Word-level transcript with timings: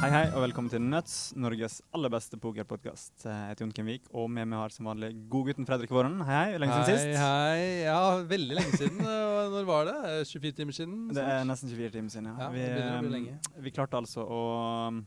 Hei, 0.00 0.08
hei, 0.08 0.28
og 0.32 0.40
velkommen 0.40 0.70
til 0.72 0.80
Nuts, 0.80 1.14
Norges 1.36 1.74
aller 1.92 2.08
beste 2.08 2.38
pokerpodkast. 2.40 3.26
Jeg 3.26 3.50
heter 3.50 3.66
Jon 3.66 3.72
Kenvik, 3.76 4.06
og 4.16 4.30
med 4.32 4.48
meg 4.48 4.56
har 4.62 4.72
som 4.72 4.86
vanlig 4.88 5.10
godgutten 5.28 5.66
Fredrik 5.68 5.90
Våren. 5.92 6.14
Hei, 6.24 6.38
hei. 6.38 6.60
Lenge 6.62 6.78
siden 6.78 6.96
sist. 6.96 7.18
Hei, 7.20 7.58
hei. 7.58 7.66
Ja, 7.84 7.98
veldig 8.30 8.56
lenge 8.56 8.78
siden. 8.80 8.96
Når 9.52 9.68
var 9.68 9.90
det? 9.90 9.98
24 10.30 10.56
timer 10.56 10.78
siden? 10.78 10.94
Det 11.12 11.26
er 11.34 11.44
nesten 11.44 11.68
24 11.68 11.92
timer 11.98 12.14
siden, 12.14 12.30
ja. 12.30 12.46
Ja, 12.46 12.48
vi, 12.54 12.62
det 12.64 12.86
å 12.86 12.96
bli 13.02 13.10
um, 13.10 13.16
lenge. 13.18 13.36
vi 13.66 13.74
klarte 13.76 14.00
altså 14.00 14.24
å 14.24 14.40
um, 14.88 15.02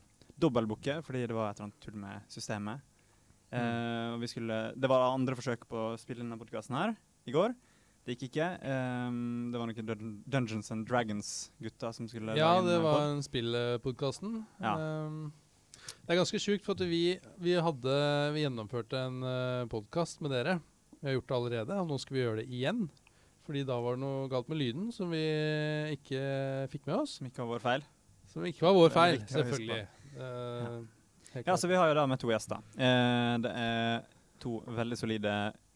dobbeltbooke 0.46 1.00
fordi 1.08 1.24
det 1.26 1.40
var 1.40 1.50
et 1.50 1.58
eller 1.58 1.72
annet 1.72 1.88
tull 1.88 1.98
med 2.04 2.30
systemet. 2.36 2.86
Mm. 3.50 3.58
Uh, 3.58 4.06
og 4.12 4.22
vi 4.22 4.30
skulle, 4.30 4.60
det 4.78 4.94
var 4.94 5.08
andre 5.08 5.40
forsøk 5.42 5.66
på 5.74 5.88
å 5.88 5.92
spille 5.98 6.22
denne 6.22 6.38
podkasten 6.38 6.78
her 6.78 6.94
i 7.26 7.34
går. 7.34 7.58
Det 8.04 8.18
gikk 8.18 8.26
ikke. 8.28 8.48
Um, 8.60 9.48
det 9.52 9.60
var 9.60 9.70
noen 9.70 9.86
Dun 9.88 10.10
Dungeons 10.28 10.68
and 10.74 10.84
Dragons-gutter 10.88 11.94
som 11.96 12.08
skulle 12.10 12.36
Ja, 12.36 12.58
det 12.60 12.76
eh, 12.76 12.82
var 12.84 12.98
pod. 12.98 13.12
en 13.14 13.24
spillpodkasten. 13.24 14.34
Ja. 14.60 14.74
Um, 15.06 15.32
det 16.04 16.12
er 16.12 16.20
ganske 16.20 16.40
sjukt, 16.40 16.66
for 16.66 16.76
at 16.76 16.84
vi, 16.84 17.16
vi, 17.40 17.54
hadde, 17.56 17.94
vi 18.36 18.44
gjennomførte 18.44 19.00
en 19.06 19.24
uh, 19.24 19.64
podkast 19.72 20.20
med 20.24 20.34
dere. 20.36 20.58
Vi 21.00 21.08
har 21.08 21.16
gjort 21.16 21.30
det 21.30 21.38
allerede, 21.38 21.80
og 21.80 21.88
nå 21.88 21.98
skal 22.00 22.16
vi 22.16 22.22
gjøre 22.26 22.42
det 22.42 22.46
igjen. 22.52 22.84
Fordi 23.44 23.64
da 23.68 23.76
var 23.84 23.96
det 23.96 24.04
noe 24.04 24.28
galt 24.32 24.52
med 24.52 24.60
lyden 24.60 24.92
som 24.92 25.10
vi 25.12 25.24
ikke 25.96 26.20
fikk 26.72 26.86
med 26.88 27.02
oss. 27.02 27.18
Som 27.18 27.28
ikke 27.28 27.42
var 27.42 27.50
vår 27.54 27.64
feil. 27.64 27.88
Som 28.32 28.46
ikke 28.48 28.64
var 28.64 28.76
vår 28.76 28.92
feil, 28.92 29.18
selvfølgelig. 29.32 29.82
Uh, 30.14 30.20
ja. 30.20 31.42
Ja, 31.42 31.56
så 31.58 31.66
vi 31.66 31.74
har 31.74 31.88
jo 31.90 31.96
da 31.98 32.04
med 32.06 32.20
to 32.22 32.28
gjester. 32.30 32.60
Uh, 32.76 33.34
det 33.42 33.52
er 33.64 34.04
to 34.44 34.60
veldig 34.76 34.98
solide 35.00 35.32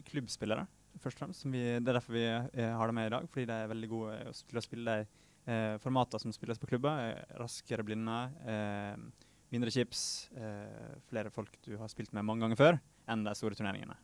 klubbspillere, 0.09 0.65
først 1.03 1.19
og 1.19 1.27
fremst. 1.27 1.45
Som 1.45 1.55
vi, 1.55 1.63
det 1.79 1.93
er 1.93 1.99
derfor 1.99 2.17
vi 2.17 2.27
eh, 2.27 2.75
har 2.75 2.91
dem 2.91 2.99
med 2.99 3.09
i 3.11 3.15
dag, 3.15 3.31
fordi 3.31 3.47
de 3.51 3.57
er 3.57 3.73
veldig 3.73 3.91
gode 3.93 4.19
til 4.51 4.61
å 4.61 4.65
spille 4.65 4.99
de 4.99 5.07
eh, 5.49 5.79
formatene 5.83 6.25
som 6.25 6.35
spilles 6.35 6.61
på 6.61 6.69
klubber. 6.71 7.01
Eh, 7.07 7.39
raskere 7.41 7.87
blinde, 7.87 8.19
eh, 8.49 9.25
mindre 9.55 9.73
chips, 9.73 10.03
eh, 10.37 10.93
flere 11.09 11.33
folk 11.35 11.57
du 11.65 11.75
har 11.81 11.91
spilt 11.93 12.13
med 12.17 12.27
mange 12.29 12.45
ganger 12.45 12.61
før 12.61 12.81
enn 13.09 13.25
de 13.25 13.35
store 13.39 13.57
turneringene. 13.59 13.97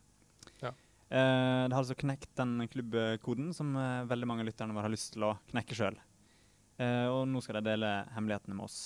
Ja. 0.63 0.73
Eh, 1.05 1.63
det 1.69 1.75
har 1.75 1.83
altså 1.83 1.97
knekt 2.01 2.31
den 2.39 2.57
klubbkoden 2.71 3.51
som 3.53 3.75
eh, 3.77 4.05
veldig 4.09 4.29
mange 4.29 4.45
av 4.45 4.49
lytterne 4.49 4.73
våre 4.73 4.89
har 4.89 4.95
lyst 4.95 5.13
til 5.13 5.27
å 5.27 5.35
knekke 5.51 5.77
sjøl. 5.77 5.99
Eh, 6.81 7.05
og 7.07 7.27
nå 7.29 7.41
skal 7.45 7.59
de 7.59 7.69
dele 7.69 7.91
hemmelighetene 8.15 8.57
med 8.57 8.65
oss. 8.65 8.79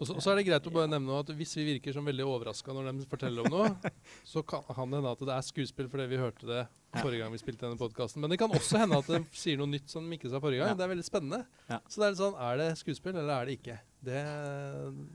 Og 0.00 0.08
så, 0.08 0.14
og 0.16 0.22
så 0.24 0.30
er 0.32 0.38
det 0.40 0.46
greit 0.48 0.64
å 0.64 0.70
bare 0.72 0.88
nevne 0.88 1.12
at 1.20 1.28
hvis 1.36 1.50
vi 1.58 1.64
virker 1.74 1.92
som 1.92 2.06
veldig 2.08 2.24
overraska 2.24 2.72
når 2.72 2.86
de 2.96 3.04
forteller 3.10 3.44
om 3.44 3.52
noe, 3.52 3.92
så 4.32 4.40
kan 4.48 4.62
han 4.72 4.94
hende 4.96 5.10
at 5.12 5.20
det 5.28 5.34
er 5.34 5.44
skuespill 5.44 5.90
fordi 5.92 6.06
vi 6.08 6.20
hørte 6.22 6.48
det 6.48 6.62
forrige 7.02 7.20
gang 7.20 7.34
vi 7.34 7.40
spilte 7.42 7.66
denne 7.66 7.76
podkasten. 7.76 8.22
Men 8.24 8.32
det 8.32 8.38
kan 8.40 8.48
også 8.56 8.80
hende 8.80 8.96
at 9.02 9.10
de 9.12 9.20
sier 9.36 9.60
noe 9.60 9.68
nytt 9.68 9.92
som 9.92 10.08
de 10.08 10.16
ikke 10.16 10.30
sa 10.32 10.40
forrige 10.40 10.62
gang. 10.64 10.72
Ja. 10.72 10.78
Det 10.80 10.86
er 10.86 10.92
veldig 10.94 11.04
spennende. 11.06 11.42
Ja. 11.68 11.78
Så 11.84 12.00
det 12.00 12.06
er 12.08 12.14
litt 12.16 12.22
sånn, 12.22 12.38
er 12.48 12.62
det 12.62 12.70
skuespill 12.80 13.12
eller 13.20 13.34
er 13.36 13.50
det 13.50 13.58
ikke? 13.60 13.76
Det, 14.00 14.22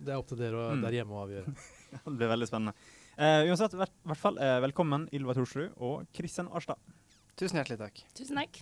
det 0.05 0.13
er 0.13 0.19
opp 0.21 0.29
til 0.29 0.37
dere 0.43 0.61
å- 0.61 0.69
Mm. 0.75 0.83
der 0.85 0.99
hjemme 0.99 1.17
å 1.17 1.23
avgjøre. 1.25 1.55
Det 2.05 2.13
blir 2.19 2.29
veldig 2.35 2.47
spennende. 2.49 2.73
Uh, 3.15 3.41
uansett, 3.49 3.73
i 3.73 3.77
hvert- 3.79 3.97
hvert 4.05 4.19
fall 4.21 4.37
uh, 4.37 4.59
velkommen 4.65 5.09
Ylva 5.15 5.33
Thorsrud 5.37 5.73
og 5.81 6.05
Kristian 6.13 6.49
Arstad. 6.53 6.77
Tusen 7.39 7.57
hjertelig 7.57 7.79
takk. 7.81 8.01
Tusen 8.13 8.37
takk. 8.37 8.61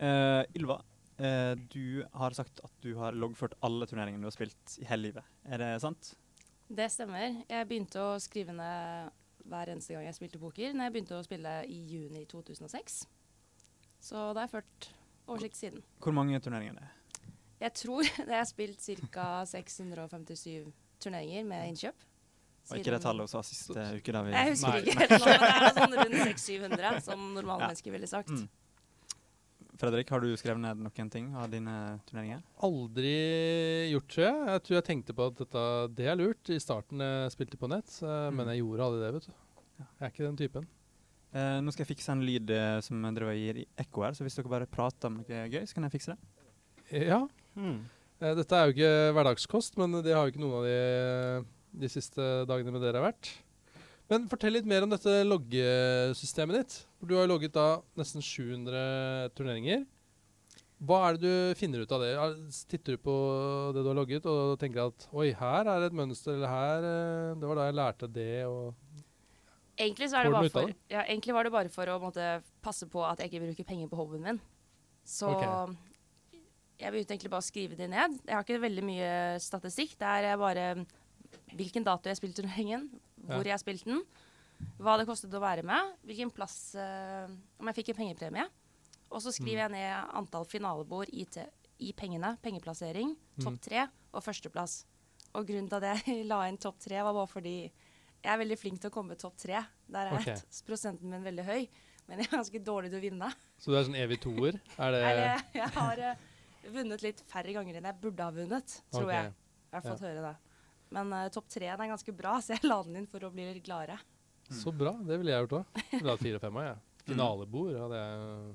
Uh, 0.00 0.42
Ylva, 0.58 0.80
eh, 1.18 1.54
du 1.72 2.04
har 2.14 2.36
sagt 2.36 2.60
at 2.64 2.72
du 2.84 2.94
har 2.98 3.12
loggført 3.16 3.54
alle 3.64 3.86
turneringene 3.90 4.22
du 4.24 4.30
har 4.30 4.36
spilt 4.36 4.76
i 4.80 4.86
hele 4.88 5.08
livet. 5.10 5.24
Er 5.44 5.58
det 5.62 5.70
sant? 5.84 6.14
Det 6.72 6.88
stemmer. 6.92 7.42
Jeg 7.50 7.68
begynte 7.68 8.00
å 8.00 8.14
skrive 8.22 8.54
ned 8.56 9.10
hver 9.50 9.72
eneste 9.72 9.96
gang 9.96 10.06
jeg 10.06 10.16
spilte 10.16 10.38
poker, 10.40 10.72
når 10.72 10.86
jeg 10.88 10.94
begynte 10.94 11.18
å 11.18 11.24
spille 11.26 11.54
i 11.68 11.78
juni 11.90 12.24
2006. 12.30 13.02
Så 14.02 14.14
da 14.32 14.40
har 14.40 14.46
jeg 14.48 14.54
ført 14.56 14.88
oversikt 15.26 15.58
siden. 15.58 15.82
Hvor 16.02 16.14
mange 16.16 16.38
turneringer 16.42 16.78
er 16.78 16.86
det? 16.86 17.32
Jeg 17.62 17.74
tror 17.78 18.06
jeg 18.30 18.32
har 18.32 18.48
spilt 18.48 18.88
ca. 19.12 19.26
657 19.46 20.72
turneringer 21.02 21.44
med 21.46 21.68
innkjøp. 21.72 22.08
Og 22.70 22.78
ikke 22.78 22.92
det 22.94 23.00
tallet 23.02 23.26
hun 23.26 23.30
sa 23.30 23.40
siste 23.42 23.74
uke? 23.98 24.12
da 24.14 24.20
vi... 24.22 24.32
Jeg 24.36 24.52
husker 24.52 24.70
Nei. 24.70 24.82
ikke 24.82 24.98
helt 25.00 25.12
nå, 25.18 25.26
men 25.26 25.40
det 25.42 25.54
er 25.66 25.72
sånn 25.76 25.96
rundt 25.98 26.18
600-700, 26.30 27.00
som 27.02 27.24
normale 27.34 27.64
Ja. 27.64 27.70
mennesker 27.72 27.94
ville 27.94 28.06
sagt. 28.10 28.30
Mm. 28.30 28.44
Fredrik, 29.80 30.10
har 30.12 30.20
du 30.20 30.28
skrevet 30.36 30.60
ned 30.60 30.82
noen 30.84 31.08
ting 31.10 31.30
av 31.34 31.48
dine 31.50 31.72
turneringer? 32.06 32.42
Aldri 32.62 33.12
gjort, 33.92 34.08
tror 34.12 34.24
jeg. 34.26 34.42
Jeg 34.52 34.62
tror 34.66 34.76
jeg 34.76 34.84
tenkte 34.90 35.14
på 35.16 35.26
at 35.30 35.38
dette, 35.40 35.62
det 35.96 36.06
er 36.12 36.18
lurt 36.20 36.52
i 36.52 36.58
starten 36.62 37.00
jeg 37.02 37.32
spilte 37.34 37.56
på 37.60 37.70
nett, 37.72 37.88
Mm. 38.02 38.36
men 38.36 38.50
jeg 38.52 38.60
gjorde 38.62 38.84
aldri 38.86 39.00
det, 39.06 39.12
vet 39.16 39.26
du. 39.30 39.32
Jeg 39.82 40.04
er 40.06 40.12
ikke 40.12 40.26
den 40.28 40.36
typen. 40.42 40.66
Eh, 41.32 41.60
nå 41.64 41.72
skal 41.72 41.86
jeg 41.86 41.96
fikse 41.96 42.12
en 42.12 42.20
lyd 42.28 42.50
eh, 42.52 42.80
som 42.84 43.00
driver 43.16 43.32
gir 43.34 43.62
i 43.62 43.66
ekko 43.80 44.04
her, 44.04 44.12
så 44.12 44.22
hvis 44.26 44.36
dere 44.36 44.52
bare 44.52 44.66
prater 44.68 45.08
om 45.08 45.16
noe 45.22 45.48
gøy, 45.48 45.64
så 45.66 45.74
kan 45.74 45.88
jeg 45.88 45.96
fikse 45.96 46.12
det. 46.14 47.06
Ja, 47.08 47.22
Eh, 48.22 48.34
Dette 48.38 48.54
er 48.54 48.68
jo 48.68 48.72
ikke 48.76 49.12
hverdagskost, 49.16 49.74
men 49.80 49.96
det 50.04 50.12
har 50.14 50.28
jo 50.28 50.30
ikke 50.30 50.44
noen 50.44 50.60
av 50.60 50.64
de 50.68 51.46
de 51.82 51.88
siste 51.88 52.20
dagene 52.46 52.70
med 52.70 52.82
dere 52.84 53.00
har 53.00 53.08
vært. 53.10 53.30
Men 54.12 54.28
fortell 54.28 54.52
litt 54.52 54.66
mer 54.68 54.84
om 54.84 54.90
dette 54.92 55.24
loggesystemet 55.24 56.58
ditt. 56.60 56.74
For 57.02 57.10
du 57.10 57.16
har 57.18 57.26
logget 57.26 57.50
da 57.50 57.80
nesten 57.98 58.22
700 58.22 59.32
turneringer. 59.34 59.80
Hva 60.86 61.00
er 61.08 61.16
det 61.18 61.22
du 61.26 61.58
finner 61.58 61.82
ut 61.82 61.94
av 61.94 61.98
det? 61.98 62.12
Er- 62.14 62.36
Titter 62.70 62.94
du 62.94 63.02
på 63.02 63.14
det 63.74 63.82
du 63.82 63.88
har 63.90 63.98
logget 63.98 64.28
og 64.30 64.54
tenker 64.58 64.86
at 64.86 65.08
oi, 65.10 65.32
her 65.34 65.66
er 65.66 65.82
det 65.82 65.88
et 65.90 65.98
mønster, 65.98 66.36
eller 66.38 66.50
her 66.50 66.86
eh, 66.86 67.34
Det 67.42 67.50
var 67.50 67.58
da 67.58 67.66
jeg 67.66 67.78
lærte 67.78 68.06
det, 68.06 68.46
og 68.46 68.74
Egentlig, 69.82 70.10
så 70.12 70.20
det 70.22 70.52
for, 70.52 70.70
ja, 70.92 71.02
egentlig 71.08 71.34
var 71.34 71.42
det 71.48 71.52
bare 71.52 71.70
for 71.72 71.88
å 71.90 71.98
måtte, 71.98 72.42
passe 72.62 72.86
på 72.86 73.02
at 73.02 73.18
jeg 73.18 73.32
ikke 73.32 73.46
bruker 73.48 73.66
penger 73.66 73.88
på 73.90 73.98
hobbyen 73.98 74.26
min. 74.26 74.40
Så 75.02 75.30
okay. 75.32 75.72
jeg 76.78 76.92
begynte 76.92 77.16
egentlig 77.16 77.32
bare 77.32 77.42
å 77.42 77.46
skrive 77.46 77.78
det 77.78 77.88
ned. 77.90 78.18
Jeg 78.28 78.36
har 78.36 78.44
ikke 78.44 78.60
veldig 78.62 78.84
mye 78.86 79.08
statistikk. 79.42 79.96
Det 79.98 80.06
er 80.06 80.36
bare 80.38 80.66
hvilken 81.56 81.88
dato 81.88 82.12
jeg 82.12 82.20
spilte 82.20 82.44
turneringen, 82.44 82.84
hvor 83.26 83.48
jeg 83.48 83.64
spilte 83.64 83.90
den, 83.90 84.04
hva 84.82 84.96
det 84.98 85.06
kostet 85.08 85.34
å 85.34 85.42
være 85.42 85.64
med, 85.66 85.94
hvilken 86.06 86.32
plass 86.34 86.74
uh, 86.78 87.30
Om 87.60 87.70
jeg 87.70 87.80
fikk 87.80 87.92
en 87.92 88.00
pengepremie. 88.02 88.46
Og 89.12 89.20
så 89.20 89.32
skriver 89.34 89.66
jeg 89.66 89.74
ned 89.74 90.14
antall 90.16 90.46
finalebord 90.48 91.10
i, 91.12 91.26
i 91.84 91.92
pengene, 91.96 92.34
pengeplassering, 92.44 93.12
topp 93.42 93.60
tre 93.66 93.86
og 94.12 94.24
førsteplass. 94.24 94.82
Og 95.36 95.48
grunnen 95.48 95.68
til 95.68 95.80
at 95.80 96.02
jeg 96.04 96.24
la 96.30 96.42
inn 96.48 96.60
topp 96.60 96.80
tre, 96.82 97.00
var 97.04 97.16
bare 97.16 97.30
fordi 97.30 97.56
jeg 98.22 98.30
er 98.30 98.38
veldig 98.38 98.58
flink 98.58 98.82
til 98.82 98.92
å 98.92 98.94
komme 98.94 99.18
topp 99.18 99.36
tre. 99.42 99.60
Der 99.92 100.10
er 100.10 100.18
okay. 100.18 100.38
prosenten 100.66 101.10
min 101.12 101.24
veldig 101.26 101.44
høy, 101.46 101.66
men 102.08 102.22
jeg 102.22 102.30
er 102.30 102.38
ganske 102.38 102.62
dårlig 102.64 102.92
til 102.92 103.00
å 103.00 103.04
vinne. 103.04 103.28
Så 103.58 103.72
du 103.72 103.78
er 103.78 103.86
sånn 103.88 103.98
evig 103.98 104.20
toer? 104.22 104.58
Er 104.78 104.94
det, 104.94 105.02
Nei, 105.04 105.26
jeg 105.58 105.68
har 105.76 106.02
uh, 106.06 106.24
vunnet 106.78 107.04
litt 107.04 107.22
færre 107.28 107.56
ganger 107.56 107.80
enn 107.80 107.90
jeg 107.90 108.00
burde 108.02 108.28
ha 108.28 108.34
vunnet, 108.34 108.78
tror 108.94 109.10
okay. 109.10 109.18
jeg. 109.18 109.36
Jeg 109.72 109.78
har 109.78 109.86
fått 109.88 110.06
høre 110.06 110.24
det. 110.24 110.32
Men 110.92 111.12
uh, 111.16 111.26
topp 111.34 111.52
tre 111.52 111.68
er 111.72 111.84
ganske 111.92 112.16
bra, 112.16 112.38
så 112.44 112.56
jeg 112.56 112.68
la 112.68 112.80
den 112.86 113.02
inn 113.02 113.10
for 113.10 113.24
å 113.26 113.32
bli 113.34 113.48
litt 113.50 113.64
gladere. 113.66 113.98
Så 114.56 114.72
bra. 114.74 114.92
Det 115.06 115.18
ville 115.20 115.32
jeg 115.32 115.46
gjort 115.46 115.60
òg. 115.60 115.86
Ville 115.92 116.14
hatt 116.14 116.22
fire 116.22 116.38
og 116.38 116.44
fem 116.44 116.58
av, 116.60 116.66
jeg. 116.68 116.80
Finalebord 117.06 117.78
hadde 117.80 118.00
jeg 118.00 118.50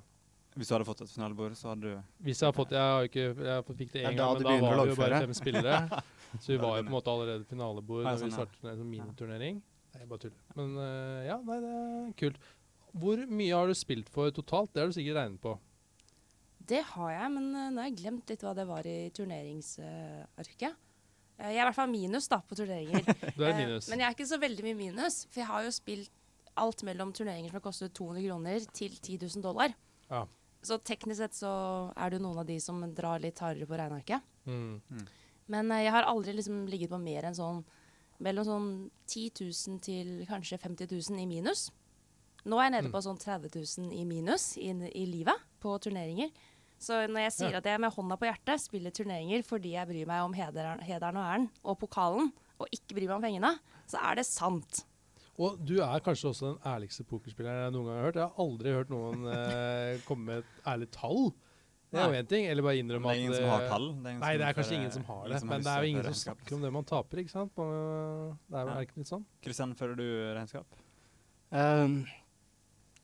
Hvis 0.57 0.69
du 0.69 0.73
hadde 0.73 0.87
fått 0.87 1.01
et 1.03 1.09
finalebord, 1.11 1.55
så 1.59 1.73
hadde 1.73 1.89
du 1.89 2.21
Hvis 2.23 2.39
jeg 2.39 2.47
har 2.47 2.55
fått 2.55 2.71
Jeg 2.71 2.93
har 2.93 3.07
ikke 3.09 3.25
Jeg 3.27 3.65
fikk 3.67 3.89
det 3.91 3.97
Det 3.97 4.03
én 4.05 4.15
ja, 4.15 4.19
gang, 4.21 4.37
men 4.37 4.47
da 4.47 4.53
var 4.63 4.77
vi 4.79 4.93
jo 4.93 4.99
bare 5.01 5.19
fem 5.25 5.33
spillere. 5.35 6.03
Så 6.43 6.53
vi 6.53 6.57
var 6.61 6.77
jo 6.77 6.85
på 6.85 6.87
en 6.87 6.93
måte 6.93 7.11
allerede 7.11 7.47
finalebord 7.47 8.05
da 8.05 8.13
vi 8.15 8.25
sånn, 8.25 8.33
startet 8.35 8.65
en 8.67 8.79
sånn 8.81 8.89
miniturnering. 8.91 9.61
Nei, 9.63 10.01
jeg 10.01 10.09
bare 10.09 10.23
tuller. 10.25 10.41
Men 10.57 10.73
eh, 10.83 11.21
ja, 11.29 11.37
nei, 11.47 11.59
det 11.63 11.69
er 11.75 12.09
kult. 12.19 12.49
Hvor 12.97 13.21
mye 13.39 13.53
har 13.55 13.71
du 13.71 13.77
spilt 13.77 14.11
for 14.11 14.33
totalt? 14.35 14.73
Det 14.73 14.83
har 14.83 14.91
du 14.91 14.97
sikkert 14.97 15.21
regnet 15.21 15.41
på. 15.43 15.55
Det 16.67 16.81
har 16.91 17.13
jeg, 17.13 17.31
men 17.37 17.47
eh, 17.55 17.69
nå 17.71 17.81
har 17.81 17.87
jeg 17.87 17.97
glemt 18.01 18.33
litt 18.33 18.43
hva 18.43 18.53
det 18.57 18.67
var 18.67 18.89
i 18.91 18.97
turneringsarket. 19.15 20.67
Eh, 20.67 20.86
jeg 21.37 21.53
er 21.55 21.61
i 21.61 21.65
hvert 21.67 21.75
fall 21.77 21.89
minus 21.91 22.27
da, 22.31 22.39
på 22.41 22.55
turneringer. 22.57 23.03
Du 23.37 23.43
er 23.45 23.51
Eh, 23.53 23.57
minus. 23.63 23.89
Men 23.91 23.99
jeg 24.01 24.07
er 24.09 24.15
ikke 24.15 24.27
så 24.29 24.39
veldig 24.41 24.63
mye 24.65 24.77
minus, 24.79 25.25
for 25.29 25.39
jeg 25.43 25.47
har 25.51 25.63
jo 25.67 25.71
spilt 25.75 26.09
alt 26.57 26.81
mellom 26.87 27.11
turneringer 27.13 27.51
som 27.51 27.59
har 27.59 27.65
kostet 27.67 27.93
200 27.93 28.23
kroner 28.27 28.65
til 28.73 28.95
10 28.97 29.17
000 29.37 29.43
dollar. 29.45 29.73
Ja. 30.09 30.23
Så 30.65 30.79
teknisk 30.81 31.19
sett 31.21 31.35
så 31.38 31.51
er 31.95 32.09
det 32.09 32.17
jo 32.17 32.23
noen 32.25 32.39
av 32.41 32.47
de 32.50 32.56
som 32.59 32.81
drar 32.97 33.21
litt 33.21 33.38
hardere 33.39 33.67
på 33.69 33.77
regnearket. 33.77 34.25
Mm. 34.50 34.81
Men 35.53 35.71
eh, 35.71 35.83
jeg 35.85 35.94
har 35.94 36.09
aldri 36.09 36.33
liksom 36.33 36.63
ligget 36.67 36.89
på 36.89 36.97
mer 37.00 37.29
enn 37.29 37.38
sånn 37.38 37.62
mellom 38.25 38.45
sånn 38.47 38.69
10 39.06 39.29
000 39.45 39.79
til 39.85 40.07
kanskje 40.25 40.57
50 40.57 40.89
000 40.89 41.21
i 41.21 41.27
minus. 41.29 41.67
Nå 42.47 42.57
er 42.57 42.63
jeg 42.71 42.73
nede 42.79 42.88
Mm. 42.89 42.94
på 42.95 43.01
sånn 43.06 43.19
30 43.21 43.53
000 43.85 43.94
i 43.94 44.06
minus 44.09 44.56
i, 44.57 44.71
i 44.73 45.06
livet 45.06 45.38
på 45.62 45.77
turneringer. 45.83 46.31
Så 46.79 47.07
når 47.09 47.24
jeg 47.25 47.31
sier 47.33 47.51
Ja. 47.56 47.57
at 47.57 47.65
jeg 47.65 47.79
med 47.81 47.91
hånda 47.94 48.18
på 48.21 48.27
hjertet 48.29 48.62
spiller 48.62 48.91
turneringer 48.94 49.44
fordi 49.44 49.71
jeg 49.74 49.88
bryr 49.89 50.06
meg 50.07 50.21
om 50.24 50.33
hederen, 50.38 50.79
hederen 50.85 51.18
og 51.18 51.24
æren 51.25 51.50
og 51.65 51.79
pokalen, 51.79 52.31
og 52.59 52.68
ikke 52.71 52.94
bryr 52.95 53.07
meg 53.07 53.15
om 53.18 53.21
pengene, 53.25 53.59
så 53.89 53.97
er 54.03 54.15
det 54.15 54.25
sant. 54.25 54.83
Og 55.38 55.57
du 55.65 55.75
er 55.81 56.00
kanskje 56.01 56.29
også 56.31 56.53
den 56.53 56.62
ærligste 56.65 57.03
pokerspilleren 57.06 57.63
jeg 57.68 57.74
noen 57.75 57.85
gang 57.85 57.97
har 57.97 58.06
hørt. 58.07 58.15
Jeg 58.15 58.29
har 58.29 58.45
aldri 58.45 58.71
hørt 58.74 58.89
noen 58.89 59.27
eh, 59.29 60.00
komme 60.07 60.25
med 60.25 60.38
et 60.44 60.63
ærlig 60.65 60.88
tall. 60.91 61.27
Det 61.88 62.00
er 62.01 62.09
jo 62.12 62.18
én 62.19 62.27
ting. 62.27 62.45
Eller 62.51 62.63
bare 62.65 62.74
Det 62.75 62.81
innrømme 62.83 63.06
er 63.07 63.13
at 63.13 63.18
ingen 63.21 63.33
som 63.38 63.50
har 63.50 63.68
tall. 63.69 63.85
Det 64.03 64.12
er 64.12 64.18
Nei, 64.19 64.31
det 64.38 64.45
er 64.47 64.53
kanskje 64.57 64.75
ingen 64.75 64.91
som 64.91 65.03
har 65.07 65.21
det. 65.29 65.38
ingen 65.38 65.47
Men 65.47 65.62
det 65.63 65.71
er 65.71 65.77
jo 65.85 65.88
ingen 65.94 66.03
som 66.09 66.13
snakker 66.13 66.56
om 66.57 66.62
det 66.65 66.71
man 66.74 66.83
taper, 66.89 67.18
ikke 67.21 67.31
sant? 67.31 67.53
Det 67.56 67.63
er 67.63 68.65
jo 68.65 68.68
Ja. 68.68 68.75
er 68.75 68.81
ikke 68.85 68.97
litt 68.97 69.07
sånn? 69.13 69.25
Kristian, 69.45 69.75
fører 69.77 69.95
du 69.95 70.03
regnskap? 70.35 70.65
Um, 71.51 72.06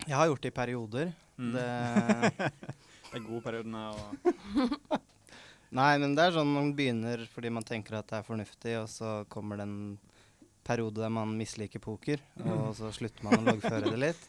jeg 0.08 0.16
har 0.18 0.28
gjort 0.28 0.42
det 0.42 0.52
i 0.52 0.58
perioder. 0.58 1.14
Mm. 1.38 1.54
Det, 1.54 2.50
De 3.14 3.22
gode 3.24 3.44
periodene 3.46 3.84
og 3.94 5.00
Nei, 5.74 5.94
men 5.98 6.14
det 6.14 6.28
er 6.28 6.36
sånn 6.36 6.52
man 6.54 6.74
begynner 6.78 7.24
fordi 7.34 7.50
man 7.54 7.66
tenker 7.66 7.98
at 7.98 8.10
det 8.12 8.20
er 8.20 8.26
fornuftig, 8.28 8.76
og 8.78 8.90
så 8.94 9.14
kommer 9.34 9.58
det 9.58 9.66
en 9.66 9.78
periode 10.64 11.02
der 11.02 11.10
man 11.10 11.34
misliker 11.34 11.82
poker, 11.82 12.22
og 12.46 12.76
så 12.78 12.92
slutter 12.94 13.26
man 13.26 13.40
å 13.40 13.48
loggføre 13.48 13.90
det 13.90 13.98
litt. 13.98 14.28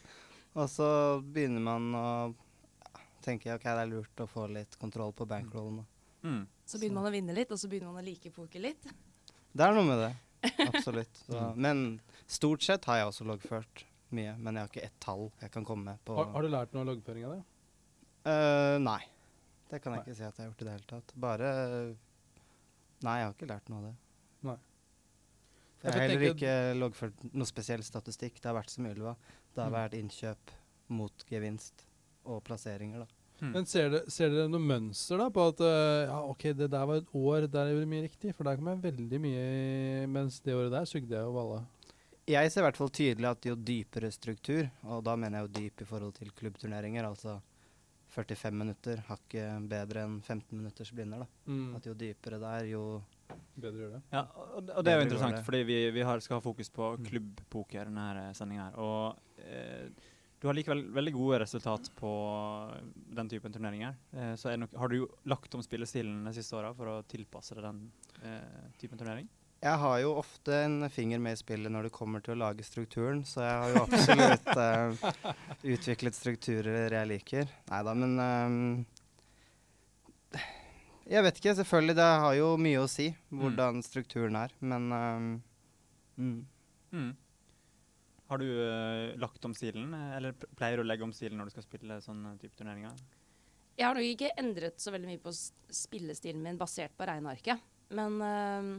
Og 0.55 0.65
så 0.71 0.87
begynner 1.21 1.61
man 1.61 1.87
å 1.93 2.07
ja, 2.31 3.03
tenke 3.23 3.53
ok, 3.53 3.67
det 3.67 3.83
er 3.83 3.91
lurt 3.91 4.25
å 4.25 4.27
få 4.31 4.47
litt 4.51 4.77
kontroll 4.81 5.13
på 5.13 5.27
bankrollen. 5.29 5.83
Mm. 6.25 6.43
Så 6.65 6.79
begynner 6.81 7.03
man 7.03 7.09
å 7.11 7.13
vinne 7.13 7.35
litt, 7.37 7.51
og 7.53 7.61
så 7.61 7.69
begynner 7.69 7.93
man 7.93 8.01
å 8.01 8.07
like 8.09 8.31
poker 8.33 8.63
litt. 8.65 8.87
Det 9.53 9.65
er 9.67 9.75
noe 9.75 9.85
med 9.85 10.01
det. 10.01 10.13
Absolutt. 10.69 11.25
Så, 11.27 11.49
men 11.55 11.99
stort 12.25 12.65
sett 12.65 12.87
har 12.89 13.03
jeg 13.03 13.11
også 13.11 13.27
loggført 13.29 13.85
mye, 14.15 14.33
men 14.39 14.57
jeg 14.57 14.65
har 14.65 14.71
ikke 14.71 14.87
ett 14.87 14.97
tall 15.03 15.27
jeg 15.41 15.51
kan 15.53 15.65
komme 15.67 15.91
med 15.91 16.01
på 16.07 16.15
Har, 16.17 16.31
har 16.35 16.45
du 16.45 16.51
lært 16.53 16.73
noe 16.75 16.85
av 16.85 16.91
loggføring 16.93 17.27
av 17.27 17.37
det? 17.37 17.43
Eh, 18.25 18.77
nei. 18.81 19.01
Det 19.69 19.79
kan 19.81 19.93
jeg 19.95 20.01
Nei. 20.01 20.05
ikke 20.05 20.15
si 20.17 20.23
at 20.23 20.37
jeg 20.37 20.45
har 20.45 20.51
gjort 20.51 20.61
i 20.61 20.65
det 20.67 20.73
hele 20.75 20.89
tatt. 20.89 21.13
Bare 21.19 21.49
Nei, 23.05 23.15
jeg 23.19 23.25
har 23.27 23.33
ikke 23.35 23.49
lært 23.49 23.69
noe 23.69 23.79
av 23.81 23.85
det. 23.89 23.95
Nei. 24.47 24.55
For 25.81 25.89
jeg 25.89 25.93
har 25.95 26.05
heller 26.07 26.27
ikke 26.31 26.53
loggført 26.79 27.25
noe 27.35 27.49
spesiell 27.49 27.83
statistikk. 27.85 28.39
Det 28.41 28.49
har 28.49 28.55
vært 28.57 28.71
som 28.73 28.85
Ylva. 28.89 29.15
Det 29.53 29.61
har 29.63 29.69
Mm. 29.69 29.75
vært 29.77 29.97
innkjøp 29.99 30.53
mot 30.89 31.25
gevinst 31.29 31.83
og 32.25 32.43
plasseringer, 32.43 32.99
da. 32.99 33.07
Mm. 33.41 33.51
Men 33.51 33.65
ser 33.65 33.89
dere, 33.89 34.09
ser 34.09 34.29
dere 34.29 34.47
noe 34.47 34.63
mønster 34.63 35.17
da 35.19 35.29
på 35.29 35.43
at 35.49 35.59
uh, 35.59 36.05
ja, 36.07 36.19
ok, 36.23 36.43
det 36.55 36.69
der 36.71 36.85
var 36.87 36.95
et 37.01 37.09
år 37.13 37.47
der 37.51 37.65
jeg 37.67 37.75
gjorde 37.75 37.89
mye 37.91 38.03
riktig? 38.07 38.33
For 38.35 38.43
der 38.47 38.55
kom 38.55 38.69
jeg 38.71 38.81
veldig 38.85 39.19
mye 39.19 40.07
Mens 40.07 40.39
det 40.39 40.55
året 40.55 40.71
der 40.71 40.85
sugde 40.85 41.11
jeg 41.11 41.19
jo 41.27 41.33
balle. 41.35 41.65
Jeg 42.25 42.49
ser 42.51 42.61
i 42.61 42.65
hvert 42.65 42.77
fall 42.79 42.89
tydelig 42.89 43.27
at 43.29 43.45
jo 43.45 43.55
dypere 43.55 44.09
struktur, 44.11 44.69
og 44.87 45.03
da 45.03 45.15
mener 45.19 45.37
jeg 45.41 45.45
jo 45.49 45.53
dyp 45.59 45.81
i 45.81 45.85
forhold 45.85 46.13
til 46.15 46.31
klubbturneringer, 46.31 47.03
altså 47.05 47.41
45 48.15 48.55
minutter, 48.57 49.01
hakket 49.09 49.67
bedre 49.69 50.05
enn 50.07 50.17
15 50.23 50.55
minutters 50.55 50.91
blinder, 50.95 51.25
da. 51.25 51.27
Mm. 51.51 51.75
At 51.77 51.85
jo 51.89 51.93
dypere 51.99 52.39
det 52.41 52.55
er, 52.61 52.71
jo 52.71 52.85
Bedre 53.55 53.79
gjør 53.81 53.93
det. 53.95 54.01
Ja, 54.13 54.21
og, 54.37 54.67
og 54.69 54.83
det 54.85 54.91
er 54.91 54.99
jo 54.99 55.05
interessant, 55.07 55.39
fordi 55.47 55.61
vi, 55.65 55.77
vi 55.95 56.03
har, 56.05 56.19
skal 56.21 56.37
ha 56.37 56.43
fokus 56.43 56.69
på 56.69 56.91
Mm. 56.99 57.05
klubbpoker 57.07 57.87
denne 57.89 58.27
sendinga 58.37 58.67
her. 58.67 58.75
Og 58.77 59.39
eh, 59.41 59.87
du 60.39 60.45
har 60.49 60.53
likevel 60.57 60.83
veldig 60.93 61.13
gode 61.15 61.39
resultat 61.41 61.89
på 61.97 62.11
den 63.17 63.31
typen 63.31 63.55
turneringer. 63.55 63.95
Eh, 64.13 64.35
så 64.37 64.51
er 64.51 64.59
nok, 64.61 64.75
har 64.77 64.91
du 64.91 64.97
jo 64.99 65.07
lagt 65.31 65.55
om 65.57 65.63
spillestilen 65.65 66.21
de 66.27 66.35
siste 66.37 66.53
åra 66.59 66.69
for 66.77 66.91
å 66.91 66.99
tilpasse 67.09 67.57
deg 67.57 67.65
den 67.65 67.81
eh, 68.21 68.69
typen 68.77 69.01
turnering? 69.01 69.27
Jeg 69.63 69.79
har 69.81 69.99
jo 70.03 70.11
ofte 70.19 70.57
en 70.65 70.89
finger 70.93 71.21
med 71.23 71.37
i 71.37 71.39
spillet 71.39 71.71
når 71.73 71.87
det 71.87 71.95
kommer 71.95 72.21
til 72.23 72.35
å 72.35 72.41
lage 72.43 72.65
strukturen, 72.65 73.23
så 73.25 73.41
jeg 73.45 73.55
har 73.61 73.71
jo 73.73 73.83
absolutt 73.85 74.47
uh, 74.59 74.91
utviklet 75.75 76.17
strukturer 76.17 76.93
jeg 76.93 77.09
liker. 77.09 77.49
Nei 77.71 77.81
da, 77.87 77.95
men 77.97 78.13
um, 78.19 78.85
Jeg 81.07 81.25
vet 81.25 81.41
ikke. 81.41 81.55
Selvfølgelig, 81.61 81.97
det 81.97 82.07
har 82.25 82.37
jo 82.37 82.51
mye 82.61 82.83
å 82.83 82.89
si 82.91 83.09
hvordan 83.33 83.81
strukturen 83.85 84.37
er, 84.43 84.53
men 84.59 84.89
um, 84.91 85.29
mm. 86.17 86.39
Mm. 86.95 87.11
Har 88.29 88.41
du 88.41 88.47
uh, 88.49 89.13
lagt 89.21 89.45
om 89.45 89.53
stilen, 89.57 89.93
eller 90.17 90.35
pleier 90.57 90.77
du 90.77 90.85
å 90.85 90.89
legge 90.89 91.05
om 91.05 91.13
stilen 91.13 91.39
når 91.41 91.49
du 91.49 91.57
skal 91.57 91.67
spille 91.67 92.01
sånne 92.05 92.35
type 92.41 92.57
turneringer? 92.57 92.97
Jeg 93.75 93.89
har 93.89 93.97
nok 93.97 94.07
ikke 94.07 94.35
endret 94.39 94.79
så 94.79 94.93
veldig 94.93 95.09
mye 95.09 95.23
på 95.23 95.33
spillestilen 95.35 96.43
min 96.43 96.59
basert 96.59 96.93
på 96.95 97.07
regnearket. 97.09 97.63
Men 97.95 98.21
øhm, 98.23 98.69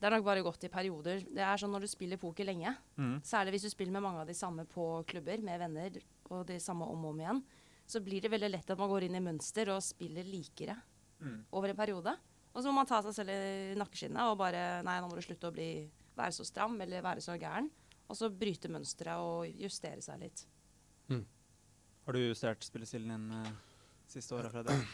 det 0.00 0.06
er 0.08 0.14
nok 0.16 0.24
bare 0.24 0.42
gått 0.42 0.64
i 0.64 0.68
perioder. 0.72 1.20
Det 1.28 1.42
er 1.44 1.56
sånn 1.60 1.70
når 1.74 1.80
du 1.84 1.88
spiller 1.92 2.16
poker 2.16 2.44
lenge, 2.48 2.74
Mm. 2.96 3.20
særlig 3.22 3.52
hvis 3.52 3.62
du 3.68 3.70
spiller 3.70 3.92
med 3.92 4.02
mange 4.02 4.20
av 4.22 4.26
de 4.26 4.34
samme 4.34 4.64
på 4.66 5.04
klubber, 5.06 5.42
med 5.42 5.58
venner, 5.60 6.00
og 6.30 6.46
de 6.46 6.56
samme 6.58 6.88
om 6.88 7.04
og 7.04 7.10
om 7.14 7.20
igjen, 7.20 7.42
så 7.86 8.00
blir 8.02 8.20
det 8.22 8.30
veldig 8.30 8.50
lett 8.50 8.70
at 8.70 8.78
man 8.78 8.88
går 8.88 9.02
inn 9.04 9.16
i 9.16 9.20
mønster 9.20 9.68
og 9.74 9.82
spiller 9.82 10.24
likere 10.24 10.76
Mm. 11.20 11.44
over 11.52 11.68
en 11.68 11.76
periode. 11.76 12.16
Og 12.54 12.62
så 12.62 12.68
må 12.70 12.76
man 12.80 12.86
ta 12.86 13.02
seg 13.02 13.12
selv 13.14 13.28
i 13.30 13.74
nakkeskinnet 13.76 14.20
og 14.32 14.38
bare 14.38 14.82
Nei, 14.82 15.00
nå 15.00 15.08
må 15.10 15.14
du 15.14 15.20
slutte 15.22 15.50
å 15.50 15.52
bli, 15.52 15.90
være 16.16 16.32
så 16.32 16.44
stram 16.46 16.80
eller 16.80 17.02
være 17.02 17.20
så 17.20 17.38
gæren. 17.38 17.68
Og 18.08 18.16
så 18.16 18.30
bryte 18.30 18.68
mønsteret 18.68 19.18
og 19.20 19.46
justere 19.54 20.00
seg 20.02 20.18
litt. 20.18 20.46
Har 22.06 22.12
du 22.12 22.18
justert 22.18 22.64
spillestilen 22.64 23.08
din 23.08 23.30
uh, 23.44 23.52
siste 24.08 24.32
året, 24.34 24.50
Fredrik? 24.50 24.86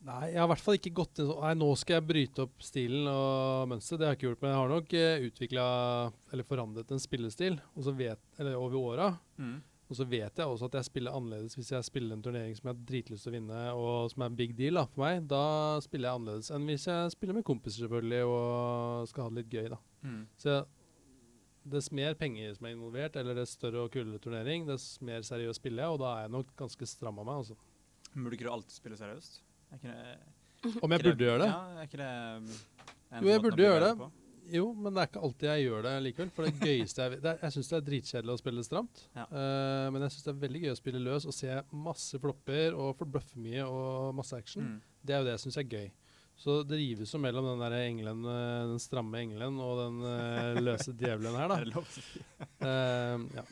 Nei, 0.00 0.30
jeg 0.32 0.40
har 0.40 0.46
i 0.46 0.50
hvert 0.54 0.64
fall 0.64 0.78
ikke 0.78 0.94
gått 0.96 1.18
inn 1.20 1.26
sånn 1.28 1.42
Nei, 1.44 1.56
nå 1.60 1.66
skal 1.76 1.98
jeg 1.98 2.06
bryte 2.08 2.44
opp 2.46 2.62
stilen 2.64 3.08
og 3.10 3.66
mønsteret. 3.68 4.00
Det 4.00 4.06
har 4.06 4.14
jeg 4.14 4.20
ikke 4.20 4.28
gjort. 4.30 4.44
Men 4.44 4.52
jeg 4.52 4.60
har 4.60 4.70
nok 4.72 4.94
uh, 4.96 5.26
utvikla 5.26 5.64
eller 6.32 6.48
forandret 6.48 6.94
en 6.94 7.02
spillestil 7.02 7.58
og 7.74 7.84
så 7.84 7.94
vet, 7.98 8.22
eller 8.40 8.56
over 8.56 8.78
åra. 8.80 9.10
Mm. 9.36 9.58
Og 9.90 9.98
så 9.98 10.06
vet 10.06 10.38
jeg 10.38 10.46
også 10.46 10.68
at 10.70 10.76
jeg 10.78 10.86
spiller 10.86 11.16
annerledes 11.18 11.56
hvis 11.58 11.72
jeg 11.74 11.86
spiller 11.88 12.14
en 12.14 12.22
turnering 12.22 12.52
som 12.54 12.68
jeg 12.68 12.76
har 12.76 12.84
dritlyst 12.86 13.26
til 13.26 13.32
å 13.32 13.34
vinne, 13.34 13.62
og 13.74 14.12
som 14.12 14.22
er 14.22 14.30
en 14.30 14.36
big 14.38 14.52
deal 14.56 14.78
da, 14.78 14.84
for 14.86 15.02
meg. 15.02 15.24
Da 15.28 15.44
spiller 15.82 16.08
jeg 16.08 16.20
annerledes 16.20 16.50
enn 16.54 16.68
hvis 16.70 16.86
jeg 16.86 17.14
spiller 17.16 17.36
med 17.36 17.46
kompiser 17.48 17.84
selvfølgelig 17.84 18.20
og 18.30 19.10
skal 19.10 19.26
ha 19.26 19.32
det 19.32 19.42
litt 19.42 19.56
gøy. 19.58 19.72
da. 19.74 19.80
Mm. 20.06 20.22
Så 20.40 20.60
dess 21.74 21.90
mer 21.92 22.14
penger 22.16 22.54
som 22.56 22.70
er 22.70 22.76
involvert, 22.76 23.18
eller 23.20 23.36
dess 23.36 23.52
større 23.58 23.84
og 23.84 23.92
kulere 23.92 24.22
turnering, 24.22 24.64
dess 24.70 24.94
mer 25.04 25.26
seriøst 25.26 25.60
spiller 25.60 25.84
jeg, 25.84 25.98
og 25.98 26.00
da 26.06 26.14
er 26.14 26.24
jeg 26.24 26.34
nok 26.38 26.54
ganske 26.62 26.88
stram 26.88 27.20
av 27.20 27.28
meg. 27.28 27.42
altså. 27.42 27.58
Burde 28.14 28.38
ikke 28.38 28.46
du 28.46 28.54
alltid 28.54 28.78
spille 28.78 28.98
seriøst? 29.02 29.42
Om 30.80 30.94
jeg 30.94 31.04
burde 31.06 31.28
gjøre 31.28 31.44
det? 31.44 31.50
Ja, 31.50 31.60
er 31.80 31.86
ikke 31.88 32.00
det 32.00 32.10
um, 32.36 32.48
Jo, 33.20 33.30
jeg 33.30 33.44
burde 33.44 33.64
gjøre 33.64 33.84
det. 33.84 33.92
på? 34.00 34.10
Jo, 34.50 34.64
men 34.74 34.90
det 34.90 35.02
er 35.02 35.08
ikke 35.10 35.22
alltid 35.28 35.46
jeg 35.46 35.64
gjør 35.68 35.84
det 35.86 35.94
likevel. 36.04 36.30
For 36.34 36.46
det 36.46 36.52
gøyeste 36.66 37.06
Jeg, 37.06 37.22
det 37.22 37.30
er, 37.30 37.38
jeg 37.44 37.54
syns 37.54 37.70
det 37.70 37.78
er 37.78 37.86
dritkjedelig 37.86 38.34
å 38.34 38.40
spille 38.40 38.66
stramt. 38.66 39.06
Ja. 39.14 39.24
Uh, 39.30 39.86
men 39.94 40.04
jeg 40.04 40.16
syns 40.16 40.26
det 40.26 40.34
er 40.34 40.42
veldig 40.44 40.62
gøy 40.64 40.74
å 40.74 40.80
spille 40.80 41.02
løs 41.06 41.28
og 41.30 41.36
se 41.36 41.56
masse 41.86 42.20
flopper 42.22 42.76
og 42.76 42.92
forbløffe 42.98 43.40
mye 43.40 43.66
og 43.66 44.14
masse 44.18 44.36
action. 44.36 44.66
Mm. 44.66 45.00
Det 45.06 45.16
er 45.16 45.22
jo 45.22 45.28
det 45.30 45.36
jeg 45.36 45.44
syns 45.46 45.60
er 45.62 45.70
gøy. 45.70 45.88
Så 46.40 46.62
det 46.64 46.78
rives 46.80 47.10
jo 47.12 47.18
mellom 47.20 47.44
den 47.50 47.60
der 47.60 47.74
engelen, 47.82 48.22
eh, 48.24 48.68
den 48.70 48.78
stramme 48.80 49.18
engelen 49.20 49.58
og 49.60 49.74
den 49.76 49.98
uh, 50.00 50.60
løse 50.62 50.94
djevelen 50.96 51.36
her, 51.36 51.52
da. 51.52 51.82
Eh, 52.60 53.24
ja. 53.36 53.42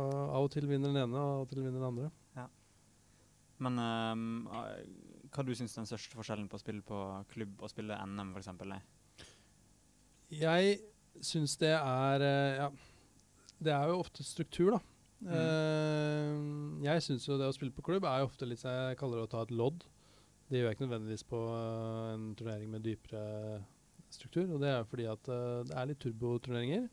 Og 0.00 0.12
av 0.12 0.46
og 0.46 0.48
til 0.52 0.66
vinner 0.68 0.90
den 0.90 1.02
ene, 1.02 1.20
og 1.20 1.34
av 1.34 1.42
og 1.44 1.50
til 1.50 1.60
vinner 1.60 1.76
den 1.76 1.86
andre. 1.90 2.08
Men 3.64 3.78
eh, 3.80 4.80
hva 5.34 5.44
du 5.46 5.52
syns 5.56 5.74
den 5.78 5.88
største 5.88 6.14
forskjellen 6.18 6.48
på 6.50 6.58
å 6.58 6.62
spille 6.62 6.84
på 6.86 6.98
klubb 7.32 7.62
og 7.64 7.70
spille 7.72 7.96
NM, 8.06 8.34
eksempel, 8.38 8.76
er? 8.76 8.84
Jeg 10.34 10.78
syns 11.24 11.56
det 11.60 11.72
er 11.76 12.24
eh, 12.24 12.56
Ja, 12.58 12.68
det 13.64 13.72
er 13.74 13.90
jo 13.90 14.00
ofte 14.02 14.24
struktur, 14.26 14.74
da. 14.76 14.80
Eh, 15.24 16.32
jeg 16.84 17.04
syns 17.06 17.26
jo 17.28 17.38
det 17.40 17.48
å 17.48 17.54
spille 17.56 17.72
på 17.74 17.84
klubb 17.86 18.04
er 18.08 18.20
jo 18.22 18.28
ofte 18.28 18.48
litt 18.48 18.60
som 18.60 18.72
jeg 18.74 18.98
kaller 19.00 19.20
det 19.22 19.28
å 19.28 19.32
ta 19.36 19.44
et 19.46 19.54
lodd. 19.54 19.86
Det 20.50 20.58
gjør 20.60 20.68
jeg 20.68 20.76
ikke 20.76 20.86
nødvendigvis 20.88 21.24
på 21.30 21.38
en 21.56 22.26
turnering 22.36 22.68
med 22.74 22.84
dypere 22.84 23.62
struktur. 24.12 24.50
Og 24.52 24.60
det 24.60 24.74
er 24.74 24.84
fordi 24.90 25.06
at 25.08 25.30
det 25.30 25.72
er 25.80 25.88
litt 25.88 26.02
turboturneringer. 26.04 26.84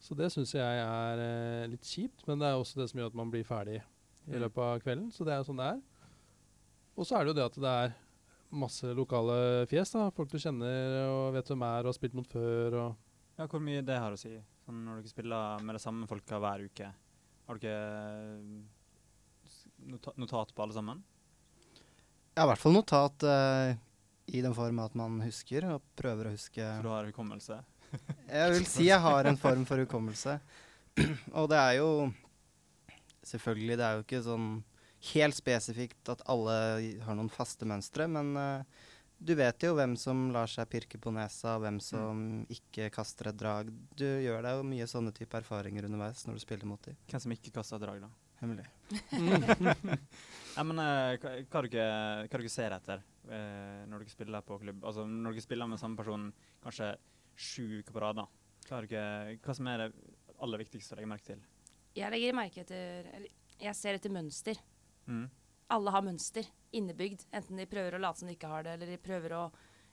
Så 0.00 0.14
det 0.14 0.28
syns 0.30 0.52
jeg 0.54 0.82
er 0.84 1.66
litt 1.72 1.88
kjipt, 1.88 2.22
men 2.28 2.38
det 2.38 2.46
er 2.50 2.60
også 2.60 2.78
det 2.78 2.86
som 2.92 3.00
gjør 3.00 3.10
at 3.10 3.18
man 3.18 3.32
blir 3.32 3.46
ferdig 3.48 3.80
i 3.80 4.34
Mm. 4.36 4.40
løpet 4.42 4.58
av 4.62 4.80
kvelden. 4.82 5.10
Så 5.14 5.24
det 5.24 5.32
er 5.34 5.38
jo 5.42 5.46
sånn 5.50 5.60
det 5.62 5.66
er. 5.72 5.80
Og 6.96 7.04
så 7.04 7.18
er 7.18 7.24
det 7.24 7.32
jo 7.34 7.36
det 7.38 7.46
at 7.46 7.58
det 7.60 7.72
er 7.84 7.96
masse 8.56 8.92
lokale 8.96 9.66
fjes. 9.70 9.92
da, 9.92 10.10
Folk 10.16 10.30
du 10.32 10.38
kjenner 10.40 11.10
og 11.10 11.34
vet 11.36 11.50
hvem 11.50 11.64
er 11.66 11.84
og 11.84 11.90
har 11.92 11.96
spilt 11.98 12.16
mot 12.16 12.28
før. 12.30 12.78
og 12.80 13.38
Ja, 13.38 13.46
Hvor 13.46 13.60
mye 13.60 13.84
det 13.84 13.98
har 14.00 14.14
å 14.14 14.20
si? 14.20 14.32
Sånn 14.64 14.84
når 14.86 15.02
dere 15.02 15.12
spiller 15.12 15.62
med 15.62 15.76
de 15.76 15.82
samme 15.82 16.08
folka 16.10 16.40
hver 16.42 16.64
uke. 16.66 16.88
Har 17.46 17.60
dere 17.62 18.38
eh, 18.40 20.06
notat 20.16 20.54
på 20.54 20.64
alle 20.64 20.74
sammen? 20.74 21.02
Har 22.36 22.48
i 22.48 22.50
hvert 22.50 22.60
fall 22.60 22.74
notat 22.74 23.24
uh, 23.24 23.76
i 24.26 24.42
den 24.44 24.54
form 24.56 24.80
at 24.82 24.96
man 24.98 25.20
husker, 25.24 25.64
og 25.70 25.84
prøver 25.96 26.28
å 26.28 26.34
huske 26.34 26.60
Så 26.60 26.84
du 26.84 26.90
har 26.90 27.06
hukommelse? 27.08 27.60
Jeg 28.28 28.52
vil 28.52 28.66
si 28.68 28.88
jeg 28.88 29.00
har 29.00 29.28
en 29.30 29.38
form 29.40 29.62
for 29.68 29.80
hukommelse. 29.80 30.40
Og 31.38 31.46
det 31.52 31.60
er 31.60 31.76
jo 31.78 31.90
Selvfølgelig, 33.26 33.76
det 33.78 33.84
er 33.86 33.94
jo 33.96 34.02
ikke 34.04 34.20
sånn 34.22 34.48
helt 35.14 35.36
spesifikt 35.36 36.12
at 36.12 36.24
alle 36.30 36.58
har 37.04 37.18
noen 37.18 37.32
faste 37.32 37.68
mønstre, 37.68 38.06
men 38.10 38.32
uh, 38.36 38.84
du 39.18 39.32
vet 39.38 39.64
jo 39.64 39.72
hvem 39.76 39.94
som 39.96 40.26
lar 40.34 40.50
seg 40.50 40.68
pirke 40.68 40.98
på 41.00 41.12
nesa, 41.14 41.56
hvem 41.62 41.78
som 41.80 42.18
ikke 42.52 42.90
kaster 42.92 43.30
et 43.30 43.38
drag. 43.40 43.70
Du 43.96 44.04
gjør 44.04 44.42
deg 44.44 44.58
jo 44.58 44.66
mye 44.68 44.88
sånne 44.90 45.12
type 45.16 45.38
erfaringer 45.40 45.88
underveis 45.88 46.26
når 46.26 46.36
du 46.36 46.44
spiller 46.44 46.68
mot 46.68 46.82
dem. 46.84 46.98
Hvem 47.08 47.22
som 47.24 47.34
ikke 47.36 47.54
kaster 47.56 47.80
drag, 47.80 48.04
da? 48.04 48.12
Hemmelig. 48.42 48.68
Ja, 50.56 50.62
men 50.64 50.78
eh, 50.80 51.18
hva, 51.20 51.30
hva, 51.52 51.60
dere, 51.66 51.86
hva 52.30 52.38
dere 52.38 52.48
ser 52.48 52.72
etter 52.72 53.02
uh, 53.28 53.82
når 53.90 54.00
dere 54.00 54.12
spiller 54.12 54.44
på 54.46 54.56
klubb? 54.62 54.78
Altså 54.88 55.02
Når 55.04 55.34
dere 55.36 55.44
spiller 55.44 55.68
med 55.68 55.80
samme 55.82 56.00
person 56.00 56.30
kanskje 56.64 56.94
sju 57.36 57.82
uker 57.82 57.92
på 57.92 58.00
rad, 58.00 58.22
da. 58.22 58.24
Hva, 58.70 58.78
dere, 58.86 59.34
hva 59.44 59.56
som 59.58 59.68
er 59.68 59.82
det 59.82 59.90
aller 60.40 60.62
viktigste 60.64 60.96
å 60.96 60.98
legge 61.00 61.10
merke 61.12 61.28
til? 61.28 61.42
Jeg 61.96 62.12
legger 62.12 62.38
merke 62.38 62.64
etter 62.64 63.10
Eller 63.18 63.60
jeg 63.60 63.76
ser 63.76 64.00
etter 64.00 64.12
mønster. 64.12 64.58
Mm. 65.06 65.26
Alle 65.74 65.94
har 65.94 66.04
mønster 66.06 66.46
innebygd. 66.76 67.24
Enten 67.34 67.58
de 67.58 67.66
prøver 67.70 67.96
å 67.96 68.02
late 68.02 68.22
som 68.22 68.30
de 68.30 68.36
ikke 68.36 68.50
har 68.50 68.66
det, 68.66 68.76
eller 68.76 68.92
de 68.92 69.00
prøver 69.02 69.34
å 69.36 69.44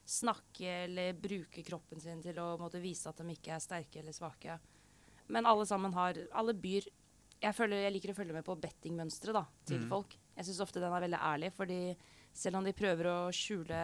snakke 0.04 0.68
eller 0.84 1.16
bruke 1.16 1.64
kroppen 1.64 2.00
sin 2.00 2.20
til 2.22 2.38
å 2.42 2.54
måtte 2.60 2.82
vise 2.82 3.08
at 3.08 3.22
de 3.22 3.32
ikke 3.32 3.54
er 3.56 3.62
sterke 3.64 4.02
eller 4.02 4.14
svake. 4.14 4.58
Men 5.32 5.48
alle 5.48 5.64
sammen 5.64 5.94
har 5.96 6.18
Alle 6.36 6.52
byr 6.52 6.84
Jeg 7.40 7.56
føler 7.56 7.80
jeg 7.80 7.94
liker 7.94 8.12
å 8.12 8.16
følge 8.18 8.34
med 8.36 8.44
på 8.44 8.56
bettingmønsteret 8.60 9.36
da, 9.36 9.42
til 9.68 9.82
mm. 9.82 9.88
folk. 9.88 10.14
Jeg 10.36 10.46
syns 10.48 10.60
ofte 10.64 10.80
den 10.80 10.92
er 10.92 11.04
veldig 11.04 11.20
ærlig, 11.20 11.50
fordi 11.52 11.80
selv 12.34 12.58
om 12.58 12.64
de 12.64 12.72
prøver 12.76 13.08
å 13.10 13.18
skjule 13.34 13.80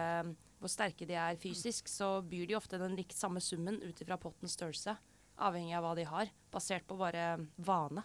hvor 0.61 0.69
sterke 0.69 1.05
de 1.09 1.17
er 1.17 1.37
fysisk, 1.41 1.89
så 1.89 2.19
byr 2.25 2.47
de 2.49 2.57
ofte 2.57 2.77
den 2.81 2.95
likt 2.97 3.15
samme 3.17 3.41
summen 3.41 3.79
ut 3.81 4.01
ifra 4.01 4.17
pottens 4.21 4.53
størrelse. 4.57 4.95
Avhengig 5.41 5.73
av 5.77 5.85
hva 5.85 5.93
de 5.97 6.05
har, 6.05 6.31
basert 6.53 6.85
på 6.89 6.97
bare 6.99 7.35
vane. 7.57 8.03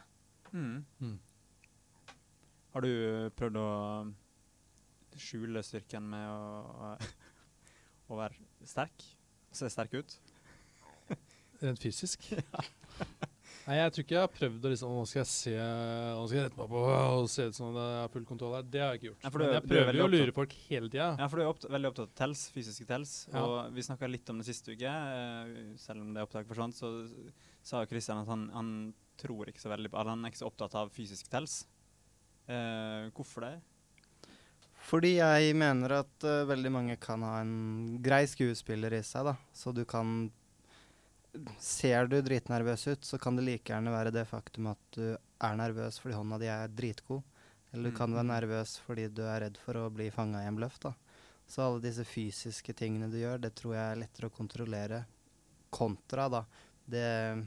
Mm. 0.53 0.85
Mm. 1.01 1.17
Har 2.77 2.85
du 2.85 3.31
prøvd 3.33 3.55
å 3.57 3.69
skjule 5.17 5.63
styrken 5.65 6.11
med 6.13 6.27
å, 6.29 6.91
å 8.13 8.19
være 8.19 8.37
sterk? 8.69 9.05
Se 9.57 9.71
sterk 9.73 9.95
ut? 9.97 10.17
Rent 11.63 11.81
fysisk? 11.81 12.27
Nei, 13.67 13.79
jeg 13.79 13.95
tror 13.95 14.05
ikke 14.05 14.15
jeg 14.19 14.23
har 14.27 14.35
prøvd 14.35 14.67
å 14.69 14.73
liksom 14.75 14.93
Nå 14.93 15.07
skal 15.09 15.23
jeg 15.23 15.29
se 15.31 15.55
Nå 15.57 16.27
skal 16.29 16.37
jeg 16.37 16.45
rette 16.51 16.61
meg 16.61 16.69
på 16.75 16.83
og 16.85 17.31
se 17.33 17.47
ut 17.49 17.57
som 17.57 17.79
jeg 17.81 17.95
har 18.03 18.13
full 18.13 18.27
kontroll 18.29 18.59
her. 18.59 18.67
Det 18.75 18.83
har 18.85 18.93
jeg 18.93 19.01
ikke 19.01 19.09
gjort. 19.09 19.25
Ja, 19.25 19.31
du, 19.33 19.39
Men 19.41 19.49
jeg 19.49 19.63
er 19.63 19.71
prøver 19.71 19.99
jo 19.99 20.05
å 20.05 20.11
lure 20.13 20.35
folk 20.37 20.57
hele 20.67 20.91
tida. 20.93 21.07
Ja, 21.17 21.29
for 21.33 21.41
du 21.41 21.45
er 21.47 21.53
opptatt, 21.55 21.73
veldig 21.79 21.91
opptatt 21.95 22.13
av 22.13 22.19
tels, 22.21 22.43
fysiske 22.53 22.87
tels. 22.93 23.15
Ja. 23.33 23.47
Og 23.47 23.73
vi 23.79 23.87
snakka 23.89 24.11
litt 24.13 24.35
om 24.35 24.43
det 24.45 24.51
siste 24.51 24.77
uke. 24.77 24.93
eh, 24.93 25.73
selv 25.81 26.05
om 26.05 26.13
det 26.13 26.29
opptaket 26.29 26.53
forsvant, 26.53 26.77
så 26.77 26.93
sa 27.65 27.87
Kristian 27.89 28.21
at 28.21 28.29
han, 28.35 28.51
han 28.53 28.71
tror 29.17 29.49
ikke 29.49 29.65
så 29.65 29.73
veldig 29.73 29.95
på 29.97 30.05
Han 30.13 30.29
er 30.29 30.35
ikke 30.35 30.45
så 30.45 30.53
opptatt 30.53 30.77
av 30.77 30.93
fysisk 30.93 31.33
tels. 31.33 31.63
Eh, 32.47 33.09
hvorfor 33.17 33.47
det? 33.47 33.55
Fordi 34.87 35.17
jeg 35.19 35.55
mener 35.59 35.97
at 35.99 36.23
uh, 36.23 36.45
veldig 36.47 36.71
mange 36.71 36.97
kan 37.03 37.23
ha 37.27 37.41
en 37.43 37.97
grei 38.05 38.23
skuespiller 38.31 38.95
i 38.95 39.03
seg, 39.03 39.27
da. 39.33 39.37
Så 39.55 39.73
du 39.75 39.85
kan 39.89 40.31
Ser 41.61 42.07
du 42.09 42.15
dritnervøs 42.25 42.87
ut, 42.89 43.03
så 43.05 43.19
kan 43.21 43.37
det 43.37 43.43
like 43.45 43.69
gjerne 43.69 43.93
være 43.93 44.09
det 44.15 44.23
faktum 44.25 44.71
at 44.71 44.79
du 44.97 45.03
er 45.13 45.57
nervøs 45.59 45.99
fordi 46.01 46.15
hånda 46.17 46.39
di 46.41 46.47
er 46.49 46.71
dritgod. 46.73 47.21
Eller 47.75 47.91
du 47.91 47.97
kan 47.99 48.15
være 48.15 48.25
Mm. 48.25 48.31
nervøs 48.31 48.79
fordi 48.87 49.05
du 49.13 49.21
er 49.29 49.43
redd 49.45 49.59
for 49.61 49.75
å 49.77 49.91
bli 49.93 50.07
fanga 50.11 50.41
i 50.41 50.47
en 50.49 50.57
bløff, 50.57 50.79
da. 50.81 50.95
Så 51.47 51.61
alle 51.61 51.83
disse 51.83 52.07
fysiske 52.09 52.73
tingene 52.73 53.11
du 53.13 53.19
gjør, 53.19 53.39
det 53.43 53.53
tror 53.55 53.75
jeg 53.75 53.85
er 53.85 54.01
lettere 54.01 54.31
å 54.31 54.37
kontrollere 54.39 55.03
kontra, 55.71 56.29
da. 56.33 56.45
Det 56.89 57.47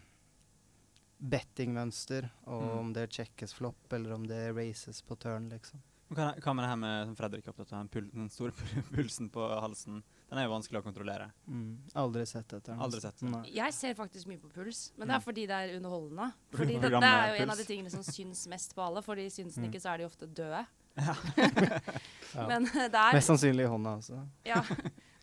bettingmønster, 1.19 2.29
og 2.47 2.61
Mm. 2.63 2.79
om 2.79 2.93
det 2.93 3.09
sjekkes 3.11 3.53
flopp, 3.53 3.93
eller 3.93 4.13
om 4.13 4.25
det 4.27 4.55
races 4.55 5.01
på 5.01 5.17
turn, 5.19 5.49
liksom. 5.49 5.81
Hva, 6.09 6.33
med 6.55 6.63
det 6.63 6.69
her 6.69 6.75
med 6.75 7.05
som 7.05 7.15
Fredrik 7.15 7.45
er 7.45 7.51
opptatt 7.51 7.71
av, 7.73 7.87
den, 7.93 8.09
den 8.11 8.29
store 8.29 8.51
pulsen 8.95 9.29
på 9.29 9.43
halsen? 9.61 10.01
Den 10.29 10.37
er 10.39 10.45
jo 10.47 10.53
vanskelig 10.55 10.79
å 10.81 10.83
kontrollere. 10.83 11.31
Mm. 11.47 11.77
Aldri 11.95 12.25
sett 12.25 12.47
etter 12.53 12.71
den. 12.73 12.79
Aldri 12.81 12.97
altså. 12.97 13.11
sett 13.11 13.19
den. 13.19 13.31
Nei. 13.31 13.51
Jeg 13.53 13.73
ser 13.73 13.93
faktisk 13.93 14.25
mye 14.27 14.39
på 14.41 14.49
puls, 14.49 14.91
men 14.97 15.07
det 15.07 15.13
er 15.15 15.19
Mm. 15.19 15.25
fordi 15.27 15.45
det 15.47 15.57
er 15.57 15.75
underholdende. 15.77 16.33
Fordi 16.51 16.79
det, 16.79 16.89
det 16.89 17.03
er 17.03 17.35
jo 17.37 17.43
en 17.43 17.49
av 17.51 17.57
de 17.57 17.63
tingene 17.65 17.91
som 17.91 18.01
syns 18.01 18.47
mest 18.47 18.73
på 18.75 18.81
alle, 18.81 19.01
for 19.03 19.15
de 19.15 19.27
syns 19.29 19.53
den 19.55 19.65
Mm. 19.65 19.69
ikke, 19.71 19.81
så 19.81 19.93
er 19.93 19.97
de 19.97 20.05
ofte 20.05 20.25
døde. 20.33 20.65
Ja. 20.97 21.13
Men 22.49 22.65
det 22.65 22.95
er 22.95 23.13
Mest 23.13 23.29
sannsynlig 23.29 23.65
i 23.65 23.69
hånda 23.69 23.97
også. 23.99 24.17
Ja. 24.45 24.63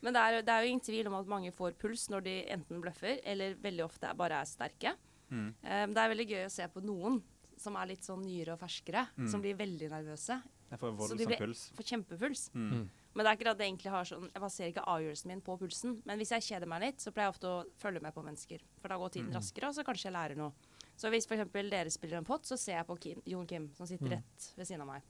Men 0.01 0.13
det 0.13 0.21
er, 0.21 0.41
det 0.41 0.49
er 0.53 0.61
jo 0.63 0.69
ingen 0.71 0.83
tvil 0.85 1.07
om 1.07 1.15
at 1.19 1.27
mange 1.27 1.51
får 1.51 1.73
puls 1.79 2.07
når 2.09 2.23
de 2.23 2.35
enten 2.53 2.81
bløffer, 2.81 3.19
eller 3.25 3.55
veldig 3.55 3.83
ofte 3.85 4.11
bare 4.15 4.39
er 4.41 4.45
sterke. 4.45 4.93
Mm. 5.31 5.53
Um, 5.63 5.93
det 5.93 5.97
er 5.97 6.09
veldig 6.15 6.27
gøy 6.29 6.45
å 6.45 6.51
se 6.51 6.67
på 6.67 6.83
noen 6.83 7.21
som 7.57 7.75
er 7.75 7.87
litt 7.87 8.01
sånn 8.05 8.23
nyere 8.23 8.53
og 8.53 8.59
ferskere, 8.59 9.07
Mm. 9.17 9.27
som 9.31 9.41
blir 9.41 9.55
veldig 9.57 9.89
nervøse. 9.89 10.41
Jeg 10.69 10.79
får 10.79 10.97
Så 11.09 11.17
de 11.17 11.25
blir- 11.25 11.37
puls. 11.37 11.71
Får 11.73 11.83
kjempepuls. 11.85 12.49
Mm. 12.53 12.69
Mm. 12.71 12.89
Men 13.15 13.23
det 13.25 13.25
er 13.25 13.37
ikke 13.37 13.51
at 13.51 13.57
det 13.57 13.67
egentlig 13.67 13.89
har 13.91 14.03
sånn 14.03 14.29
Jeg 14.33 14.41
baserer 14.41 14.73
ikke 14.73 14.85
avgjørelsen 14.85 15.25
min 15.27 15.41
på 15.41 15.57
pulsen. 15.59 16.01
Men 16.05 16.19
hvis 16.19 16.29
jeg 16.29 16.41
kjeder 16.41 16.67
meg 16.67 16.81
litt, 16.81 16.97
så 16.99 17.11
pleier 17.11 17.31
jeg 17.31 17.35
ofte 17.35 17.47
å 17.47 17.65
følge 17.79 18.01
med 18.01 18.13
på 18.13 18.23
mennesker. 18.23 18.59
For 18.81 18.87
da 18.89 18.95
går 18.97 19.09
tiden 19.11 19.29
Mm. 19.31 19.35
raskere, 19.35 19.67
og 19.69 19.75
så 19.75 19.83
kanskje 19.83 20.03
jeg 20.03 20.13
lærer 20.13 20.35
noe. 20.37 20.53
Så 20.97 21.09
hvis 21.09 21.25
f.eks. 21.27 21.51
dere 21.69 21.89
spiller 21.89 22.17
en 22.17 22.25
pott, 22.25 22.43
så 22.43 22.57
ser 22.57 22.73
jeg 22.77 22.87
på 22.87 22.99
Kim, 22.99 23.21
Jon 23.25 23.47
Kim, 23.47 23.73
som 23.73 23.85
sitter 23.87 24.05
Mm. 24.05 24.11
rett 24.11 24.53
ved 24.57 24.67
siden 24.67 24.81
av 24.81 24.87
meg. 24.87 25.01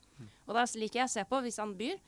Og 0.48 0.54
da 0.54 0.64
liker 0.66 0.94
jeg 1.00 1.06
å 1.06 1.10
se 1.10 1.24
på, 1.24 1.42
hvis 1.42 1.58
han 1.58 1.76
byr 1.76 2.00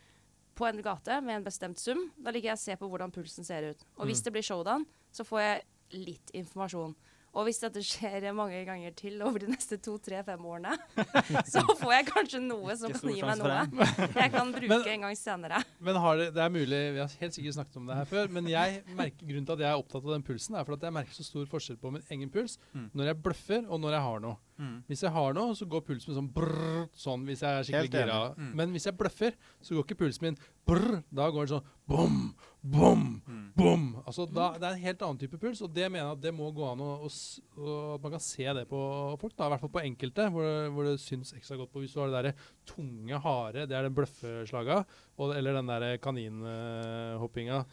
på 0.56 0.68
en 0.68 0.82
gate 0.82 1.22
med 1.24 1.36
en 1.38 1.44
bestemt 1.44 1.78
sum, 1.80 2.12
da 2.22 2.32
liker 2.32 2.50
jeg 2.50 2.56
å 2.56 2.60
se 2.60 2.75
på 2.75 2.89
hvordan 2.89 3.12
pulsen 3.12 3.44
ser 3.46 3.63
ut. 3.72 3.84
Og 3.98 4.06
hvis 4.08 4.20
Mm. 4.22 4.24
det 4.25 4.34
blir 4.34 4.44
showdown, 4.44 4.86
så 5.12 5.25
får 5.25 5.39
jeg 5.39 5.66
litt 6.06 6.32
informasjon. 6.34 6.96
Og 7.38 7.45
hvis 7.45 7.59
dette 7.62 7.81
skjer 7.86 8.25
mange 8.33 8.63
ganger 8.65 8.93
til 8.98 9.19
over 9.21 9.38
de 9.43 9.51
neste 9.51 9.77
to, 9.86 9.98
tre, 10.01 10.24
fem 10.25 10.45
årene, 10.50 10.71
så 11.53 11.62
får 11.77 11.93
jeg 11.93 12.07
kanskje 12.09 12.41
noe 12.41 12.75
som 12.79 12.91
kan 12.95 13.13
gi 13.13 13.21
meg 13.21 13.38
noe 13.38 13.59
jeg 14.24 14.31
kan 14.33 14.51
bruke 14.55 14.71
Men- 14.71 14.88
en 14.95 15.05
gang 15.07 15.15
senere. 15.19 15.62
Men 15.79 16.00
har 16.01 16.17
det, 16.17 16.27
det 16.33 16.41
er 16.48 16.50
mulig, 16.55 16.81
vi 16.98 17.03
har 17.03 17.13
helt 17.21 17.38
sikkert 17.38 17.59
snakket 17.59 17.77
om 17.83 17.86
det 17.91 18.00
her 18.01 18.09
før, 18.09 18.31
men 18.33 18.50
jeg 18.50 18.81
merker, 18.98 19.29
grunnen 19.29 19.45
til 19.45 19.57
at 19.59 19.65
jeg 19.67 19.69
er 19.69 19.83
opptatt 19.86 20.03
av 20.09 20.15
den 20.17 20.25
pulsen, 20.25 20.57
er 20.57 20.65
for 20.67 20.74
at 20.79 20.88
jeg 20.89 20.95
merker 20.98 21.13
så 21.19 21.27
stor 21.29 21.45
forskjell 21.53 21.77
på 21.81 21.93
min 21.98 22.05
egen 22.09 22.33
puls 22.33 22.57
Mm. 22.74 22.89
når 22.98 23.05
jeg 23.12 23.21
bløffer 23.24 23.65
og 23.69 23.79
når 23.81 23.95
jeg 23.95 24.01
har 24.09 24.19
noe. 24.25 24.38
Mm. 24.60 24.84
Hvis 24.92 25.01
jeg 25.06 25.12
har 25.16 25.34
noe, 25.38 25.54
så 25.56 25.66
går 25.72 25.82
pulsen 25.88 26.12
min 26.12 26.18
sånn 26.20 26.32
brrr, 26.36 26.89
sånn 27.00 27.22
hvis 27.30 27.39
jeg 27.46 27.50
er 27.62 27.63
skikkelig 27.63 27.92
gira. 27.96 28.18
Mm. 28.36 28.50
Men 28.60 28.74
hvis 28.75 28.86
jeg 28.89 28.98
bløffer, 29.00 29.38
så 29.63 29.78
går 29.78 29.86
ikke 29.88 30.00
pulsen 30.01 30.25
min 30.28 30.38
brrr. 30.68 30.98
Da 31.16 31.30
går 31.32 31.48
det 31.48 31.54
sånn 31.54 31.70
bom, 31.88 32.18
bom, 32.62 33.06
Mm. 33.30 33.46
bom. 33.56 33.86
Altså 34.06 34.25
da, 34.28 34.50
Det 34.60 34.63
er 34.68 34.74
en 34.75 34.84
helt 34.84 35.01
annen 35.01 35.18
type 35.22 35.39
puls, 35.39 35.62
og 35.63 35.74
det 35.74 35.88
mener 35.92 36.10
jeg 36.10 36.18
at 36.18 36.22
det 36.28 36.34
må 36.36 36.51
gå 36.54 36.66
an 36.74 36.80
å, 36.84 36.89
å, 37.08 37.10
å 37.58 37.78
at 37.96 38.01
man 38.04 38.12
kan 38.18 38.20
se 38.20 38.44
det 38.60 38.68
på 38.68 38.82
folk. 39.22 39.36
da, 39.38 39.46
I 39.48 39.50
hvert 39.56 39.62
fall 39.63 39.74
på 39.78 39.86
enkelte, 39.86 40.30
hvor 40.36 40.44
det, 40.44 40.72
hvor 40.75 40.84
det 40.89 41.00
syns 41.00 41.32
ekstra 41.34 41.58
godt 41.58 41.72
på. 41.72 41.80
Hvis 41.86 41.94
du 41.96 42.01
har 42.01 42.10
det 42.12 42.18
derre 42.20 42.36
tunge, 42.68 43.20
harde, 43.24 43.66
det 43.66 43.78
er 43.80 43.88
den 43.88 43.96
bløffeslaga, 43.96 44.84
og, 45.18 45.36
eller 45.38 45.54
den 45.54 45.68
derre 45.72 45.98
kaninhoppinga. 46.04 47.63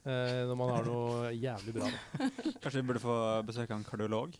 Eh, 0.00 0.46
når 0.48 0.56
man 0.56 0.70
har 0.72 0.86
noe 0.88 1.30
jævlig 1.36 1.74
bra. 1.76 1.90
Da. 1.90 2.28
Kanskje 2.62 2.80
vi 2.80 2.86
burde 2.88 3.02
få 3.02 3.16
besøk 3.44 3.68
av 3.68 3.76
en 3.82 3.84
kardiolog? 3.84 4.32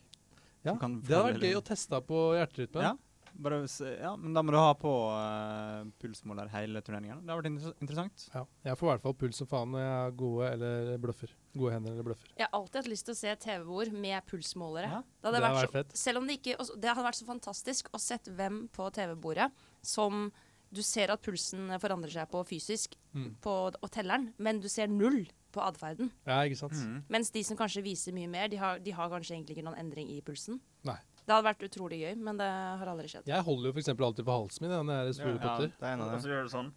Ja, 0.67 0.75
kan 0.81 0.99
det 1.00 1.14
hadde 1.14 1.31
vært 1.35 1.47
gøy 1.49 1.57
å 1.59 1.64
teste 1.64 2.00
på 2.05 2.25
hjerterytmen. 2.37 2.85
Ja. 2.90 2.97
Bare 3.40 3.61
ja, 3.95 4.11
men 4.19 4.35
da 4.35 4.43
må 4.43 4.52
du 4.52 4.59
ha 4.59 4.73
på 4.75 4.90
uh, 4.90 5.87
pulsmåler 6.02 6.50
hele 6.52 6.83
turneringen. 6.85 7.23
Det 7.25 7.31
har 7.33 7.38
vært 7.38 7.49
inter 7.52 7.76
interessant. 7.79 8.25
Ja, 8.35 8.43
jeg 8.67 8.76
får 8.81 8.88
i 8.88 8.90
hvert 8.90 9.05
fall 9.07 9.17
puls 9.23 9.38
som 9.40 9.49
faen 9.49 9.71
når 9.73 9.85
jeg 9.85 9.95
har 9.95 10.17
gode 10.19 10.50
eller 10.57 10.90
bløffer. 11.00 11.33
Gode 11.55 11.76
hender 11.76 11.95
eller 11.95 12.09
bløffer. 12.11 12.35
Jeg 12.35 12.47
har 12.49 12.59
alltid 12.59 12.81
hatt 12.83 12.90
lyst 12.90 13.07
til 13.09 13.14
å 13.17 13.21
se 13.21 13.35
TV-bord 13.47 13.95
med 14.02 14.26
pulsmålere. 14.29 14.90
Ja, 14.93 15.00
det, 15.07 15.26
hadde 15.29 15.38
det 15.38 15.45
vært 15.47 15.75
vært 15.79 15.95
så. 15.95 16.02
Selv 16.02 16.21
om 16.21 16.29
det 16.29 16.38
ikke 16.40 16.59
Det 16.75 16.93
hadde 16.93 17.07
vært 17.07 17.21
så 17.23 17.29
fantastisk 17.31 17.90
å 17.97 18.02
sett 18.02 18.31
hvem 18.37 18.64
på 18.75 18.90
TV-bordet 18.99 19.50
som 19.95 20.26
du 20.71 20.83
ser 20.87 21.11
at 21.14 21.23
pulsen 21.25 21.71
forandrer 21.83 22.12
seg 22.21 22.31
på 22.31 22.45
fysisk 22.47 22.99
Mm. 23.11 23.33
på, 23.43 23.52
og 23.75 23.88
telleren, 23.90 24.29
men 24.38 24.61
du 24.62 24.69
ser 24.71 24.87
null 24.87 25.25
på 25.54 25.62
atferden. 25.64 26.11
Ja, 26.28 26.40
ikke 26.47 26.59
sant? 26.61 26.76
Mm. 26.78 27.00
Mens 27.12 27.30
de 27.35 27.42
som 27.47 27.59
kanskje 27.59 27.83
viser 27.85 28.14
mye 28.16 28.30
mer, 28.30 28.49
de 28.52 28.59
har, 28.61 28.78
de 28.83 28.95
har 28.97 29.11
kanskje 29.12 29.37
egentlig 29.37 29.59
ikke 29.59 29.66
noen 29.66 29.78
endring 29.83 30.11
i 30.14 30.21
pulsen. 30.25 30.61
Nei. 30.88 30.97
Det 31.21 31.35
hadde 31.37 31.47
vært 31.47 31.62
utrolig 31.69 32.00
gøy, 32.00 32.14
men 32.26 32.38
det 32.40 32.47
har 32.49 32.88
aldri 32.90 33.11
skjedd. 33.12 33.28
Jeg 33.28 33.47
holder 33.47 33.71
jo 33.71 33.75
for 33.76 33.83
eksempel 33.85 34.07
alltid 34.09 34.26
på 34.26 34.35
halsen 34.38 34.64
min 34.66 34.73
når 34.88 35.04
jeg 35.11 35.19
spiller 35.21 35.37
Ja, 35.37 35.42
potter. 35.45 35.73
Det 35.76 35.87
er 35.87 35.92
en 35.95 36.02
av 36.07 36.11
dem. 36.14 36.25
gjør 36.33 36.42
du 36.49 36.52
sånn. 36.54 36.73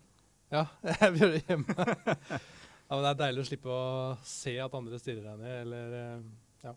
Ja, 0.54 0.64
jeg 0.92 1.18
gjør 1.18 1.34
det 1.34 1.42
hjemme. 1.48 1.76
ja, 2.38 2.94
men 2.94 3.04
det 3.08 3.12
er 3.14 3.20
deilig 3.24 3.44
å 3.46 3.50
slippe 3.50 3.74
å 3.74 3.84
se 4.28 4.54
at 4.62 4.78
andre 4.78 5.00
stirrer 5.02 5.26
deg 5.32 5.42
ned, 5.42 5.60
eller 5.66 6.00
Ja. 6.68 6.76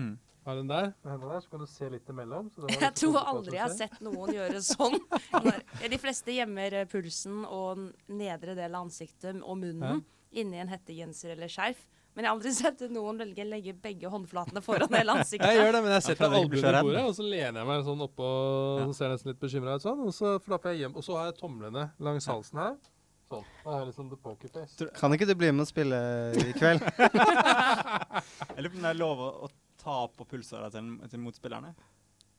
Mm. 0.00 0.12
Har 0.42 0.56
den 0.58 0.66
der, 0.66 0.88
med 1.04 1.12
hendene 1.12 1.36
der, 1.36 1.42
så 1.44 1.50
kan 1.52 1.60
du 1.62 1.68
se 1.70 1.88
litt 1.92 2.08
imellom. 2.10 2.48
så 2.50 2.64
det 2.64 2.74
Jeg 2.82 2.94
tror 2.98 3.20
aldri 3.20 3.54
jeg 3.54 3.62
har 3.62 3.76
sett 3.76 4.00
noen 4.02 4.32
gjøre 4.34 4.62
sånn. 4.66 4.96
De 5.92 5.98
fleste 6.02 6.34
gjemmer 6.34 6.74
eh, 6.80 6.88
pulsen 6.90 7.44
og 7.46 7.84
nedre 8.10 8.56
del 8.58 8.74
av 8.74 8.88
ansiktet 8.88 9.38
og 9.38 9.60
munnen 9.60 10.02
inni 10.32 10.60
en 10.62 10.70
hettegenser 10.72 11.34
eller 11.36 11.50
skjerf. 11.52 11.80
Men 12.12 12.24
jeg 12.26 12.28
har 12.28 12.36
aldri 12.36 12.52
sett 12.62 12.82
noen 12.92 13.20
velge 13.22 13.44
å 13.44 13.48
legge 13.48 13.74
begge 13.84 14.10
håndflatene 14.12 14.62
foran 14.64 14.92
hele 14.98 15.18
ansiktet. 15.20 15.48
Jeg 15.48 15.62
gjør 15.62 15.76
det, 15.76 15.82
men 15.84 15.94
jeg 15.96 16.04
ser 16.04 16.14
setter 16.14 16.28
Fredrik 16.28 16.56
albuene 16.58 16.72
i 16.72 16.88
bordet, 16.88 17.04
og 17.08 17.14
så 17.16 17.28
lener 17.28 17.60
jeg 17.62 17.70
meg 17.70 17.84
sånn 17.88 18.06
oppå, 18.08 18.32
Ja. 18.80 18.88
så 18.88 18.96
ser 18.98 19.06
jeg 19.08 19.14
nesten 19.16 19.32
litt 19.32 19.44
bekymra 19.44 19.76
ut 19.78 19.86
sånn, 19.86 20.02
og 20.08 20.16
så 20.16 20.34
flapper 20.44 20.74
jeg 20.74 20.84
hjem. 20.84 20.98
Og 21.00 21.06
så 21.06 21.16
har 21.18 21.30
jeg 21.30 21.38
tomlene 21.40 21.86
langs 22.08 22.28
halsen 22.30 22.60
her. 22.62 22.76
Sånn. 23.32 23.46
Da 23.64 23.70
er 23.72 23.78
jeg 23.80 23.88
liksom 23.92 24.10
the 24.12 24.18
poker 24.20 24.52
face. 24.52 24.88
Kan 24.98 25.16
ikke 25.16 25.28
du 25.30 25.32
bli 25.40 25.48
med 25.54 25.64
og 25.64 25.70
spille 25.70 25.98
i 26.36 26.52
kveld? 26.58 26.84
Jeg 28.52 28.64
lurer 28.66 28.74
på 28.74 28.76
om 28.76 28.84
det 28.84 28.90
er 28.90 28.98
lov 29.00 29.22
å, 29.24 29.48
ta 29.82 29.94
på 30.14 30.26
pulsåra 30.30 30.68
til, 30.70 30.92
til 31.10 31.18
motspillerne. 31.18 31.72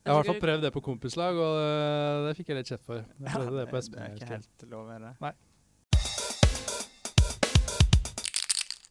Jeg 0.04 0.12
har 0.12 0.14
i 0.14 0.22
hvert 0.22 0.30
fall 0.30 0.38
prøvd 0.40 0.62
det 0.64 0.70
på 0.72 0.80
kompislag, 0.84 1.36
og 1.36 1.58
øh, 1.60 2.28
det 2.28 2.36
fikk 2.38 2.52
jeg 2.52 2.56
litt 2.60 2.70
kjeft 2.70 2.86
for. 2.86 3.02
Jeg 3.02 3.34
prøvde 3.34 3.58
det 3.58 3.66
på 3.68 3.80
det 3.82 4.00
er 4.00 4.14
ikke 4.16 4.30
helt 4.30 4.64
lov, 4.70 4.88
er 4.94 5.02
det? 5.04 5.10
Nei. 5.24 5.32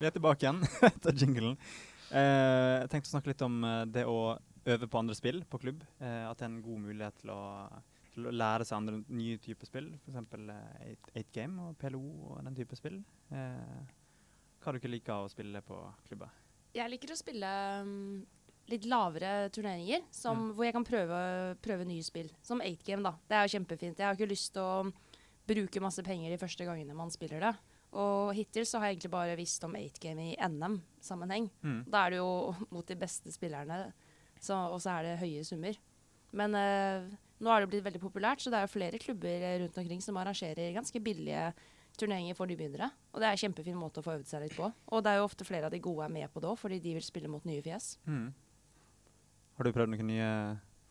Vi 0.03 0.09
er 0.09 0.11
tilbake 0.17 0.43
igjen 0.43 0.57
etter 0.89 1.15
jinglen. 1.15 1.53
Eh, 2.11 2.81
jeg 2.81 2.89
tenkte 2.91 3.07
å 3.07 3.11
snakke 3.13 3.29
litt 3.31 3.43
om 3.45 3.61
eh, 3.63 3.85
det 3.87 4.03
å 4.03 4.35
øve 4.67 4.89
på 4.91 4.99
andre 4.99 5.15
spill 5.15 5.39
på 5.47 5.61
klubb. 5.61 5.85
Eh, 6.03 6.25
at 6.27 6.41
det 6.41 6.43
er 6.43 6.51
en 6.51 6.65
god 6.65 6.81
mulighet 6.89 7.21
til 7.21 7.31
å, 7.31 7.39
til 8.11 8.27
å 8.27 8.33
lære 8.35 8.67
seg 8.67 8.81
andre 8.81 8.99
nye 9.07 9.39
typer 9.39 9.69
spill. 9.69 9.87
F.eks. 10.03 10.35
Uh, 10.35 10.91
8 11.15 11.23
Game 11.31 11.69
og 11.69 11.79
PLO 11.79 12.03
og 12.33 12.43
den 12.43 12.59
type 12.59 12.75
spill. 12.75 12.99
Eh, 13.31 13.95
hva 14.59 14.75
du 14.75 14.81
ikke 14.81 14.91
liker 14.91 15.23
å 15.23 15.31
spille 15.31 15.63
på 15.63 15.79
klubber? 16.09 16.35
Jeg 16.75 16.91
liker 16.91 17.15
å 17.15 17.19
spille 17.23 17.55
um, 17.87 17.97
litt 18.75 18.91
lavere 18.91 19.47
turneringer, 19.55 20.03
som, 20.11 20.49
hvor 20.51 20.67
jeg 20.67 20.75
kan 20.75 20.89
prøve, 20.89 21.25
prøve 21.63 21.87
nye 21.87 22.03
spill. 22.03 22.27
Som 22.43 22.59
8-game, 22.59 23.07
da. 23.07 23.15
Det 23.23 23.39
er 23.39 23.47
jo 23.47 23.55
kjempefint. 23.55 24.03
Jeg 24.03 24.09
har 24.09 24.19
ikke 24.19 24.33
lyst 24.35 24.51
til 24.57 24.67
å 24.67 24.83
bruke 25.47 25.87
masse 25.87 26.03
penger 26.03 26.35
de 26.35 26.43
første 26.43 26.67
gangene 26.67 26.97
man 26.97 27.15
spiller 27.15 27.47
det. 27.47 27.59
Og 27.93 28.33
hittil 28.37 28.65
så 28.65 28.79
har 28.79 28.89
jeg 28.89 28.97
egentlig 28.97 29.13
bare 29.13 29.37
visst 29.37 29.63
om 29.67 29.75
8-game 29.77 30.31
i 30.31 30.37
NM-sammenheng. 30.49 31.49
Mm. 31.61 31.81
Da 31.93 32.05
er 32.05 32.15
det 32.15 32.21
jo 32.21 32.31
mot 32.75 32.87
de 32.87 32.97
beste 32.99 33.33
spillerne, 33.33 33.85
så, 34.41 34.57
og 34.73 34.81
så 34.83 34.97
er 34.97 35.07
det 35.07 35.19
høye 35.21 35.43
summer. 35.47 35.77
Men 36.33 36.57
eh, 36.57 37.11
nå 37.43 37.51
er 37.53 37.63
det 37.63 37.69
blitt 37.71 37.85
veldig 37.85 38.01
populært, 38.01 38.41
så 38.41 38.51
det 38.51 38.59
er 38.59 38.65
jo 38.65 38.73
flere 38.73 39.01
klubber 39.01 39.45
rundt 39.61 39.77
omkring 39.77 40.01
som 40.01 40.17
arrangerer 40.17 40.73
ganske 40.75 41.01
billige 41.03 41.51
turneringer 41.99 42.37
for 42.37 42.49
nybegynnere. 42.49 42.89
Og 43.13 43.21
det 43.21 43.27
er 43.27 43.35
en 43.35 43.43
kjempefin 43.43 43.77
måte 43.77 44.01
å 44.01 44.05
få 44.05 44.15
øvd 44.17 44.29
seg 44.29 44.45
litt 44.45 44.55
på. 44.57 44.65
Og 44.65 45.03
det 45.05 45.11
er 45.11 45.21
jo 45.21 45.27
ofte 45.27 45.45
flere 45.45 45.69
av 45.69 45.73
de 45.73 45.81
gode 45.83 46.07
er 46.07 46.13
med 46.13 46.31
på 46.33 46.41
det 46.41 46.49
òg, 46.49 46.57
fordi 46.59 46.79
de 46.81 46.95
vil 46.97 47.05
spille 47.05 47.29
mot 47.29 47.45
nye 47.45 47.61
fjes. 47.65 47.93
Mm. 48.09 48.31
Har 49.53 49.67
du 49.67 49.75
prøvd 49.75 49.93
noen 49.93 50.09
nye, 50.09 50.29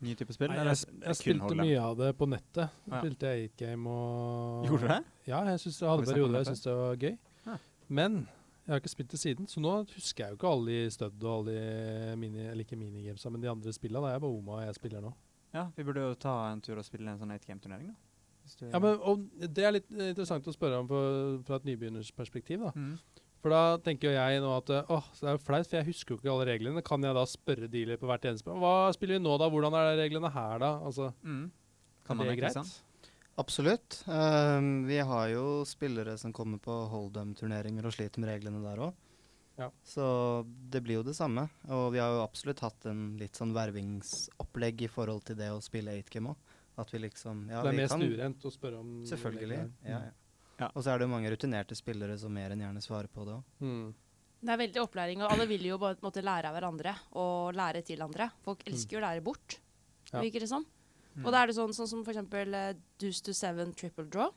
nye 0.03 0.19
type 0.19 0.35
spill? 0.35 0.53
Nei, 0.53 0.61
jeg, 0.61 0.77
jeg, 0.83 1.01
jeg 1.07 1.19
spilte 1.21 1.57
mye 1.59 1.81
av 1.81 1.97
det 1.99 2.13
på 2.19 2.29
nettet. 2.31 2.79
Ja. 2.89 3.01
Spilte 3.01 3.33
jeg 3.33 3.51
8-game 3.53 3.97
og 3.97 4.69
Gjorde 4.69 4.85
du 4.85 4.93
det? 4.93 5.01
Ja, 5.31 5.43
jeg, 5.49 5.61
synes 5.65 5.81
jeg 5.83 5.91
hadde 5.93 6.07
perioder 6.11 6.39
jeg 6.41 6.51
syntes 6.51 6.65
det 6.67 6.77
var 6.79 7.03
gøy. 7.03 7.19
Ah. 7.47 7.67
Men 7.89 8.23
jeg 8.63 8.75
har 8.75 8.83
ikke 8.83 8.93
spilt 8.93 9.11
det 9.11 9.19
siden, 9.19 9.49
så 9.51 9.63
nå 9.63 9.75
husker 9.91 10.25
jeg 10.25 10.35
jo 10.35 10.39
ikke 10.39 10.55
alle 10.55 10.77
de 10.77 10.95
stødd 10.95 11.25
og 11.27 11.33
alle 11.35 11.55
de 11.57 12.17
mini, 12.23 12.45
eller 12.47 12.63
ikke 12.63 12.79
minigamesa, 12.79 13.33
men 13.35 13.43
de 13.43 13.51
andre 13.51 13.75
spillene. 13.75 14.07
Det 14.07 14.19
er 14.19 14.23
bare 14.23 14.39
Oma 14.39 14.59
og 14.61 14.65
jeg 14.67 14.79
spiller 14.79 15.03
nå. 15.03 15.11
Ja, 15.53 15.67
vi 15.77 15.85
burde 15.85 16.05
jo 16.07 16.15
ta 16.17 16.37
en 16.53 16.63
tur 16.65 16.79
og 16.81 16.87
spille 16.87 17.11
en 17.11 17.19
sånn 17.21 17.35
8-game-turnering, 17.35 17.91
da. 17.91 17.99
Ja, 18.73 18.79
men 18.83 18.97
og 19.07 19.21
Det 19.55 19.63
er 19.63 19.75
litt 19.77 19.91
interessant 19.91 20.47
å 20.51 20.55
spørre 20.55 20.81
om 20.83 20.89
for, 20.91 21.37
fra 21.47 21.61
et 21.61 21.67
nybegynnersperspektiv. 21.69 22.65
da. 22.65 22.73
Mm. 22.75 23.22
For 23.43 23.51
da 23.51 23.63
tenker 23.83 24.07
jo 24.11 24.15
jeg 24.15 24.43
nå 24.45 24.51
at 24.55 24.71
eh, 24.71 24.91
åh, 24.95 25.09
så 25.11 25.25
det 25.25 25.31
er 25.33 25.37
jo 25.37 25.43
flaut, 25.43 25.67
for 25.67 25.79
jeg 25.81 25.89
husker 25.89 26.15
jo 26.15 26.21
ikke 26.21 26.31
alle 26.31 26.47
reglene. 26.47 26.85
Kan 26.87 27.03
jeg 27.03 27.17
da 27.19 27.25
spørre 27.27 27.69
dealer 27.71 27.99
på 27.99 28.07
hvert 28.07 28.29
eneste 28.31 28.55
Hva 28.63 28.75
spiller 28.95 29.19
vi 29.19 29.25
nå, 29.25 29.35
da? 29.43 29.49
Hvordan 29.51 29.75
er 29.79 29.91
de 29.91 30.05
reglene 30.05 30.31
her, 30.31 30.63
da? 30.63 30.73
Altså, 30.87 31.11
Mm. 31.27 31.51
Kan 32.07 32.17
er 32.17 32.19
man 32.19 32.31
det 32.33 32.39
greit? 32.41 32.57
sånn? 32.57 32.71
Absolutt. 33.39 34.03
Um, 34.07 34.85
vi 34.87 34.99
har 34.99 35.29
jo 35.33 35.63
spillere 35.65 36.17
som 36.21 36.33
kommer 36.37 36.59
på 36.63 36.75
Hold'em-turneringer 36.93 37.87
og 37.87 37.95
sliter 37.95 38.21
med 38.23 38.29
reglene 38.31 38.63
der 38.63 38.83
òg. 38.89 38.95
Ja. 39.59 39.69
Så 39.87 40.05
det 40.71 40.83
blir 40.85 41.01
jo 41.01 41.05
det 41.07 41.15
samme. 41.17 41.47
Og 41.69 41.93
vi 41.95 42.01
har 42.03 42.11
jo 42.15 42.23
absolutt 42.25 42.63
hatt 42.65 42.87
en 42.91 43.17
litt 43.21 43.39
sånn 43.39 43.55
vervingsopplegg 43.57 44.87
i 44.87 44.91
forhold 44.91 45.25
til 45.29 45.39
det 45.39 45.51
å 45.53 45.61
spille 45.65 45.95
8game 46.03 46.33
òg. 46.35 46.51
At 46.83 46.91
vi 46.93 47.03
liksom 47.03 47.49
Ja, 47.51 47.61
det 47.63 47.69
er 47.69 47.77
vi 47.77 47.83
mer 47.83 47.89
kan 47.89 48.35
å 48.49 48.53
spørre 48.53 48.79
om 48.81 48.93
Selvfølgelig. 49.05 49.59
reglene. 49.59 49.73
Ja, 49.85 49.99
ja. 50.09 50.13
Ja. 50.63 50.69
Og 50.73 50.85
så 50.85 50.93
er 50.93 51.01
det 51.01 51.09
jo 51.09 51.13
mange 51.13 51.31
rutinerte 51.33 51.77
spillere 51.79 52.17
som 52.21 52.33
mer 52.35 52.55
enn 52.55 52.63
gjerne 52.63 52.83
svarer 52.85 53.11
på 53.11 53.27
det 53.27 53.35
òg. 53.39 53.57
Mm. 53.65 53.89
Det 54.43 54.51
er 54.51 54.59
veldig 54.59 54.81
opplæring, 54.83 55.23
og 55.23 55.33
alle 55.33 55.47
vil 55.47 55.65
jo 55.69 55.79
på 55.79 55.91
en 55.93 56.01
måte 56.03 56.23
lære 56.25 56.51
av 56.51 56.57
hverandre 56.57 56.93
og 57.23 57.55
lære 57.55 57.85
til 57.87 58.03
andre. 58.03 58.27
Folk 58.43 58.65
elsker 58.67 58.97
jo 58.97 59.03
å 59.03 59.07
lære 59.07 59.25
bort, 59.25 59.59
Ja. 60.11 60.21
virker 60.21 60.41
det 60.43 60.49
som. 60.51 60.67
Mm. 61.15 61.27
Og 61.27 61.33
da 61.33 61.43
er 61.43 61.47
det 61.47 61.55
sånn, 61.57 61.75
sånn 61.77 61.89
som 61.89 62.05
for 62.05 62.13
eksempel 62.13 62.55
uh, 62.55 62.73
Deuce 62.99 63.23
to 63.23 63.33
Seven 63.33 63.73
Triple 63.73 64.09
Draw. 64.11 64.33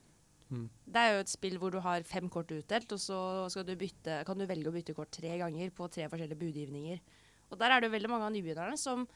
Mm. 0.50 0.68
Det 0.86 1.02
er 1.02 1.14
jo 1.14 1.22
et 1.24 1.32
spill 1.32 1.58
hvor 1.58 1.72
du 1.74 1.80
har 1.82 2.02
fem 2.06 2.28
kort 2.30 2.52
utdelt, 2.54 2.92
og 2.92 3.00
så 3.02 3.18
skal 3.50 3.66
du 3.66 3.74
bytte, 3.74 4.20
kan 4.28 4.38
du 4.38 4.46
velge 4.46 4.70
å 4.70 4.74
bytte 4.74 4.94
kort 4.94 5.10
tre 5.10 5.36
ganger 5.40 5.72
på 5.74 5.88
tre 5.90 6.06
forskjellige 6.12 6.38
budgivninger. 6.38 7.00
Og 7.50 7.58
der 7.58 7.70
er 7.72 7.80
det 7.80 7.88
jo 7.90 7.96
veldig 7.96 8.10
mange 8.12 8.28
av 8.28 8.34
nybegynnerne 8.34 8.78
som 8.78 9.06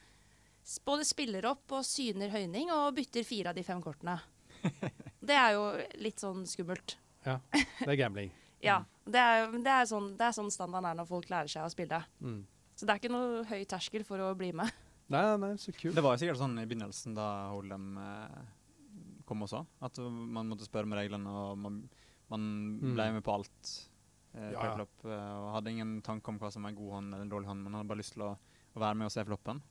både 0.85 1.07
spiller 1.07 1.47
opp 1.47 1.71
og 1.73 1.87
syner 1.87 2.31
høyning 2.35 2.71
og 2.75 2.95
bytter 2.99 3.27
fire 3.27 3.53
av 3.53 3.59
de 3.59 3.63
fem 3.67 3.81
kortene. 3.83 4.19
Det 5.31 5.37
er 5.37 5.53
jo 5.57 5.65
litt 6.01 6.19
sånn 6.23 6.45
skummelt. 6.49 6.97
Det 7.25 7.89
er 7.89 7.99
gambling. 8.01 8.31
Ja. 8.61 8.83
Det 9.09 9.17
er, 9.17 9.47
det 9.57 9.71
er, 9.73 9.87
sånn, 9.89 10.11
det 10.21 10.27
er 10.27 10.35
sånn 10.37 10.51
standarden 10.53 10.91
er 10.91 10.97
når 10.99 11.07
folk 11.09 11.31
lærer 11.33 11.49
seg 11.49 11.65
å 11.65 11.71
spille. 11.73 11.97
Mm. 12.21 12.43
Så 12.77 12.85
det 12.85 12.93
er 12.93 12.99
ikke 13.01 13.11
noe 13.13 13.41
høy 13.49 13.63
terskel 13.69 14.05
for 14.05 14.21
å 14.21 14.35
bli 14.37 14.51
med. 14.53 14.69
Nei, 15.11 15.23
nei, 15.41 15.49
så 15.59 15.73
kult. 15.73 15.95
Det 15.97 16.03
var 16.05 16.13
jo 16.15 16.21
sikkert 16.23 16.39
sånn 16.43 16.59
i 16.61 16.67
begynnelsen 16.69 17.17
da 17.17 17.25
Holem 17.55 17.87
eh, 17.99 18.43
kom 19.27 19.47
også, 19.47 19.63
at 19.83 19.99
man 20.05 20.53
måtte 20.53 20.69
spørre 20.69 20.87
med 20.93 21.01
reglene, 21.01 21.33
og 21.33 21.57
man, 21.59 21.81
man 22.31 22.45
Mm. 22.81 22.93
ble 22.95 23.07
med 23.17 23.25
på 23.27 23.33
alt. 23.39 23.73
Eh, 24.37 24.51
Ja, 24.53 24.69
ja. 24.77 24.87
eh, 25.09 25.35
og 25.41 25.49
hadde 25.57 25.73
ingen 25.73 25.97
tanke 26.07 26.29
om 26.31 26.39
hva 26.39 26.53
som 26.53 26.65
er 26.69 26.75
en 26.75 26.79
god 26.79 26.93
hånd 26.99 27.15
eller 27.15 27.25
en 27.27 27.33
dårlig 27.33 27.49
hånd. 27.51 27.65
Man 27.65 27.75
hadde 27.81 27.89
bare 27.91 28.03
lyst 28.05 28.13
til 28.15 28.23
å, 28.29 28.35
å 28.77 28.81
være 28.85 28.95
med 29.01 29.09
og 29.09 29.15
se 29.17 29.25
floppen. 29.27 29.63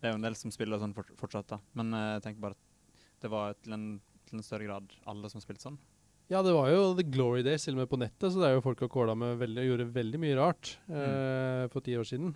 Det 0.00 0.10
er 0.10 0.12
jo 0.14 0.20
en 0.20 0.28
del 0.28 0.36
som 0.36 0.52
spiller 0.54 0.78
sånn 0.84 0.94
fortsatt, 0.94 1.48
da. 1.56 1.58
Men 1.74 1.94
eh, 1.96 2.12
jeg 2.18 2.26
tenker 2.28 2.44
bare 2.46 2.60
at 2.60 3.24
det 3.24 3.32
var 3.32 3.56
til 3.64 3.72
en, 3.80 3.88
til 4.26 4.38
en 4.38 4.46
større 4.46 4.66
grad 4.68 4.96
alle 5.10 5.30
som 5.32 5.42
spilte 5.42 5.68
sånn. 5.68 5.78
Ja, 6.26 6.40
det 6.42 6.56
var 6.56 6.72
jo 6.72 6.88
The 6.98 7.04
Glory 7.06 7.44
Days 7.46 7.62
til 7.66 7.76
og 7.76 7.84
med 7.84 7.90
på 7.90 7.98
nettet, 8.00 8.32
så 8.32 8.40
det 8.40 8.48
er 8.48 8.56
jo 8.56 8.64
folk 8.64 8.80
har 8.82 8.90
kåla 8.90 9.14
med 9.18 9.36
veldig, 9.38 9.62
og 9.62 9.68
gjorde 9.70 9.92
veldig 9.94 10.20
mye 10.24 10.38
rart 10.38 10.72
eh, 10.90 11.66
for 11.70 11.86
ti 11.86 11.94
år 11.94 12.08
siden. 12.08 12.32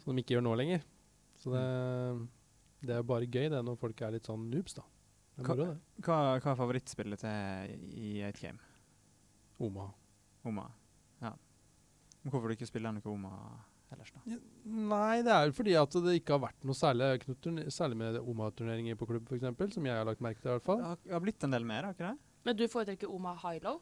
Som 0.00 0.16
de 0.16 0.24
ikke 0.24 0.38
gjør 0.38 0.46
nå 0.46 0.54
lenger. 0.56 0.86
Så 1.40 1.52
det, 1.52 1.64
det 2.80 2.94
er 2.94 3.02
jo 3.02 3.10
bare 3.10 3.28
gøy 3.28 3.50
det 3.52 3.60
når 3.66 3.76
folk 3.80 4.00
er 4.00 4.16
litt 4.16 4.28
sånn 4.28 4.48
noobs, 4.48 4.78
da. 4.78 4.86
Hva-. 5.44 5.56
Hva, 6.00 6.16
hva 6.40 6.52
er 6.52 6.58
favorittspillet 6.58 7.20
til 7.20 7.84
i 8.00 8.14
8 8.24 8.40
Game? 8.40 8.72
Oma. 9.60 9.90
Oma? 10.48 10.66
Ja. 11.20 11.34
Men 12.22 12.32
hvorfor 12.32 12.48
du 12.48 12.56
ikke 12.56 12.68
spiller 12.68 12.96
noe 12.96 13.12
Oma 13.12 13.34
ellers, 13.96 14.12
da? 14.14 14.38
Nei, 14.90 15.22
det 15.26 15.32
er 15.34 15.46
jo 15.50 15.52
fordi 15.56 15.74
at 15.80 15.96
det 16.06 16.14
ikke 16.20 16.36
har 16.36 16.42
vært 16.46 16.64
noe 16.68 16.76
særlig, 16.78 17.08
særlig 17.74 17.96
med 18.00 18.18
Oma-turneringer 18.22 18.96
på 19.00 19.08
klubb, 19.10 19.26
f.eks., 19.30 19.74
som 19.74 19.86
jeg 19.86 19.96
har 19.98 20.04
lagt 20.08 20.20
merke 20.24 20.40
til, 20.42 20.50
i 20.50 20.54
hvert 20.54 20.62
Det 20.64 20.70
fall. 20.70 20.82
har, 20.86 20.96
det 21.04 21.12
har 21.16 21.24
blitt 21.24 21.44
en 21.48 21.56
del 21.56 21.64
mer, 21.68 21.84
har 21.88 21.96
ikke 21.96 22.08
det? 22.10 22.18
Men 22.48 22.56
du 22.56 22.64
foretrekker 22.72 23.10
Oma 23.12 23.34
High-Low? 23.42 23.80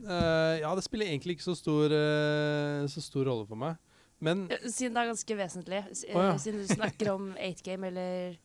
Uh, 0.00 0.56
ja, 0.62 0.70
det 0.74 0.82
spiller 0.86 1.10
egentlig 1.10 1.36
ikke 1.36 1.44
så 1.50 1.54
stor, 1.58 1.92
uh, 1.92 2.86
så 2.88 3.02
stor 3.04 3.28
rolle 3.28 3.46
for 3.50 3.60
meg. 3.60 3.76
Men 4.20 4.46
Eh, 4.52 4.64
Siden 4.68 4.92
det 4.96 5.00
er 5.02 5.10
ganske 5.12 5.36
vesentlig. 5.36 5.80
S- 5.96 6.04
eh, 6.08 6.16
ja. 6.16 6.36
Siden 6.40 6.60
du 6.60 6.68
snakker 6.68 7.08
om 7.14 7.30
8-game 7.40 7.86
eller 7.88 8.38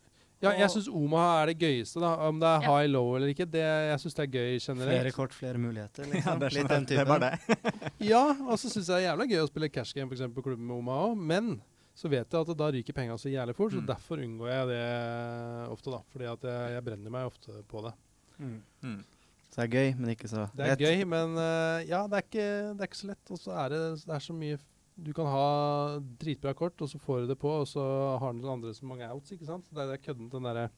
ja, 0.44 0.52
jeg 0.60 0.70
syns 0.70 0.88
Oma 0.92 1.22
er 1.42 1.46
det 1.54 1.58
gøyeste, 1.60 2.00
da. 2.04 2.10
Om 2.28 2.40
det 2.40 2.48
er 2.50 2.62
Ja. 2.66 2.74
high 2.78 2.90
low 2.92 3.16
eller 3.16 3.28
ikke, 3.32 3.46
det, 3.50 3.62
jeg 3.64 4.00
syns 4.04 4.14
det 4.16 4.24
er 4.26 4.32
gøy 4.36 4.60
generelt. 4.60 5.00
Flere 5.02 5.12
kort, 5.12 5.34
flere 5.34 5.58
muligheter. 5.58 6.04
Ja, 6.12 6.14
Liksom. 6.16 6.40
det, 6.40 6.54
Litt 6.54 6.68
den 6.70 6.86
det 6.86 6.98
er 7.00 7.06
typen. 7.06 7.20
det. 7.22 7.92
Ja, 8.12 8.24
og 8.46 8.60
så 8.60 8.70
syns 8.70 8.88
jeg 8.88 8.96
det 8.96 9.06
er 9.06 9.08
jævla 9.16 9.26
gøy 9.32 9.42
å 9.44 9.48
spille 9.48 9.70
cash 9.72 9.94
game 9.96 10.08
for 10.08 10.16
eksempel, 10.18 10.36
på 10.42 10.50
klubben 10.50 10.68
med 10.68 10.76
Oma 10.78 10.92
òg, 11.08 11.16
men 11.18 11.62
så 11.96 12.10
vet 12.12 12.28
jeg 12.28 12.42
at 12.42 12.58
da 12.60 12.68
ryker 12.76 12.94
penga 12.94 13.16
så 13.18 13.32
jævlig 13.32 13.56
fort, 13.56 13.72
så 13.72 13.80
Mm. 13.80 13.88
derfor 13.88 14.20
unngår 14.20 14.50
jeg 14.52 14.68
det 14.68 15.70
ofte, 15.72 15.92
da. 15.92 16.02
Fordi 16.12 16.26
at 16.34 16.42
jeg, 16.44 16.72
jeg 16.76 16.84
brenner 16.84 17.10
meg 17.12 17.26
ofte 17.32 17.64
på 17.72 17.82
det. 17.86 17.94
Mm. 18.40 19.04
Så 19.50 19.62
det 19.62 19.64
er 19.64 19.76
gøy, 19.80 19.96
men 19.98 20.10
ikke 20.12 20.28
så 20.28 20.42
lett. 20.44 20.56
Det 20.60 20.66
er 20.68 20.76
gøy, 20.84 21.06
men 21.08 21.38
uh, 21.40 21.80
ja, 21.88 22.02
det 22.12 22.18
er 22.20 22.26
ikke, 22.28 22.48
det 22.76 22.82
er 22.84 22.90
ikke 22.90 23.00
så 23.00 23.08
lett. 23.08 23.32
Og 23.32 23.40
så 23.40 23.54
er 23.56 23.70
det, 23.72 23.80
det 24.04 24.16
er 24.18 24.20
så 24.26 24.34
mye 24.36 24.58
Du 24.96 25.12
kan 25.14 25.28
ha 25.28 26.00
dritbra 26.20 26.54
kort, 26.56 26.80
og 26.82 26.90
så 26.90 27.00
får 27.02 27.24
du 27.24 27.34
det 27.34 27.40
på, 27.40 27.52
og 27.52 27.68
så 27.68 27.84
har 28.22 28.34
den 28.34 28.48
andre 28.48 28.72
så 28.74 28.88
mange 28.88 29.08
outs, 29.12 29.34
ikke 29.36 29.48
sant. 29.48 29.68
Er, 29.74 29.90
det 29.90 29.98
er 29.98 30.04
kødden 30.06 30.32
den 30.32 30.48
derre 30.48 30.70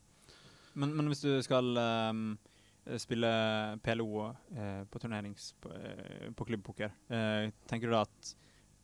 Men, 0.73 0.95
men 0.97 1.09
hvis 1.11 1.21
du 1.21 1.37
skal 1.45 1.77
um, 1.77 2.23
spille 2.97 3.29
PLO 3.85 4.09
uh, 4.25 4.83
på 4.89 5.01
turnerings 5.01 5.51
på, 5.61 5.69
uh, 5.69 6.27
på 6.33 6.49
klubbpoker, 6.49 6.93
uh, 7.13 7.53
tenker 7.69 7.89
du 7.89 7.97
da 7.97 8.03
at 8.07 8.35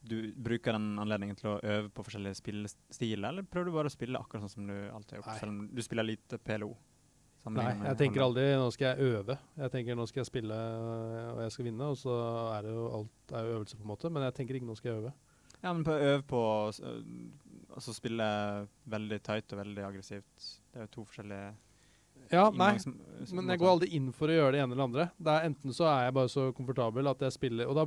du 0.04 0.18
bruker 0.36 0.76
den 0.76 1.00
anledningen 1.00 1.38
til 1.40 1.54
å 1.54 1.60
øve 1.64 1.90
på 1.94 2.04
forskjellige 2.06 2.42
spillestiler, 2.42 3.30
eller 3.30 3.46
prøver 3.48 3.70
du 3.70 3.78
bare 3.78 3.90
å 3.90 3.94
spille 3.94 4.20
akkurat 4.20 4.44
sånn 4.44 4.58
som 4.58 4.66
du 4.68 4.76
alltid 4.76 5.16
har 5.16 5.22
gjort, 5.22 5.32
Nei. 5.32 5.38
selv 5.40 5.54
om 5.54 5.62
du 5.72 5.86
spiller 5.86 6.12
lite 6.12 6.42
PLO? 6.44 6.74
Nei, 7.52 7.74
jeg 7.76 8.00
tenker 8.00 8.24
aldri 8.24 8.44
'nå 8.56 8.70
skal 8.72 8.94
jeg 8.94 9.04
øve'. 9.04 9.36
Jeg 9.58 9.72
tenker 9.72 9.96
'nå 9.96 10.06
skal 10.08 10.22
jeg 10.22 10.28
spille 10.30 10.56
og 11.34 11.42
jeg 11.44 11.52
skal 11.52 11.66
vinne', 11.66 11.90
og 11.92 11.98
så 12.00 12.14
er 12.56 12.62
det 12.64 12.72
jo 12.72 12.84
alt 13.00 13.34
er 13.34 13.44
jo 13.44 13.56
øvelse, 13.58 13.76
på 13.76 13.84
en 13.84 13.92
måte. 13.92 14.10
Men 14.10 14.24
jeg 14.24 14.34
tenker 14.34 14.56
ikke 14.56 14.68
'nå 14.68 14.76
skal 14.78 14.92
jeg 14.92 15.02
øve'. 15.02 15.14
Ja, 15.64 15.72
men 15.74 15.84
på 15.88 15.94
øve 15.96 16.24
på 16.28 16.40
altså 17.74 17.94
spille 17.96 18.26
veldig 18.90 19.20
tight 19.26 19.54
og 19.56 19.62
veldig 19.64 19.86
aggressivt. 19.88 20.50
Det 20.74 20.82
er 20.82 20.88
jo 20.88 20.92
to 20.98 21.06
forskjellige 21.08 21.54
Ja, 22.32 22.50
nei. 22.52 22.74
inngangs- 22.76 23.34
Men 23.34 23.48
jeg 23.50 23.60
går 23.60 23.72
aldri 23.72 23.90
inn 23.96 24.12
for 24.12 24.28
å 24.28 24.36
gjøre 24.36 24.52
det 24.54 24.62
ene 24.64 24.74
eller 24.76 24.84
andre. 24.84 25.12
Det 25.20 25.32
er 25.34 25.48
Enten 25.50 25.74
så 25.74 25.88
er 25.88 26.06
jeg 26.06 26.14
bare 26.14 26.30
så 26.30 26.52
komfortabel 26.54 27.08
at 27.10 27.20
jeg 27.20 27.32
spiller 27.32 27.68
Og 27.68 27.76
da, 27.76 27.86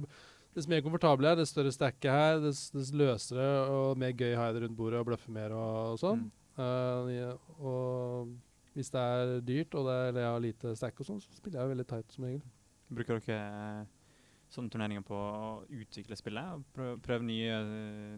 dess 0.54 0.68
mer 0.68 0.80
komfortabel 0.80 1.24
jeg 1.24 1.32
er, 1.32 1.36
dess 1.36 1.50
større 1.54 1.72
stack 1.72 2.00
jeg 2.00 2.12
har, 2.12 2.40
dess, 2.40 2.70
dess 2.70 2.90
løsere 2.92 3.68
og 3.68 3.96
mer 3.98 4.12
gøy 4.12 4.34
har 4.34 4.50
jeg 4.52 4.54
det 4.54 4.62
rundt 4.68 4.76
bordet 4.76 5.00
og 5.00 5.06
bløffer 5.06 5.30
mer 5.30 5.52
og, 5.52 5.92
og 5.92 5.98
sånn. 6.00 6.24
Mm. 6.26 6.32
Uh, 6.58 7.08
ja, 7.12 7.32
og 7.60 8.32
hvis 8.74 8.90
det 8.90 9.00
er 9.00 9.40
dyrt 9.40 9.74
og 9.74 9.86
det 9.88 9.92
er, 9.92 10.08
eller 10.08 10.20
jeg 10.20 10.32
har 10.32 10.40
lite 10.40 10.76
stack 10.76 11.00
og 11.00 11.06
sånn, 11.06 11.20
så 11.20 11.36
spiller 11.36 11.60
jeg 11.60 11.68
jo 11.68 11.74
veldig 11.74 11.86
tight 11.88 12.12
som 12.12 12.24
regel. 12.24 12.42
Bruker 12.96 13.20
dere 13.20 13.36
eh, 13.36 13.84
sånne 14.52 14.72
turneringer 14.72 15.04
på 15.06 15.16
å 15.16 15.48
utvikle 15.68 16.18
spillet? 16.18 16.54
og 16.54 16.64
Prøve, 16.76 17.00
prøv 17.04 17.26
nye, 17.26 17.58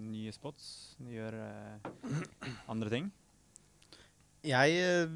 nye 0.03 0.35
spots? 0.35 0.69
Gjøre 1.09 1.49
uh, 1.83 2.53
andre 2.73 2.93
ting? 2.93 3.11
Jeg 4.47 4.79
eh, 4.79 5.11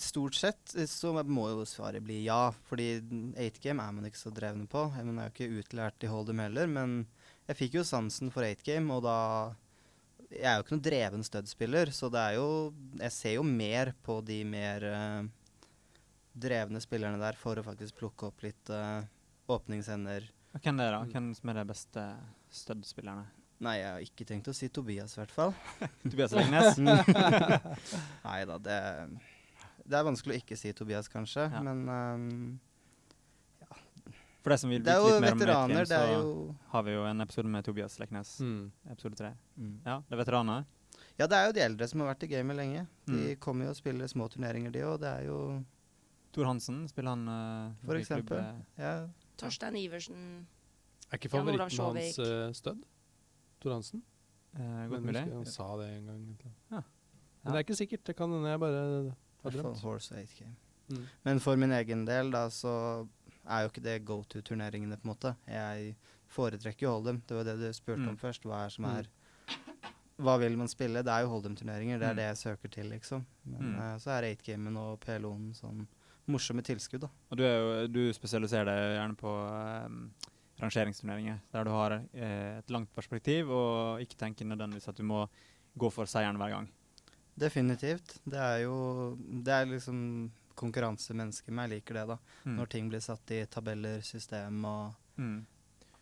Stort 0.00 0.34
sett 0.34 0.74
eh, 0.74 0.88
så 0.88 1.12
må 1.28 1.48
jo 1.52 1.66
svaret 1.68 2.02
bli 2.04 2.22
ja, 2.24 2.48
fordi 2.68 2.96
8game 3.36 3.84
er 3.84 3.92
man 3.94 4.08
ikke 4.08 4.22
så 4.22 4.32
drevne 4.34 4.66
på. 4.70 4.86
Man 5.04 5.20
er 5.20 5.28
jo 5.28 5.34
ikke 5.34 5.60
utlært 5.60 6.06
i 6.06 6.10
Hold'em 6.10 6.40
heller, 6.42 6.70
men 6.70 7.02
jeg 7.50 7.58
fikk 7.58 7.76
jo 7.78 7.84
sansen 7.86 8.32
for 8.32 8.46
8game, 8.46 8.88
og 8.94 9.04
da 9.06 9.18
Jeg 10.32 10.48
er 10.48 10.54
jo 10.56 10.62
ikke 10.64 10.72
noen 10.72 10.86
dreven 10.86 11.24
stud-spiller, 11.26 11.90
så 11.92 12.08
det 12.08 12.20
er 12.20 12.34
jo 12.38 12.72
Jeg 12.98 13.12
ser 13.12 13.34
jo 13.36 13.42
mer 13.44 13.92
på 14.02 14.20
de 14.24 14.38
mer 14.48 14.86
eh, 14.88 15.22
drevne 16.34 16.80
spillerne 16.80 17.18
der 17.20 17.36
for 17.36 17.58
å 17.60 17.64
faktisk 17.66 17.96
plukke 18.00 18.26
opp 18.30 18.42
litt 18.42 18.70
uh, 18.72 19.02
åpningshender. 19.52 20.28
Og 20.54 20.60
Hvem 20.64 20.76
det 20.80 20.86
er 20.88 20.92
da? 20.96 21.04
Hvem 21.12 21.30
som 21.36 21.48
er 21.52 21.58
de 21.60 21.64
beste 21.68 22.06
stud-spillerne? 22.52 23.26
Nei, 23.62 23.76
jeg 23.78 23.90
har 23.94 24.00
ikke 24.02 24.24
tenkt 24.26 24.48
å 24.50 24.54
si 24.56 24.66
Tobias, 24.74 25.14
i 25.16 25.20
hvert 25.20 25.30
fall. 25.32 25.52
Tobias 26.10 26.32
Legnes? 26.34 26.80
Nei 28.26 28.40
da, 28.48 28.56
det 28.58 28.78
Det 29.86 29.98
er 29.98 30.04
vanskelig 30.06 30.34
å 30.36 30.40
ikke 30.42 30.56
si 30.58 30.72
Tobias, 30.76 31.08
kanskje, 31.12 31.48
Ja. 31.52 31.60
men 31.62 32.58
ja. 33.62 33.68
For 34.42 34.50
deg 34.54 34.58
som 34.58 34.70
vil 34.72 34.80
vite 34.82 34.96
litt 34.98 35.20
mer 35.22 35.32
om 35.36 35.38
veteraner, 35.40 35.86
det 35.86 35.98
er 35.98 36.10
så 36.10 36.18
jo 36.18 36.54
har 36.72 36.82
vi 36.86 36.94
jo 36.96 37.04
en 37.06 37.20
episode 37.24 37.48
med 37.54 37.64
Tobias 37.66 37.98
Leknes. 38.02 38.32
Mm. 38.42 38.72
Episode 38.90 39.18
tre. 39.20 39.32
mm. 39.58 39.74
Ja, 39.86 40.00
det 40.08 40.16
er 40.16 40.22
veteraner. 40.24 40.64
Ja, 41.18 41.26
det 41.28 41.36
er 41.38 41.46
jo 41.46 41.52
de 41.54 41.62
eldre 41.62 41.86
som 41.90 42.00
har 42.02 42.10
vært 42.14 42.24
i 42.26 42.30
gamet 42.32 42.56
lenge. 42.58 42.86
De 43.06 43.12
Mm. 43.34 43.38
kommer 43.38 43.64
jo 43.66 43.70
og 43.70 43.76
spiller 43.78 44.06
små 44.10 44.26
turneringer, 44.32 44.70
de 44.74 44.80
òg. 44.88 44.98
Det 45.00 45.08
er 45.12 45.24
jo 45.28 45.38
Tor 46.32 46.44
Hansen, 46.48 46.88
spiller 46.88 47.10
han 47.10 47.28
uh, 47.28 47.72
For 47.84 47.94
eksempel. 48.00 48.38
eh, 48.38 48.60
Ja. 48.78 49.08
Torstein 49.36 49.76
Iversen. 49.76 50.46
Er 51.10 51.18
ikke 51.18 51.28
favoritten 51.28 51.68
ja, 51.76 51.84
hans 51.92 52.18
uh, 52.18 52.52
Stødd? 52.56 52.84
Tor 53.60 53.72
Hansen? 53.76 54.02
eh, 54.56 54.88
godt 54.88 55.02
mulig. 55.04 55.22
Han 55.32 55.44
sa 55.46 55.76
det 55.80 55.88
en 55.98 56.06
gang. 56.06 56.24
Ja. 56.70 56.82
Men 57.44 57.52
det 57.52 57.58
er 57.58 57.64
ikke 57.66 57.76
sikkert. 57.76 58.04
Det 58.06 58.16
kan 58.16 58.30
hende 58.32 58.48
jeg 58.48 58.60
bare 58.60 58.82
har 59.42 59.50
drømt. 59.50 59.80
Horse 59.82 60.14
8 60.14 60.38
game. 60.38 60.56
Mm. 60.88 61.06
Men 61.24 61.40
for 61.40 61.56
min 61.56 61.72
egen 61.72 62.04
del, 62.06 62.30
da, 62.30 62.46
så 62.48 63.06
er 63.48 63.62
jo 63.64 63.68
ikke 63.72 63.82
det 63.82 64.04
go 64.04 64.22
to-turneringene, 64.22 64.96
på 65.00 65.08
en 65.08 65.14
måte. 65.14 65.34
Jeg 65.48 65.96
foretrekker 66.28 66.86
jo 66.86 66.92
Hold'em. 67.00 67.20
Det 67.26 67.36
var 67.36 67.44
det 67.44 67.58
du 67.60 67.72
spurte 67.72 68.00
Mm. 68.02 68.08
om 68.08 68.16
først. 68.16 68.42
Hva 68.44 68.64
er 68.66 68.68
som 68.70 68.84
Mm. 68.84 68.96
er 68.98 69.06
Hva 70.22 70.38
vil 70.38 70.56
man 70.56 70.68
spille? 70.68 71.02
Det 71.02 71.08
er 71.10 71.20
jo 71.24 71.28
Hold'em-turneringer. 71.28 71.98
Det 71.98 72.06
er 72.08 72.12
Mm. 72.12 72.16
det 72.16 72.24
jeg 72.28 72.36
søker 72.36 72.68
til, 72.70 72.84
liksom. 72.90 73.24
Men 73.44 73.60
Mm. 73.74 73.78
uh, 73.78 73.98
så 73.98 74.10
er 74.10 74.34
8-gamen 74.36 74.76
og 74.76 75.00
PLO-en 75.00 75.52
sånn 75.54 75.86
morsomme 76.30 76.62
tilskudd, 76.62 77.00
da. 77.02 77.08
Og 77.30 77.36
du, 77.38 77.42
er 77.44 77.56
jo, 77.56 77.86
du 77.88 78.02
spesialiserer 78.14 78.68
deg 78.68 78.96
gjerne 78.98 79.16
på 79.18 79.32
eh, 79.48 79.88
rangeringsturneringer, 80.62 81.40
der 81.52 81.64
du 81.66 81.70
har 81.74 81.96
eh, 82.12 82.58
et 82.60 82.70
langt 82.70 82.92
perspektiv 82.94 83.50
og 83.50 84.02
ikke 84.04 84.18
tenker 84.20 84.46
nødvendigvis 84.46 84.88
at 84.92 84.96
du 85.00 85.02
må 85.08 85.24
gå 85.78 85.90
for 85.90 86.06
seieren 86.06 86.36
hver 86.38 86.52
gang. 86.54 86.68
Definitivt. 87.38 88.18
Det 88.28 88.38
er 88.38 88.58
jo 88.66 89.16
Det 89.16 89.52
er 89.54 89.66
liksom 89.70 90.30
konkurransemennesket 90.54 91.54
meg 91.56 91.70
liker 91.72 91.96
det, 91.96 92.04
da. 92.12 92.16
Mm. 92.44 92.56
Når 92.58 92.68
ting 92.74 92.90
blir 92.92 93.00
satt 93.02 93.30
i 93.34 93.44
tabeller, 93.50 94.00
system 94.06 94.64
og 94.68 94.98
Mm. 95.20 95.42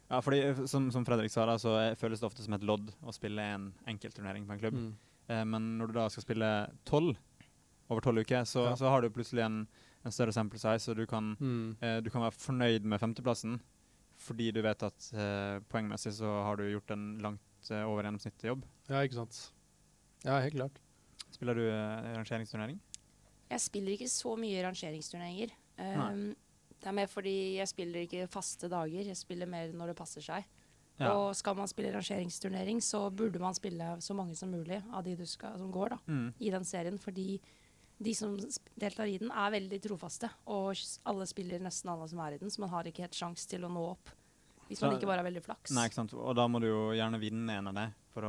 Ja, 0.08 0.20
fordi 0.22 0.38
eh, 0.38 0.58
som, 0.70 0.84
som 0.94 1.02
Fredrik 1.04 1.30
sa, 1.34 1.42
da, 1.46 1.56
så 1.58 1.72
er- 1.80 1.96
føles 1.98 2.20
det 2.20 2.26
ofte 2.28 2.44
som 2.44 2.54
et 2.54 2.62
lodd 2.62 2.92
å 3.02 3.10
spille 3.12 3.42
en 3.42 3.72
enkeltturnering 3.90 4.44
på 4.46 4.52
en 4.54 4.60
klubb. 4.60 4.76
Mm. 4.78 4.92
Eh, 5.28 5.42
men 5.50 5.66
når 5.80 5.86
du 5.90 5.92
da 5.98 6.04
skal 6.08 6.22
spille 6.22 6.50
tolv 6.86 7.16
over 7.90 8.00
tolv 8.06 8.22
uker, 8.22 8.44
så, 8.46 8.68
Ja. 8.70 8.76
så 8.78 8.86
har 8.88 9.02
du 9.02 9.10
plutselig 9.10 9.42
en, 9.44 9.66
en 10.04 10.12
større 10.12 10.32
sample 10.32 10.58
size, 10.58 10.88
og 10.90 10.96
du 10.96 11.06
kan, 11.06 11.36
Mm. 11.40 11.76
eh, 11.82 12.00
du 12.00 12.10
kan 12.10 12.22
være 12.22 12.32
fornøyd 12.32 12.84
med 12.84 12.98
femteplassen 13.00 13.60
fordi 14.20 14.50
du 14.52 14.60
vet 14.62 14.82
at 14.82 15.10
eh, 15.14 15.60
poengmessig 15.72 16.12
så 16.12 16.28
har 16.44 16.56
du 16.56 16.64
gjort 16.70 16.90
en 16.90 17.18
langt 17.24 17.70
eh, 17.70 17.82
over 17.88 18.02
gjennomsnittet 18.02 18.44
jobb. 18.50 18.64
Ja, 18.88 19.00
ikke 19.02 19.14
sant. 19.14 19.52
Ja, 20.24 20.40
helt 20.40 20.54
klart. 20.54 20.78
Spiller 21.32 21.54
du 21.54 21.62
eh, 21.70 22.14
rangeringsturnering? 22.16 22.78
Jeg 23.50 23.60
spiller 23.60 23.92
ikke 23.96 24.08
så 24.08 24.36
mye 24.38 24.62
rangeringsturneringer. 24.62 25.50
Um, 25.80 26.34
det 26.80 26.86
er 26.86 26.92
mer 26.92 27.06
fordi 27.08 27.56
jeg 27.56 27.68
spiller 27.68 28.04
ikke 28.04 28.28
faste 28.30 28.68
dager. 28.68 29.02
Jeg 29.08 29.16
spiller 29.16 29.46
mer 29.48 29.72
når 29.72 29.86
det 29.92 29.96
passer 29.96 30.20
seg. 30.22 30.44
Ja. 31.00 31.14
Og 31.16 31.34
skal 31.34 31.56
man 31.56 31.66
spille 31.68 31.90
rangeringsturnering, 31.94 32.82
så 32.84 33.06
burde 33.10 33.40
man 33.40 33.54
spille 33.56 33.96
så 34.04 34.14
mange 34.14 34.36
som 34.36 34.50
mulig 34.52 34.82
av 34.92 35.02
de 35.04 35.16
du 35.16 35.24
skal, 35.26 35.56
som 35.58 35.72
går 35.72 35.88
da, 35.94 35.98
Mm. 36.06 36.34
i 36.38 36.50
den 36.50 36.64
serien. 36.64 36.98
Fordi 36.98 37.40
de 38.00 38.14
som 38.16 38.32
deltar 38.80 39.10
i 39.12 39.18
den, 39.20 39.30
er 39.30 39.52
veldig 39.52 39.80
trofaste. 39.84 40.30
Og 40.48 40.72
alle 41.10 41.26
spiller 41.28 41.60
nesten 41.60 41.90
alle 41.92 42.08
som 42.08 42.22
er 42.24 42.36
i 42.36 42.40
den, 42.40 42.52
så 42.52 42.62
man 42.64 42.72
har 42.72 42.88
ikke 42.88 43.04
helt 43.04 43.18
sjans 43.18 43.44
til 43.50 43.66
å 43.68 43.72
nå 43.72 43.82
opp. 43.92 44.12
Hvis 44.70 44.80
man 44.84 44.94
ikke 44.94 45.08
bare 45.10 45.20
har 45.20 45.26
veldig 45.26 45.42
flaks. 45.42 45.72
Nei, 45.74 45.88
ikke 45.88 45.98
sant? 45.98 46.14
Og 46.14 46.34
da 46.38 46.46
må 46.48 46.60
du 46.62 46.68
jo 46.68 46.82
gjerne 46.94 47.18
vinne 47.20 47.58
en 47.58 47.70
av 47.72 47.76
dem 47.76 47.94
for 48.14 48.26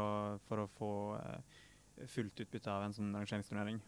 for 0.50 0.64
å 0.64 0.68
få 0.76 0.92
uh, 1.16 1.60
fullt 2.10 2.42
utbytte 2.44 2.72
av 2.74 2.88
en 2.88 2.96
sånn 2.98 3.14
rangeringsturnering. 3.14 3.80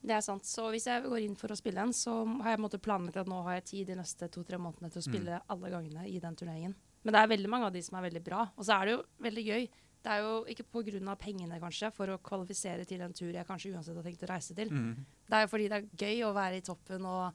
Det 0.00 0.14
er 0.14 0.22
sant. 0.24 0.46
Så 0.46 0.68
hvis 0.72 0.86
jeg 0.88 1.02
går 1.04 1.24
inn 1.24 1.36
for 1.36 1.52
å 1.52 1.58
spille 1.58 1.82
en, 1.82 1.92
så 1.92 2.20
har 2.42 2.54
jeg 2.54 2.60
en 2.62 2.80
planlagt 2.80 3.18
at 3.20 3.28
nå 3.30 3.42
har 3.46 3.58
jeg 3.58 3.64
tid 3.72 3.90
de 3.90 3.98
neste 3.98 4.28
to-tre 4.30 4.58
månedene 4.58 4.90
til 4.94 5.02
å 5.02 5.06
Mm. 5.06 5.10
spille 5.12 5.40
alle 5.48 5.70
gangene 5.70 6.06
i 6.08 6.18
den 6.18 6.36
turneringen. 6.36 6.74
Men 7.02 7.12
det 7.14 7.20
er 7.20 7.28
veldig 7.36 7.48
mange 7.50 7.66
av 7.66 7.72
de 7.72 7.82
som 7.82 7.98
er 7.98 8.10
veldig 8.10 8.24
bra. 8.24 8.50
Og 8.56 8.64
så 8.64 8.80
er 8.80 8.86
det 8.86 8.94
jo 8.96 9.02
veldig 9.20 9.44
gøy. 9.44 9.68
Det 10.08 10.14
er 10.16 10.22
jo 10.24 10.36
ikke 10.48 10.64
pga. 10.72 11.14
pengene, 11.20 11.60
kanskje, 11.60 11.90
for 11.92 12.08
å 12.08 12.16
kvalifisere 12.24 12.86
til 12.88 13.02
en 13.04 13.12
tur 13.12 13.28
jeg 13.28 13.44
kanskje 13.44 13.74
uansett 13.74 13.98
har 13.98 14.06
tenkt 14.06 14.24
å 14.24 14.30
reise 14.30 14.54
til. 14.56 14.70
Mm. 14.72 15.04
Det 15.28 15.36
er 15.36 15.44
jo 15.44 15.50
fordi 15.52 15.68
det 15.68 15.76
er 15.76 15.88
gøy 16.00 16.22
å 16.24 16.30
være 16.32 16.56
i 16.56 16.64
toppen 16.64 17.04
og 17.04 17.34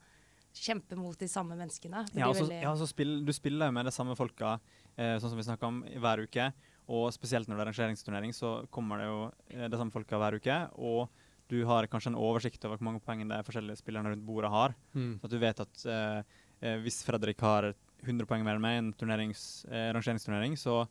kjempe 0.57 0.97
mot 0.97 1.17
de 1.17 1.27
samme 1.29 1.53
menneskene. 1.57 2.01
Ja, 2.17 2.31
altså, 2.31 2.47
veldig- 2.47 2.61
ja, 2.63 2.73
så 2.75 2.87
spill, 2.89 3.13
du 3.25 3.31
spiller 3.33 3.69
jo 3.69 3.75
med 3.77 3.85
de 3.85 3.91
samme 3.91 4.15
folka, 4.17 4.59
eh, 4.97 5.19
sånn 5.19 5.29
som 5.29 5.37
vi 5.37 5.43
snakker 5.45 5.63
om, 5.69 5.83
hver 5.83 6.25
uke. 6.25 6.51
Og 6.89 7.13
spesielt 7.13 7.47
når 7.47 7.57
det 7.57 7.61
er 7.61 7.71
rangeringsturnering, 7.71 8.33
så 8.33 8.67
kommer 8.69 8.97
det 8.97 9.05
jo 9.05 9.31
eh, 9.51 9.67
de 9.67 9.77
samme 9.77 9.91
folka 9.93 10.17
hver 10.17 10.39
uke. 10.41 10.57
Og 10.77 11.09
du 11.49 11.63
har 11.65 11.85
kanskje 11.85 12.07
en 12.07 12.17
oversikt 12.17 12.65
over 12.65 12.77
hvor 12.77 12.89
mange 12.89 13.01
poeng 13.05 13.21
de 13.27 13.43
forskjellige 13.45 13.81
spillerne 13.83 14.09
rundt 14.09 14.25
bordet 14.25 14.49
har. 14.49 14.73
Mm. 14.95 15.19
Så 15.19 15.25
at 15.25 15.29
du 15.29 15.39
vet 15.39 15.59
at 15.59 15.85
eh, 15.85 16.23
eh, 16.61 16.77
hvis 16.81 17.03
Fredrik 17.05 17.39
har 17.39 17.73
100 18.03 18.25
poeng 18.25 18.43
mer 18.43 18.57
enn 18.57 18.61
meg 18.61 18.75
i 18.75 18.81
en 18.81 18.93
eh, 18.97 19.93
rangeringsturnering, 19.93 20.57
så 20.57 20.87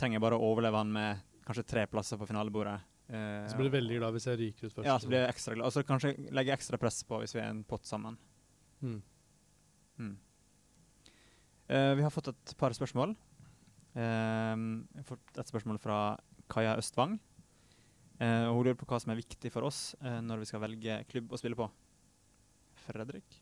trenger 0.00 0.18
jeg 0.18 0.24
bare 0.24 0.38
å 0.40 0.48
overleve 0.50 0.80
han 0.80 0.90
med 0.94 1.20
kanskje 1.46 1.66
tre 1.68 1.84
plasser 1.90 2.18
på 2.20 2.26
finalebordet. 2.28 2.78
Eh, 3.10 3.46
Så 3.50 3.58
blir 3.58 3.68
du 3.70 3.74
veldig 3.76 3.98
glad 4.00 4.14
hvis 4.16 4.26
jeg 4.30 4.38
ryker 4.40 4.66
ut 4.70 4.74
først. 4.78 4.86
Ja, 4.88 4.96
så 5.02 5.10
blir 5.10 5.20
jeg 5.24 5.32
ekstra 5.34 5.54
glad. 5.56 5.66
Og 5.68 5.74
så 5.74 5.84
kanskje 5.86 6.14
legge 6.32 6.54
ekstra 6.54 6.78
press 6.80 7.02
på 7.06 7.18
hvis 7.22 7.34
vi 7.36 7.42
er 7.42 7.50
en 7.52 7.64
pott 7.68 7.84
sammen. 7.88 8.16
Mm. 8.80 9.00
Mm. 10.00 10.14
Eh, 11.70 11.94
vi 11.98 12.02
har 12.06 12.10
fått 12.14 12.30
et 12.32 12.54
par 12.58 12.74
spørsmål. 12.76 13.16
Ehm, 13.98 14.86
jeg 14.94 15.02
har 15.02 15.08
fått 15.10 15.38
et 15.42 15.50
spørsmål 15.50 15.80
fra 15.82 15.98
Kaja 16.50 16.76
Østvang. 16.78 17.18
Eh, 18.20 18.46
og 18.50 18.56
hun 18.60 18.64
lurer 18.68 18.78
på 18.78 18.86
hva 18.86 19.00
som 19.02 19.10
er 19.12 19.20
viktig 19.22 19.50
for 19.52 19.66
oss 19.66 19.94
eh, 20.02 20.20
når 20.20 20.42
vi 20.42 20.50
skal 20.50 20.62
velge 20.62 21.00
klubb 21.10 21.32
å 21.32 21.38
spille 21.40 21.58
på. 21.58 21.66
Fredrik? 22.86 23.39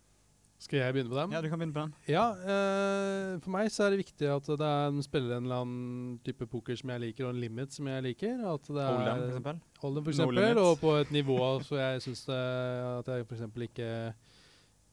Skal 0.59 0.81
jeg 0.81 0.95
begynne 0.97 1.13
på 1.13 1.19
dem? 1.21 1.31
Ja, 1.37 1.41
du 1.41 1.47
kan 1.53 1.61
begynne 1.61 1.75
på 1.77 1.83
den. 1.85 1.93
Ja, 2.11 2.25
eh, 2.35 3.37
for 3.45 3.53
meg 3.55 3.69
så 3.71 3.85
er 3.87 3.93
det 3.95 4.01
viktig 4.01 4.27
at 4.27 4.49
det 4.59 4.67
er 4.67 4.89
en 4.91 5.03
spiller 5.07 5.37
en 5.37 5.45
eller 5.47 5.61
annen 5.63 6.17
type 6.27 6.49
poker 6.51 6.75
som 6.81 6.91
jeg 6.91 7.03
liker, 7.05 7.29
og 7.29 7.35
en 7.37 7.41
limit 7.45 7.71
som 7.77 7.87
jeg 7.87 8.03
liker. 8.09 8.41
At 8.43 8.67
det 8.67 8.83
er 8.83 8.91
Hold'em, 8.91 9.21
for 9.21 9.29
eksempel. 9.31 9.61
Hold'em, 9.85 10.03
for 10.09 10.11
eksempel, 10.17 10.55
no 10.59 10.65
og 10.73 10.81
på 10.83 10.97
et 10.99 11.13
nivå 11.15 11.39
så 11.69 11.79
jeg 11.79 12.03
syns 12.09 12.25
at 12.35 13.07
jeg 13.13 13.27
eksempel 13.31 13.69
ikke 13.69 13.91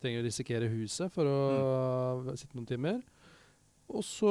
trenger 0.03 0.21
å 0.21 0.25
risikere 0.27 0.69
huset 0.69 1.11
for 1.15 1.25
å 1.25 1.39
Mm. 2.25 2.29
sitte 2.37 2.53
noen 2.55 2.67
timer. 2.69 3.01
Og 3.89 4.03
så 4.05 4.29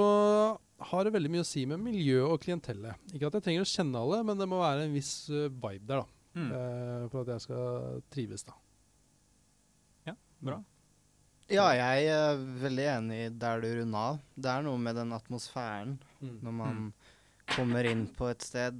har 0.80 1.04
det 1.04 1.12
veldig 1.14 1.30
mye 1.30 1.42
å 1.42 1.46
si 1.46 1.64
med 1.66 1.78
miljø 1.82 2.22
og 2.28 2.40
klientellet. 2.42 2.94
Ikke 3.14 3.26
at 3.26 3.34
jeg 3.38 3.42
trenger 3.46 3.62
å 3.66 3.70
kjenne 3.70 3.98
alle, 4.00 4.22
men 4.26 4.38
det 4.38 4.46
må 4.50 4.58
være 4.62 4.86
en 4.86 4.94
viss 4.94 5.28
eh, 5.30 5.48
vibe 5.50 5.86
der, 5.86 6.02
da. 6.02 6.06
Mm. 6.34 6.48
eh, 6.50 7.08
for 7.10 7.20
at 7.22 7.28
jeg 7.34 7.40
skal 7.44 8.02
trives, 8.10 8.42
da. 8.46 8.54
Ja, 10.06 10.14
Bra. 10.42 10.60
Ja, 11.52 11.66
jeg 11.76 12.06
er 12.08 12.38
veldig 12.62 12.84
enig 12.88 13.20
der 13.38 13.60
du 13.60 13.68
runda 13.80 14.04
av. 14.14 14.20
Det 14.34 14.48
er 14.50 14.64
noe 14.64 14.80
med 14.80 14.96
den 14.96 15.12
atmosfæren 15.12 15.98
Mm. 16.24 16.38
når 16.40 16.52
man 16.56 16.92
kommer 17.52 17.84
inn 17.84 18.06
på 18.08 18.30
et 18.30 18.40
sted, 18.40 18.78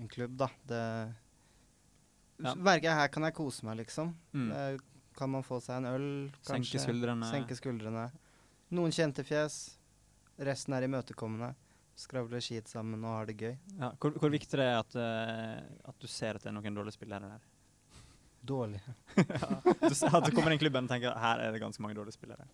en 0.00 0.08
klubb, 0.08 0.36
da. 0.36 0.48
Det 0.66 1.14
Ja. 2.38 2.54
Jeg 2.54 2.82
her 2.82 3.08
kan 3.08 3.22
jeg 3.22 3.34
kose 3.34 3.64
meg, 3.64 3.78
liksom. 3.78 4.14
Mm. 4.32 4.50
Eh, 4.52 4.78
kan 5.16 5.30
man 5.30 5.42
få 5.42 5.60
seg 5.60 5.76
en 5.78 5.86
øl, 5.86 6.30
Senke 6.42 6.78
skuldrene. 6.78 7.24
Senke 7.30 7.56
skuldrene. 7.56 8.10
Noen 8.70 8.90
kjente 8.90 9.24
fjes. 9.24 9.76
Resten 10.38 10.74
er 10.74 10.82
imøtekommende. 10.82 11.54
Skravler 11.96 12.40
skit 12.44 12.68
sammen 12.68 13.02
og 13.04 13.10
har 13.10 13.26
det 13.26 13.36
gøy. 13.40 13.54
Ja, 13.78 13.90
hvor, 13.98 14.12
hvor 14.20 14.30
viktig 14.30 14.50
det 14.60 14.66
er 14.66 14.78
at, 14.82 14.96
uh, 14.96 15.88
at 15.88 15.98
du 15.98 16.06
ser 16.06 16.36
at 16.36 16.42
det 16.42 16.50
er 16.50 16.52
noen 16.58 16.76
dårlige 16.76 16.92
spillere 16.98 17.20
der. 17.20 17.40
Dårlig. 18.46 18.80
Du 19.16 19.92
at 20.06 20.24
du 20.26 20.32
kommer 20.34 20.52
inn 20.52 20.58
i 20.58 20.62
klubben 20.62 20.86
og 20.86 20.92
tenker 20.92 21.14
her 21.18 21.42
er 21.44 21.52
det 21.54 21.60
ganske 21.62 21.82
mange 21.84 21.96
dårlige 21.98 22.16
spillere. 22.18 22.46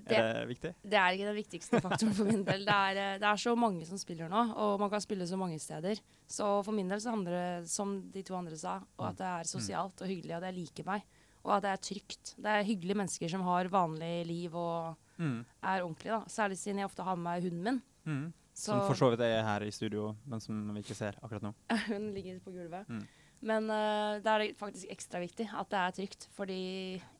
Det, 0.00 0.16
Er 0.16 0.32
det 0.38 0.48
viktig? 0.48 0.70
det 0.86 0.96
er 0.96 1.12
ikke 1.16 1.26
den 1.28 1.36
viktigste 1.36 1.80
faktoren 1.82 2.14
for 2.16 2.24
min 2.30 2.44
del. 2.46 2.62
Det 2.64 2.74
er, 2.74 2.96
eh, 3.02 3.18
det 3.20 3.26
er 3.28 3.40
så 3.42 3.52
mange 3.58 3.84
som 3.86 3.98
spiller 4.00 4.30
nå, 4.32 4.44
og 4.56 4.78
man 4.80 4.88
kan 4.92 5.02
spille 5.04 5.26
så 5.28 5.36
mange 5.36 5.58
steder. 5.60 6.00
Så 6.30 6.46
for 6.64 6.72
min 6.72 6.88
del 6.88 7.02
så 7.02 7.10
handler 7.12 7.34
det, 7.36 7.68
som 7.68 7.96
de 8.14 8.22
to 8.24 8.36
andre 8.38 8.56
sa, 8.56 8.78
og 8.96 9.08
at 9.10 9.18
det 9.18 9.26
er 9.26 9.50
sosialt 9.50 10.00
og 10.00 10.08
hyggelig, 10.08 10.36
og 10.36 10.40
at 10.40 10.48
jeg 10.54 10.58
liker 10.62 10.86
meg. 10.88 11.04
Og 11.44 11.56
at 11.56 11.62
det 11.66 11.70
er 11.74 11.82
trygt. 11.84 12.34
Det 12.36 12.46
er 12.54 12.64
hyggelige 12.68 12.96
mennesker 13.02 13.28
som 13.32 13.42
har 13.42 13.68
vanlig 13.72 14.26
liv 14.26 14.54
og 14.56 14.96
Mm. 15.20 15.44
er 15.62 15.82
ordentlige, 15.82 16.12
da. 16.16 16.24
Særlig 16.28 16.56
siden 16.56 16.78
jeg 16.78 16.86
ofte 16.88 17.02
har 17.04 17.14
med 17.16 17.24
meg 17.24 17.42
hunden 17.42 17.62
min. 17.64 17.82
Mm. 18.06 18.32
Så 18.54 18.72
Som 18.72 18.86
for 18.86 18.94
så 18.94 19.10
vidt 19.10 19.20
er 19.20 19.42
her 19.44 19.60
i 19.66 19.70
studio, 19.70 20.16
men 20.26 20.40
som 20.40 20.74
vi 20.74 20.80
ikke 20.80 20.94
ser 20.96 21.12
akkurat 21.22 21.42
nå. 21.42 21.52
hun 21.88 22.14
ligger 22.14 22.38
på 22.40 22.50
gulvet. 22.54 22.88
Mm. 22.88 23.06
Men 23.42 23.70
uh, 23.72 24.18
da 24.20 24.34
er 24.36 24.42
det 24.44 24.56
faktisk 24.60 24.90
ekstra 24.92 25.20
viktig 25.22 25.46
at 25.56 25.70
det 25.72 25.78
er 25.80 25.94
trygt, 25.96 26.26
fordi 26.36 26.56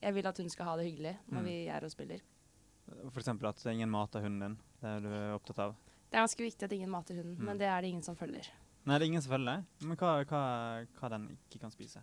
jeg 0.02 0.14
vil 0.14 0.26
at 0.28 0.36
hun 0.42 0.50
skal 0.52 0.66
ha 0.68 0.74
det 0.76 0.84
hyggelig 0.90 1.14
når 1.30 1.40
Mm. 1.40 1.46
vi 1.48 1.54
er 1.72 1.84
og 1.86 1.90
spiller. 1.94 2.20
Eksempel 3.14 3.48
at 3.48 3.64
ingen 3.70 3.88
mater 3.90 4.20
hunden 4.20 4.40
din. 4.40 4.56
Det 4.82 4.88
er 4.90 5.00
du 5.00 5.10
opptatt 5.36 5.58
av. 5.64 5.76
Det 6.10 6.18
er 6.18 6.24
ganske 6.26 6.42
viktig 6.44 6.64
at 6.66 6.72
ingen 6.76 6.90
mater 6.90 7.14
hunden, 7.16 7.38
Mm. 7.38 7.44
men 7.46 7.58
det 7.58 7.66
er 7.70 7.80
det 7.80 7.88
ingen 7.88 8.02
som 8.02 8.16
følger. 8.16 8.46
Nei, 8.84 8.98
det 8.98 9.04
er 9.04 9.10
ingen 9.12 9.22
som 9.22 9.32
følger. 9.32 9.64
Men 9.82 9.96
hva, 9.96 10.24
hva, 10.24 10.86
hva 11.00 11.08
den 11.10 11.38
ikke 11.48 11.60
kan 11.60 11.70
spise? 11.70 12.02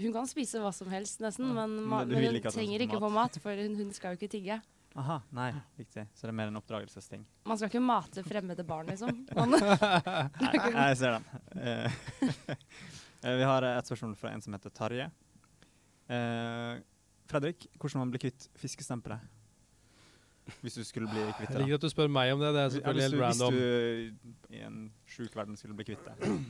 Hun 0.00 0.12
kan 0.12 0.26
spise 0.26 0.60
hva 0.60 0.72
som 0.72 0.88
helst, 0.88 1.20
nesten, 1.20 1.46
Ja, 1.48 1.66
men, 1.66 1.88
men 1.88 2.10
hun 2.10 2.34
ikke 2.38 2.52
trenger 2.52 2.80
ikke 2.80 2.98
få 3.00 3.08
få 3.08 3.10
mat, 3.14 3.38
for 3.42 3.54
hun, 3.56 3.74
hun 3.76 3.92
skal 3.92 4.14
jo 4.14 4.20
ikke 4.20 4.30
tigge. 4.30 4.60
Aha, 4.96 5.20
nei, 5.32 5.52
riktig. 5.78 6.06
Så 6.14 6.22
det 6.26 6.30
er 6.32 6.32
mer 6.38 6.48
en 6.50 6.56
oppdragelsesting. 6.58 7.24
Man 7.46 7.56
skal 7.58 7.68
ikke 7.70 7.82
mate 7.82 8.22
fremmede 8.26 8.64
barn, 8.66 8.86
liksom. 8.90 9.26
Man, 9.36 9.50
Nei, 10.40 10.88
jeg 10.90 10.96
ser 10.98 11.18
den. 11.18 11.24
Eh, 13.22 13.30
eh, 13.30 13.36
vi 13.36 13.48
har 13.48 13.62
et 13.62 13.86
spørsmål 13.86 14.16
fra 14.16 14.32
en 14.34 14.42
som 14.42 14.52
heter 14.52 14.70
Tarje. 14.70 15.10
Eh, 16.10 16.80
Fredrik, 17.30 17.66
hvordan 17.78 17.98
man 18.04 18.10
blir 18.10 18.20
kvitt 18.20 18.48
fiskestempelet? 18.58 19.20
Hvis 20.62 20.74
du 20.74 20.82
skulle 20.82 21.06
bli 21.06 21.22
kvitt 21.38 21.52
Jeg 21.52 21.62
liker 21.62 21.78
at 21.78 21.84
du 21.84 21.88
spør 21.92 22.08
meg 22.10 22.32
om 22.32 22.40
det. 22.40 22.54
Det 22.54 22.62
er 22.62 22.72
selvfølgelig 22.74 23.02
helt 23.02 23.22
random. 23.22 23.54
hvis 23.54 24.50
du 24.50 24.56
i 24.56 24.64
en 24.66 24.80
sjuk 25.06 25.36
verden 25.36 25.56
skulle 25.56 25.76
bli 25.78 25.84
kvitt 25.92 26.02
det. 26.08 26.16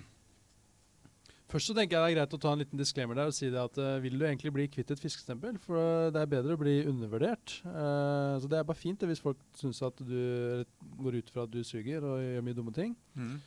Først 1.50 1.66
så 1.66 1.74
tenker 1.74 1.96
jeg 1.96 2.02
det 2.04 2.10
er 2.12 2.16
greit 2.20 2.34
å 2.36 2.38
ta 2.38 2.52
en 2.54 2.60
liten 2.62 2.78
disclaimer 2.78 3.18
der 3.18 3.30
og 3.32 3.34
si 3.34 3.48
det 3.50 3.58
at 3.58 3.78
uh, 3.82 3.98
vil 4.02 4.14
du 4.14 4.22
egentlig 4.22 4.52
bli 4.54 4.68
kvitt 4.70 4.92
et 4.94 5.00
fiskestempel? 5.02 5.56
For 5.64 5.74
uh, 5.74 6.10
det 6.14 6.22
er 6.22 6.30
bedre 6.30 6.54
å 6.54 6.60
bli 6.60 6.76
undervurdert. 6.86 7.56
Uh, 7.64 8.38
så 8.38 8.50
det 8.50 8.60
er 8.60 8.68
bare 8.68 8.78
fint 8.78 9.00
det, 9.02 9.08
hvis 9.10 9.22
folk 9.24 9.40
syns 9.58 9.82
at 9.82 9.98
du 9.98 10.62
går 11.02 11.18
ut 11.18 11.32
fra 11.34 11.48
at 11.48 11.52
du 11.52 11.58
suger 11.66 12.06
og 12.06 12.22
gjør 12.22 12.46
mye 12.46 12.58
dumme 12.60 12.74
ting. 12.76 12.94
Mm. 13.18 13.40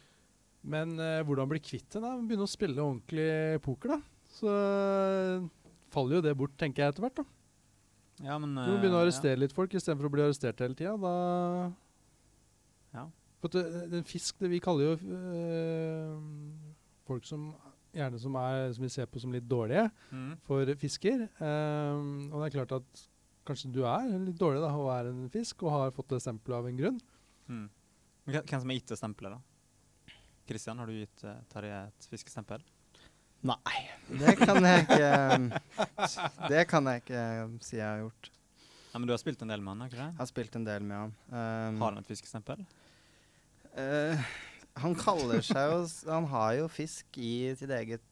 Men 0.63 0.95
hvordan 1.27 1.49
bli 1.51 1.59
kvitt 1.59 1.97
det? 1.97 2.01
Begynne 2.23 2.47
å 2.47 2.49
spille 2.49 2.79
ordentlig 2.79 3.59
poker, 3.65 3.97
da. 3.97 3.99
Så 4.31 4.51
faller 5.93 6.17
jo 6.17 6.25
det 6.25 6.35
bort, 6.39 6.55
tenker 6.59 6.85
jeg 6.85 6.93
etter 6.93 7.03
hvert. 7.03 7.19
da. 7.19 7.25
Ja, 8.23 8.37
men, 8.39 8.53
du 8.55 8.69
må 8.71 8.77
begynne 8.79 8.99
å 8.99 9.03
arrestere 9.03 9.35
ja. 9.35 9.41
litt 9.43 9.55
folk 9.55 9.73
istedenfor 9.75 10.07
å 10.07 10.13
bli 10.13 10.23
arrestert 10.23 10.61
hele 10.63 10.77
tida. 10.77 10.95
Da 11.01 11.13
ja. 12.93 13.05
For 13.43 13.51
den 13.51 13.99
en 13.99 14.07
fisk 14.07 14.39
det 14.39 14.51
Vi 14.53 14.61
kaller 14.63 14.93
jo 14.93 14.95
folk 17.03 17.25
som 17.27 17.49
gjerne 17.93 18.19
som, 18.21 18.35
er, 18.39 18.71
som 18.73 18.85
vi 18.85 18.91
ser 18.93 19.09
på 19.09 19.21
som 19.21 19.33
litt 19.33 19.45
dårlige, 19.45 19.85
mm. 20.09 20.29
for 20.47 20.69
fisker. 20.81 21.27
Um, 21.37 22.29
og 22.31 22.39
det 22.39 22.47
er 22.47 22.55
klart 22.55 22.75
at 22.79 23.03
kanskje 23.45 23.69
du 23.75 23.83
er 23.85 24.07
litt 24.23 24.39
dårlig 24.39 24.63
da, 24.63 24.71
og 24.79 24.89
er 24.95 25.11
en 25.11 25.25
fisk 25.33 25.65
og 25.65 25.75
har 25.75 25.95
fått 25.95 26.15
det 26.15 26.23
stempelet 26.23 26.57
av 26.57 26.69
en 26.69 26.79
grunn. 26.79 27.01
Mm. 27.51 27.65
Hvem 28.31 28.63
som 28.63 28.71
har 28.71 28.79
gitt 28.79 28.93
det 28.93 28.97
stempelet, 28.97 29.35
da? 29.35 29.52
Kristian, 30.47 30.79
har 30.79 30.89
du 30.89 30.95
gitt 30.97 31.25
uh, 31.25 31.35
Terje 31.51 31.79
et 31.87 32.07
fiskestempel? 32.11 32.63
Nei, 33.43 33.79
det 34.07 34.37
kan 34.39 34.63
jeg 34.63 34.85
ikke 34.85 35.09
Det 36.51 36.63
kan 36.71 36.87
jeg 36.87 37.03
ikke 37.03 37.23
si 37.63 37.75
jeg 37.75 37.87
har 37.87 38.05
gjort. 38.05 38.29
Ja, 38.93 38.99
men 39.01 39.09
du 39.09 39.13
har 39.15 39.19
spilt 39.19 39.41
en 39.43 39.51
del 39.51 39.63
med 39.63 39.73
han, 39.73 39.87
ikke 39.89 39.99
det? 39.99 40.07
Jeg 40.11 40.21
har 40.21 40.29
spilt 40.29 40.55
en 40.55 40.67
del 40.67 40.83
med 40.85 40.99
han. 40.99 41.13
Um, 41.27 41.81
har 41.81 41.95
han 41.95 41.99
et 42.03 42.11
fiskestempel? 42.11 42.63
Uh, 43.73 44.21
han 44.83 44.93
kaller 44.97 45.41
seg 45.41 45.71
jo 45.71 45.79
Han 46.11 46.27
har 46.29 46.51
jo 46.59 46.67
fisk 46.69 47.17
i 47.17 47.33
sitt 47.57 47.73
eget 47.73 48.03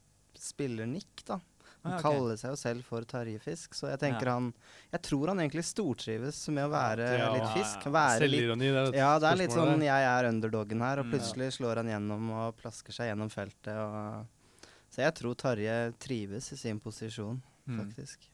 spillernikk, 0.42 1.22
da. 1.28 1.38
Han 1.82 1.96
ah, 1.96 1.98
okay. 1.98 2.04
kaller 2.06 2.38
seg 2.38 2.52
jo 2.54 2.58
selv 2.62 2.86
for 2.86 3.06
Tarjefisk, 3.10 3.74
så 3.74 3.88
jeg 3.90 3.98
tenker 4.04 4.30
ja. 4.30 4.36
han 4.38 4.52
Jeg 4.92 5.02
tror 5.08 5.32
han 5.32 5.40
egentlig 5.42 5.64
stortrives 5.66 6.42
med 6.54 6.68
å 6.68 6.74
være 6.74 7.08
ja, 7.18 7.30
litt 7.34 7.56
fisk. 7.56 7.88
Være 7.90 8.28
er 8.28 9.00
Ja, 9.00 9.16
det 9.22 9.32
er 9.32 9.40
litt 9.40 9.56
sånn 9.56 9.82
jeg 9.82 10.10
er 10.12 10.30
underdogen 10.30 10.84
her, 10.86 11.02
og 11.02 11.10
mm. 11.10 11.16
plutselig 11.16 11.56
slår 11.58 11.82
han 11.82 11.90
gjennom 11.90 12.30
og 12.38 12.60
plasker 12.60 12.94
seg 12.94 13.10
gjennom 13.10 13.32
feltet. 13.34 13.74
Og, 13.82 14.70
så 14.94 15.08
jeg 15.08 15.16
tror 15.18 15.40
Tarje 15.42 15.80
trives 16.04 16.52
i 16.54 16.60
sin 16.60 16.84
posisjon, 16.84 17.42
mm. 17.66 17.82
faktisk. 17.82 18.30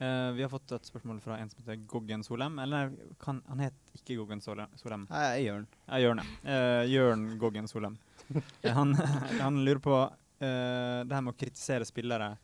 Uh, 0.00 0.32
vi 0.34 0.42
har 0.42 0.50
fått 0.50 0.72
et 0.74 0.88
spørsmål 0.88 1.20
fra 1.22 1.36
en 1.38 1.52
som 1.52 1.60
heter 1.60 1.84
Goggen 1.90 2.24
Solem. 2.26 2.56
Eller 2.64 2.90
kan, 3.22 3.42
han 3.46 3.60
het 3.62 3.76
ikke 3.94 4.16
Goggen 4.18 4.40
Solem. 4.42 5.04
Nei, 5.10 5.44
Jørn. 5.44 5.68
Ja, 5.86 6.00
Jørn, 6.02 6.24
ja. 6.24 6.40
Uh, 6.48 6.82
Jørn 6.90 7.28
Goggen 7.38 7.68
Solem. 7.70 8.00
uh, 8.32 8.40
han, 8.78 8.96
han, 9.44 9.60
lurer 9.64 9.84
på 9.84 10.02
det 10.44 11.14
her 11.14 11.22
med 11.24 11.30
å 11.30 11.38
kritisere 11.38 11.86
spillere 11.88 12.34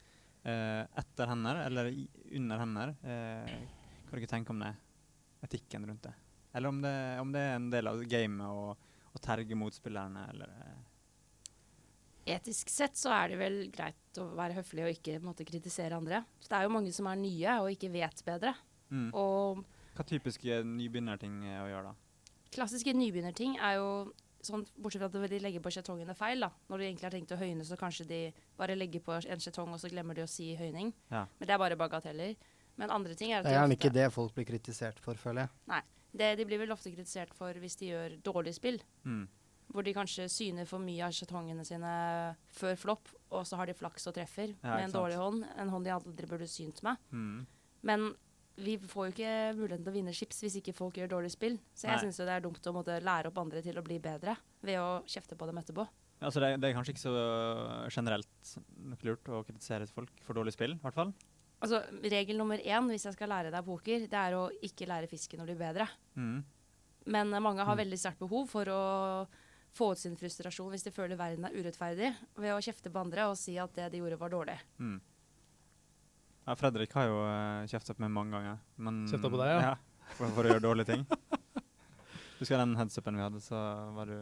etter 0.43 1.29
hender, 1.31 1.63
eller 1.67 1.91
under 2.39 2.63
hender. 2.63 2.95
hva 3.01 4.15
du 4.15 4.21
ikke 4.23 4.31
tenke 4.31 4.55
om 4.55 4.63
det? 4.63 4.71
Etikken 5.45 5.85
rundt 5.89 6.07
det? 6.07 6.15
Eller 6.53 6.69
om 6.73 6.81
det, 6.83 6.95
om 7.21 7.33
det 7.33 7.43
er 7.45 7.59
en 7.59 7.69
del 7.73 7.91
av 7.91 8.01
gamet 8.11 8.47
å 8.47 9.21
terge 9.23 9.59
motspillerne, 9.59 10.25
eller 10.33 10.55
etisk 12.31 12.71
sett 12.71 12.99
så 12.99 13.13
er 13.15 13.33
det 13.33 13.39
vel 13.41 13.59
greit 13.75 14.21
å 14.21 14.27
være 14.37 14.59
høflig 14.61 14.85
og 14.85 14.95
ikke 14.95 15.19
måtte 15.25 15.47
kritisere 15.49 15.97
andre. 15.97 16.23
Så 16.41 16.51
det 16.53 16.59
er 16.59 16.67
jo 16.67 16.75
mange 16.75 16.93
som 16.95 17.09
er 17.11 17.21
nye 17.21 17.57
og 17.63 17.71
ikke 17.75 17.93
vet 17.93 18.25
bedre. 18.27 18.55
Mm. 18.91 19.11
Og 19.17 19.63
Hva 19.97 20.07
typiske 20.07 20.61
nybegynnerting 20.67 21.43
å 21.61 21.69
gjøre, 21.71 21.93
da? 21.93 22.35
Klassiske 22.55 22.95
nybegynnerting 22.97 23.57
er 23.63 23.79
jo 23.79 23.89
sånn, 24.47 24.65
bortsett 24.77 25.03
fra 25.03 25.09
at 25.11 25.31
de 25.33 25.41
legger 25.43 25.63
på 25.65 25.73
skjetongene 25.75 26.15
feil, 26.19 26.45
da. 26.45 26.51
Når 26.71 26.83
de 26.83 26.89
egentlig 26.89 27.07
har 27.09 27.15
tenkt 27.17 27.35
å 27.35 27.41
høyne, 27.41 27.67
så 27.67 27.79
kanskje 27.81 28.07
de 28.09 28.21
bare 28.59 28.77
legger 28.79 29.05
på 29.05 29.17
en 29.19 29.43
skjetong, 29.43 29.75
og 29.75 29.83
så 29.83 29.91
glemmer 29.93 30.19
de 30.19 30.25
å 30.25 30.31
si 30.31 30.53
høyning. 30.59 30.93
Ja. 31.13 31.27
Men 31.39 31.51
det 31.51 31.57
er 31.57 31.63
bare 31.63 31.79
bagateller. 31.81 32.37
Men 32.81 32.95
andre 32.95 33.17
ting 33.19 33.33
er 33.33 33.41
at 33.41 33.49
Det 33.49 33.53
er 33.53 33.61
gjerne 33.61 33.77
ikke 33.77 33.93
det 33.93 34.07
folk 34.15 34.37
blir 34.37 34.49
kritisert 34.49 35.01
for, 35.05 35.19
føler 35.21 35.45
jeg. 35.45 35.53
Nei. 35.73 35.83
Det 36.11 36.33
de 36.41 36.47
blir 36.49 36.59
vel 36.59 36.73
ofte 36.75 36.91
kritisert 36.91 37.35
for 37.39 37.55
hvis 37.63 37.77
de 37.79 37.93
gjør 37.93 38.17
dårlig 38.27 38.57
spill. 38.57 38.81
Mm. 39.05 39.29
Hvor 39.71 39.87
de 39.87 39.95
kanskje 39.95 40.27
syner 40.33 40.67
for 40.67 40.83
mye 40.83 41.05
av 41.07 41.15
skjetongene 41.15 41.63
sine 41.67 41.93
før 42.57 42.81
flopp, 42.81 43.13
og 43.31 43.45
så 43.47 43.61
har 43.61 43.71
de 43.71 43.77
flaks 43.79 44.09
og 44.11 44.17
treffer 44.17 44.51
ja, 44.57 44.73
med 44.73 44.89
en 44.89 44.97
dårlig 44.97 45.21
hånd. 45.21 45.45
En 45.63 45.71
hånd 45.71 45.87
de 45.87 45.95
aldri 45.95 46.31
burde 46.31 46.49
synt 46.51 46.83
med. 46.87 46.99
Mm. 47.15 47.45
Men 47.87 48.09
vi 48.65 48.77
får 48.91 49.09
jo 49.09 49.15
ikke 49.15 49.33
muligheten 49.59 49.87
til 49.87 49.93
å 49.93 49.97
vinne 49.97 50.15
chips 50.17 50.43
hvis 50.45 50.59
ikke 50.61 50.77
folk 50.77 51.01
gjør 51.01 51.15
dårlig 51.17 51.33
spill. 51.35 51.59
Så 51.75 51.89
jeg 51.89 52.03
syns 52.05 52.21
det 52.21 52.35
er 52.35 52.45
dumt 52.45 52.67
å 52.67 52.75
måtte 52.77 53.01
lære 53.05 53.31
opp 53.31 53.41
andre 53.43 53.63
til 53.65 53.81
å 53.81 53.85
bli 53.87 53.99
bedre 54.03 54.37
ved 54.67 54.81
å 54.81 55.01
kjefte 55.09 55.39
på 55.39 55.49
dem 55.49 55.61
etterpå. 55.63 55.87
Altså 56.21 56.43
det, 56.43 56.53
det, 56.61 56.69
er 56.69 56.77
kanskje 56.77 56.93
ikke 56.95 57.07
så 57.07 57.17
generelt 57.89 58.55
nok 58.93 59.05
lurt 59.09 59.29
å 59.33 59.43
kritisere 59.49 59.89
folk 59.89 60.13
for 60.27 60.37
dårlig 60.37 60.53
spill, 60.53 60.77
i 60.77 60.83
hvert 60.83 60.99
fall? 60.99 61.13
Altså, 61.61 61.81
Regel 62.13 62.39
nummer 62.41 62.61
én 62.61 62.89
hvis 62.93 63.07
jeg 63.09 63.17
skal 63.17 63.33
lære 63.33 63.53
deg 63.53 63.65
poker, 63.65 64.05
det 64.09 64.21
er 64.21 64.37
å 64.37 64.49
ikke 64.65 64.89
lære 64.89 65.09
fisken 65.09 65.43
å 65.43 65.47
bli 65.49 65.57
bedre. 65.61 65.89
Mm. 66.17 66.43
Men 67.13 67.33
mange 67.41 67.65
har 67.65 67.77
mm. 67.77 67.81
veldig 67.81 68.01
sterkt 68.01 68.21
behov 68.21 68.49
for 68.53 68.69
å 68.73 68.83
få 69.77 69.93
ut 69.95 70.01
sin 70.01 70.17
frustrasjon 70.19 70.71
hvis 70.73 70.85
de 70.87 70.93
føler 70.95 71.19
verden 71.21 71.47
er 71.47 71.57
urettferdig, 71.57 72.13
ved 72.37 72.55
å 72.55 72.63
kjefte 72.65 72.93
på 72.93 73.01
andre 73.01 73.29
og 73.31 73.39
si 73.39 73.57
at 73.61 73.73
det 73.77 73.91
de 73.93 74.03
gjorde, 74.03 74.21
var 74.21 74.33
dårlig. 74.35 74.57
Mm. 74.81 74.99
Ja, 76.51 76.57
Fredrik 76.59 76.91
har 76.99 77.05
jo 77.07 77.19
uh, 77.23 77.63
kjefta 77.71 77.95
på 77.95 78.03
meg 78.03 78.11
mange 78.11 78.35
ganger. 78.35 78.57
Men, 78.83 79.05
kjefta 79.07 79.29
på 79.31 79.39
deg, 79.39 79.53
ja? 79.53 79.59
ja 79.69 80.15
for, 80.17 80.33
for, 80.35 80.43
å 80.43 80.51
gjøre 80.51 80.63
dårlige 80.65 80.89
ting. 80.89 81.05
Husker 82.41 82.59
den 82.59 82.73
headsupen 82.75 83.15
vi 83.15 83.23
hadde, 83.23 83.43
så 83.45 83.61
var 83.95 84.11
du 84.11 84.17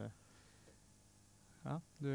Ja, 1.64 1.78
du 2.02 2.10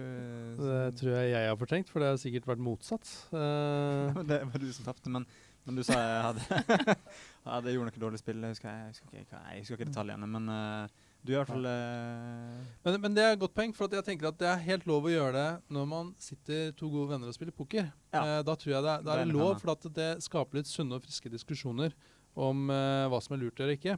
Det 0.60 0.78
tror 0.99 1.15
jeg 1.15 1.32
jeg 1.32 1.49
har 1.49 1.58
fortrengt, 1.58 1.89
for 1.89 2.04
det 2.04 2.12
har 2.12 2.21
sikkert 2.21 2.45
vært 2.52 2.62
motsatt. 2.62 3.10
Uh, 3.34 4.21
det 4.30 4.43
var 4.52 4.62
du 4.62 4.67
som 4.69 4.86
tapte, 4.86 5.10
men, 5.10 5.26
men, 5.65 5.82
du 5.82 5.88
sa 5.88 5.97
jeg 5.97 6.21
hadde 6.28 6.97
det 7.65 7.73
gjorde 7.73 7.89
noe 7.89 8.06
dårlig 8.06 8.21
spill. 8.21 8.45
Jeg 8.45 8.54
husker, 8.54 8.69
jeg 8.69 8.93
husker, 8.93 9.17
ikke, 9.17 9.41
jeg 9.49 9.63
husker 9.65 9.80
ikke 9.80 9.89
detaljene, 9.95 10.30
men 10.36 10.54
uh, 10.54 11.10
du 11.24 11.32
i 11.32 11.38
hvert 11.38 11.48
fall 11.48 11.64
uh, 11.64 12.64
men, 12.84 12.98
men, 13.00 13.14
det 13.16 13.24
er 13.24 13.36
et 13.36 13.40
godt 13.40 13.54
poeng, 13.56 13.72
for 13.76 13.92
jeg 13.96 14.04
tenker 14.04 14.28
at 14.28 14.40
det 14.42 14.48
er 14.50 14.64
helt 14.66 14.88
lov 14.90 15.06
å 15.08 15.12
gjøre 15.12 15.34
det 15.38 15.76
når 15.76 15.86
man 15.88 16.10
sitter 16.20 16.74
to 16.76 16.90
gode 16.92 17.14
venner 17.14 17.32
og 17.32 17.38
spiller 17.38 17.56
poker. 17.56 17.88
Ja. 18.12 18.24
Eh, 18.24 18.40
da 18.44 18.56
tror 18.60 18.74
jeg 18.74 18.84
det, 18.84 18.96
det 19.06 19.14
er, 19.14 19.22
det 19.24 19.36
lov, 19.38 19.54
for 19.62 19.88
det 19.96 20.10
skaper 20.26 20.60
litt 20.60 20.68
sunne 20.68 21.00
og 21.00 21.06
friske 21.06 21.32
diskusjoner 21.32 21.96
om 22.36 22.68
eh, 22.74 23.06
hva 23.08 23.22
som 23.24 23.38
er 23.38 23.46
lurt 23.46 23.62
gjøre 23.62 23.78
ikke. 23.80 23.96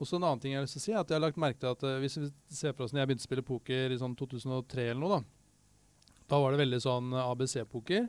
Og 0.00 0.08
så 0.08 0.16
En 0.16 0.26
annen 0.28 0.40
ting 0.42 0.52
jeg 0.52 0.60
har 0.60 0.68
lyst 0.68 0.76
til 0.76 0.82
å 0.82 0.84
si, 0.84 0.92
er 0.92 1.00
at 1.00 1.10
jeg 1.12 1.16
har 1.16 1.24
lagt 1.24 1.40
merke 1.40 1.60
til 1.60 1.72
at 1.72 1.86
hvis 2.04 2.18
vi 2.20 2.28
ser 2.56 2.76
for 2.76 2.84
oss 2.84 2.92
når 2.92 3.02
jeg 3.02 3.10
begynte 3.10 3.24
å 3.24 3.30
spille 3.30 3.46
poker 3.46 3.92
i 3.92 4.00
sånn 4.00 4.16
2003 4.16 4.86
eller 4.92 5.00
noe, 5.00 5.18
da, 5.18 6.20
da 6.32 6.44
var 6.44 6.54
det 6.54 6.60
veldig 6.60 6.80
sånn 6.84 7.16
ABC-poker. 7.20 8.06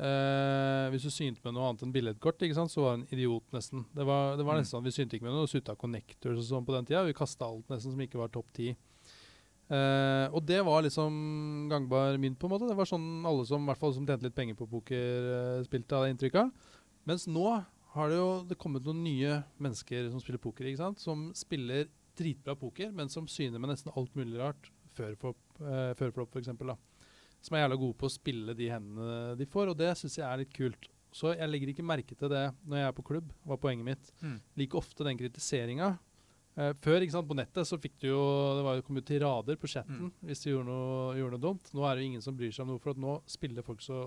Uh, 0.00 0.88
hvis 0.90 1.04
du 1.04 1.12
synte 1.12 1.42
med 1.44 1.54
noe 1.54 1.66
annet 1.68 1.82
enn 1.84 1.92
billedkort, 1.94 2.40
så 2.40 2.84
var 2.84 2.96
du 2.96 3.02
en 3.02 3.10
idiot, 3.12 3.44
nesten. 3.54 3.84
Det 3.94 4.06
var, 4.08 4.38
det 4.38 4.46
var 4.46 4.56
mm. 4.56 4.62
nesten 4.62 4.78
sånn, 4.78 4.86
Vi 4.86 4.94
synte 4.94 5.18
ikke 5.18 5.28
med 5.28 5.36
noe 5.36 5.50
sutta 5.50 5.76
connectors 5.78 6.40
og 6.40 6.48
sånn 6.48 6.66
på 6.66 6.74
den 6.74 6.88
tida. 6.88 7.04
Vi 7.06 7.16
kasta 7.16 7.46
alt 7.46 7.68
nesten 7.70 7.94
som 7.94 8.02
ikke 8.02 8.20
var 8.22 8.32
topp 8.32 8.48
ti. 8.56 8.72
Uh, 9.72 10.28
og 10.34 10.42
det 10.44 10.58
var 10.66 10.82
liksom 10.84 11.12
gangbar 11.70 12.18
mynt, 12.20 12.38
på 12.40 12.48
en 12.48 12.54
måte. 12.56 12.68
Det 12.68 12.76
var 12.76 12.88
sånn 12.88 13.24
alle 13.28 13.46
som, 13.48 13.64
hvert 13.68 13.80
fall, 13.80 13.94
som 13.96 14.08
tjente 14.08 14.26
litt 14.26 14.36
penger 14.36 14.58
på 14.58 14.68
poker, 14.68 15.30
eh, 15.36 15.62
spilte, 15.68 15.96
hadde 15.96 16.16
inntrykk 16.16 16.40
av. 16.42 16.50
Mens 17.08 17.28
nå 17.30 17.46
har 17.94 18.10
det 18.10 18.18
jo 18.18 18.28
det 18.48 18.58
kommet 18.60 18.84
noen 18.84 19.02
nye 19.04 19.40
mennesker 19.62 20.10
som 20.12 20.20
spiller 20.20 20.42
poker, 20.42 20.68
ikke 20.68 20.82
sant? 20.82 21.00
som 21.00 21.30
spiller 21.36 21.88
dritbra 22.18 22.56
poker, 22.58 22.92
men 22.92 23.08
som 23.12 23.28
syner 23.30 23.62
med 23.62 23.72
nesten 23.72 23.92
alt 23.96 24.12
mulig 24.18 24.40
rart 24.40 24.68
før 24.96 25.16
flop, 25.20 25.40
eh, 25.64 25.92
før 25.96 26.12
flop 26.18 26.36
f.eks 26.36 26.52
som 27.42 27.56
er 27.56 27.64
jævla 27.64 27.78
gode 27.82 27.98
på 27.98 28.08
å 28.08 28.12
spille 28.12 28.54
de 28.56 28.70
hendene 28.70 29.36
de 29.38 29.46
får, 29.50 29.72
og 29.72 29.78
det 29.78 29.92
syns 29.98 30.18
jeg 30.18 30.26
er 30.28 30.42
litt 30.42 30.54
kult. 30.54 30.88
Så 31.12 31.34
jeg 31.34 31.50
legger 31.50 31.72
ikke 31.72 31.84
merke 31.84 32.16
til 32.16 32.30
det 32.32 32.46
når 32.64 32.80
jeg 32.80 32.88
er 32.88 32.96
på 32.96 33.04
klubb, 33.04 33.28
var 33.44 33.60
poenget 33.60 33.84
mitt. 33.84 34.10
Mm. 34.22 34.38
Like 34.62 34.78
ofte 34.80 35.04
den 35.04 35.18
kritiseringa. 35.20 35.92
Uh, 36.52 36.72
før 36.84 37.04
ikke 37.04 37.14
sant, 37.14 37.28
på 37.28 37.36
nettet 37.36 37.68
så 37.68 37.78
fikk 37.80 37.94
du 38.02 38.10
jo 38.10 38.24
Det 38.58 38.64
var 38.66 38.74
jo 38.76 38.82
kommet 38.84 39.06
tirader 39.08 39.56
på 39.56 39.70
chatten 39.72 40.10
mm. 40.10 40.26
hvis 40.28 40.42
du 40.44 40.50
gjorde 40.50 40.68
noe, 40.68 41.14
gjorde 41.16 41.38
noe, 41.38 41.44
dumt. 41.46 41.70
Nå 41.72 41.86
er 41.88 41.96
det 41.96 42.04
jo 42.04 42.10
ingen 42.10 42.24
som 42.24 42.36
bryr 42.36 42.52
seg 42.52 42.66
om 42.66 42.74
noe, 42.74 42.82
for 42.82 42.92
at 42.92 43.00
nå 43.00 43.16
spiller 43.30 43.64
folk 43.64 43.80
så 43.84 44.02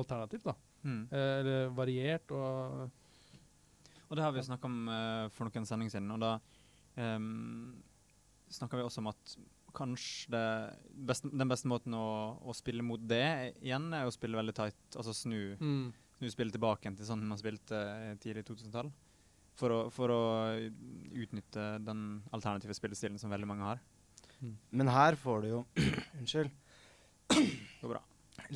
alternativt. 0.00 0.48
da. 0.48 0.56
Mm. 0.84 1.02
Uh, 1.12 1.34
eller 1.40 1.76
variert 1.76 2.32
og 2.32 2.88
Og 4.08 4.16
det 4.16 4.24
har 4.24 4.32
vi 4.32 4.40
jo 4.40 4.48
snakka 4.48 4.66
om 4.66 4.78
uh, 4.90 5.28
for 5.30 5.46
noen 5.46 5.68
sendinger 5.68 5.92
siden, 5.94 6.10
og 6.10 6.20
da 6.24 6.32
um, 6.98 7.76
snakka 8.50 8.80
vi 8.80 8.82
også 8.82 9.04
om 9.04 9.10
at 9.12 9.36
kanskje 9.74 10.40
beste, 11.08 11.30
den 11.32 11.50
beste 11.50 11.70
måten 11.70 11.94
å, 11.96 12.06
å, 12.42 12.54
spille 12.56 12.84
mot 12.86 13.02
det 13.02 13.54
igjen, 13.60 13.90
er 13.96 14.08
å 14.08 14.14
spille 14.14 14.38
veldig 14.38 14.56
tight. 14.56 14.80
Altså 14.94 15.14
snu, 15.16 15.54
mm. 15.60 15.86
snu 16.18 16.32
spillet 16.32 16.56
tilbake 16.56 16.92
til 16.96 17.08
sånn 17.08 17.24
man 17.28 17.40
spilte 17.40 17.78
eh, 17.78 18.18
tidlig 18.22 18.46
2000-tall. 18.48 18.92
For, 19.60 19.90
for, 19.92 20.12
å 20.14 20.22
utnytte 21.20 21.64
den 21.84 22.22
alternative 22.32 22.76
spillestilen 22.76 23.18
som 23.20 23.32
veldig 23.32 23.48
mange 23.50 23.66
har. 23.66 23.82
Mm. 24.40 24.54
Men 24.80 24.92
her 24.94 25.18
får 25.20 25.42
du 25.42 25.50
jo 25.50 25.64
Unnskyld. 26.20 26.54
Går 27.80 27.92
bra. 27.92 28.00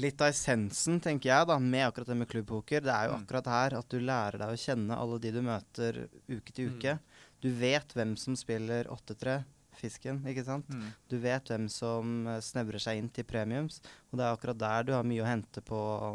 Litt 0.01 0.23
av 0.25 0.33
essensen, 0.33 0.97
tenker 1.03 1.31
jeg, 1.31 1.47
da, 1.47 1.59
med 1.61 1.87
akkurat 1.87 2.09
det 2.11 2.17
med 2.19 2.31
klubbpoker, 2.31 2.83
det 2.83 2.91
er 2.95 3.11
jo 3.11 3.15
mm. 3.15 3.21
akkurat 3.23 3.51
her 3.53 3.77
at 3.79 3.93
du 3.93 4.01
lærer 4.03 4.41
deg 4.41 4.55
å 4.55 4.59
kjenne 4.59 4.97
alle 4.99 5.19
de 5.23 5.33
du 5.35 5.43
møter 5.45 6.01
uke 6.31 6.55
til 6.55 6.71
mm. 6.71 6.79
uke. 6.79 6.97
Du 7.45 7.51
vet 7.53 7.93
hvem 7.95 8.15
som 8.19 8.37
spiller 8.39 8.89
8-3, 8.91 9.37
fisken, 9.79 10.23
ikke 10.31 10.45
sant? 10.47 10.69
Mm. 10.71 10.87
Du 11.11 11.19
vet 11.23 11.51
hvem 11.51 11.69
som 11.73 12.29
eh, 12.31 12.41
snevrer 12.45 12.83
seg 12.83 13.01
inn 13.01 13.11
til 13.15 13.27
premiums, 13.29 13.81
og 14.11 14.19
det 14.19 14.27
er 14.27 14.37
akkurat 14.37 14.61
der 14.61 14.89
du 14.89 14.95
har 14.97 15.07
mye 15.07 15.25
å 15.25 15.29
hente 15.29 15.65
på 15.65 15.79
å 15.79 16.13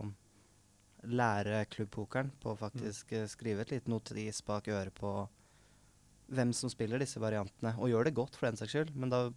lære 1.09 1.63
klubbpokeren. 1.71 2.31
På 2.41 2.53
å 2.53 2.59
faktisk 2.59 3.13
mm. 3.15 3.27
skrive 3.31 3.65
et 3.65 3.75
lite 3.75 3.91
notis 3.91 4.41
bak 4.45 4.67
øret 4.67 4.95
på 4.95 5.13
hvem 6.29 6.53
som 6.53 6.69
spiller 6.71 7.01
disse 7.01 7.21
variantene. 7.21 7.73
Og 7.79 7.91
gjør 7.91 8.09
det 8.09 8.17
godt, 8.17 8.37
for 8.37 8.49
den 8.49 8.59
saks 8.59 8.75
skyld, 8.75 8.93
men 8.99 9.11
da 9.13 9.27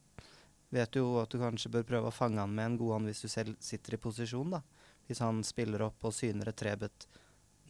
vet 0.72 0.92
du 0.92 1.02
jo 1.02 1.18
at 1.20 1.32
du 1.32 1.40
kanskje 1.40 1.72
bør 1.72 1.86
prøve 1.88 2.08
å 2.10 2.14
fange 2.14 2.40
han 2.40 2.52
med 2.54 2.72
en 2.72 2.80
god 2.80 2.96
hånd 2.96 3.10
hvis 3.10 3.24
du 3.24 3.28
selv 3.32 3.56
sitter 3.62 3.96
i 3.96 4.00
posisjon, 4.00 4.56
da. 4.56 4.62
Hvis 5.08 5.20
han 5.24 5.42
spiller 5.44 5.84
opp 5.88 6.04
og 6.06 6.14
syner 6.16 6.52
et 6.52 6.58
trebet 6.58 7.06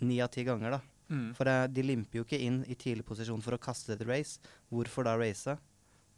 ni 0.02 0.20
av 0.22 0.30
ti 0.34 0.44
ganger, 0.46 0.76
da. 0.76 0.80
Mm. 1.12 1.28
For 1.36 1.50
uh, 1.50 1.66
de 1.68 1.84
limper 1.84 2.20
jo 2.20 2.26
ikke 2.26 2.40
inn 2.40 2.62
i 2.70 2.78
tidlig 2.78 3.04
posisjon 3.08 3.42
for 3.44 3.56
å 3.56 3.60
kaste 3.62 3.94
et 3.94 4.04
race. 4.08 4.38
Hvorfor 4.72 5.06
da 5.06 5.16
race? 5.18 5.56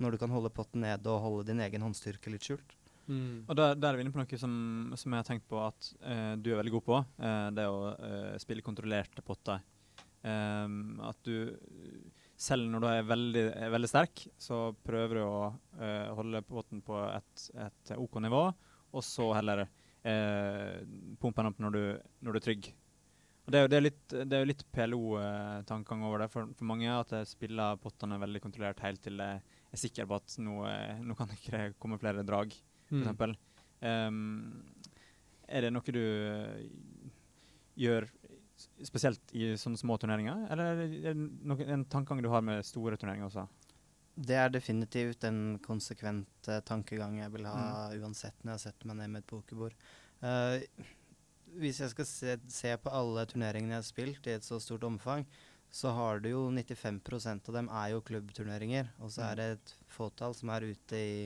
Når 0.02 0.14
du 0.14 0.20
kan 0.22 0.32
holde 0.34 0.52
potten 0.54 0.82
nede 0.82 1.10
og 1.12 1.22
holde 1.22 1.46
din 1.50 1.62
egen 1.62 1.84
håndstyrke 1.84 2.32
litt 2.32 2.46
skjult. 2.46 2.74
Mm. 3.06 3.44
Og 3.44 3.54
der, 3.58 3.76
der 3.76 3.92
er 3.92 3.98
vi 3.98 4.04
inne 4.06 4.14
på 4.14 4.22
noe 4.22 4.40
som, 4.40 4.54
som 4.96 5.12
jeg 5.12 5.20
har 5.20 5.28
tenkt 5.28 5.46
på 5.50 5.60
at 5.60 5.90
eh, 6.00 6.34
du 6.40 6.50
er 6.50 6.60
veldig 6.62 6.74
god 6.78 6.86
på. 6.88 7.00
eh, 7.20 7.48
det 7.54 7.66
å 7.68 7.80
eh, 7.92 8.34
spille 8.42 8.64
kontrollerte 8.64 9.24
potter. 9.26 9.60
Ehm, 10.24 11.00
at 11.04 11.18
du 11.26 11.52
selv 12.40 12.66
når 12.70 12.82
du 12.82 12.86
er 12.88 13.08
veldig, 13.08 13.42
er 13.66 13.72
veldig 13.74 13.90
sterk, 13.90 14.24
så 14.40 14.66
prøver 14.86 15.20
du 15.20 15.24
å 15.24 15.42
eh, 15.78 16.08
holde 16.16 16.42
potten 16.48 16.80
på 16.84 16.96
et, 17.06 17.48
et 17.62 17.92
OK 18.00 18.18
nivå, 18.24 18.46
og 18.94 19.04
så 19.04 19.28
heller 19.36 19.66
eh, 19.66 20.80
pumpe 21.20 21.42
den 21.42 21.50
opp 21.52 21.60
når 21.62 21.76
du, 21.76 21.84
når 22.24 22.34
du 22.34 22.40
er 22.40 22.46
trygg. 22.48 22.70
Og 23.44 23.52
det 23.52 23.58
er 23.58 23.66
jo 23.66 23.70
det 23.70 23.76
er 23.76 23.84
litt, 23.84 24.04
det 24.14 24.36
er 24.36 24.42
jo 24.42 24.48
litt 24.48 24.64
PLO-tankegang 24.72 26.06
over 26.08 26.24
det 26.24 26.30
for, 26.32 26.48
for 26.56 26.68
mange, 26.68 26.88
at 26.88 27.12
jeg 27.12 27.28
spiller 27.34 27.80
pottene 27.82 28.20
veldig 28.22 28.40
kontrollert 28.40 28.80
helt 28.86 29.02
til 29.04 29.20
jeg 29.20 29.53
er 29.74 29.80
sikker 29.82 30.06
på 30.10 30.16
at 30.20 30.36
nå, 30.42 30.54
eh, 30.70 31.02
nå 31.04 31.16
kan 31.18 31.30
ikke 31.34 31.52
det 31.54 31.64
komme 31.82 31.98
flere 32.00 32.24
drag 32.26 32.54
for 32.54 32.94
Mm. 32.94 33.02
eksempel. 33.02 33.36
Ehm, 33.82 34.62
er 35.48 35.60
det 35.66 35.72
noe 35.72 35.92
du 35.92 36.00
gjør 37.76 38.06
spesielt 38.86 39.32
i 39.34 39.52
sånne 39.58 39.80
små 39.80 39.96
turneringer, 40.00 40.46
eller 40.52 40.70
er 40.72 40.88
det 40.92 41.10
er 41.10 41.18
noe, 41.18 41.66
en 41.74 41.84
tankegang 41.90 42.22
du 42.22 42.30
har 42.32 42.44
med 42.44 42.64
store 42.66 42.96
turneringer 43.00 43.26
også? 43.28 43.46
Det 44.14 44.36
er 44.38 44.52
definitivt 44.54 45.24
en 45.26 45.58
konsekvent 45.58 46.48
uh, 46.48 46.60
tankegang 46.62 47.16
jeg 47.18 47.32
vil 47.34 47.48
ha 47.50 47.88
uansett 47.98 48.44
når 48.44 48.54
jeg 48.54 48.62
setter 48.68 48.86
meg 48.86 49.00
ned 49.00 49.10
med 49.10 49.24
et 49.24 49.30
pokerbord. 49.32 49.74
Uh, 50.22 50.60
hvis 51.58 51.80
jeg 51.82 51.90
skal 51.90 52.06
se, 52.06 52.36
se 52.50 52.76
på 52.78 52.92
alle 52.94 53.26
turneringene 53.30 53.74
jeg 53.74 53.82
har 53.82 53.88
spilt 53.88 54.28
i 54.30 54.36
et 54.36 54.46
så 54.46 54.60
stort 54.62 54.86
omfang, 54.86 55.26
så 55.74 55.90
har 55.96 56.20
du 56.22 56.28
jo 56.30 56.42
95% 56.54 57.48
av 57.50 57.56
dem 57.56 57.68
er 57.74 57.88
jo 57.94 58.02
klubbturneringer. 58.06 58.92
Og 59.02 59.10
så 59.10 59.24
er 59.32 59.38
det 59.40 59.46
et 59.56 59.72
fåtall 59.90 60.34
som 60.38 60.52
er 60.54 60.68
ute 60.70 60.94
i 61.00 61.16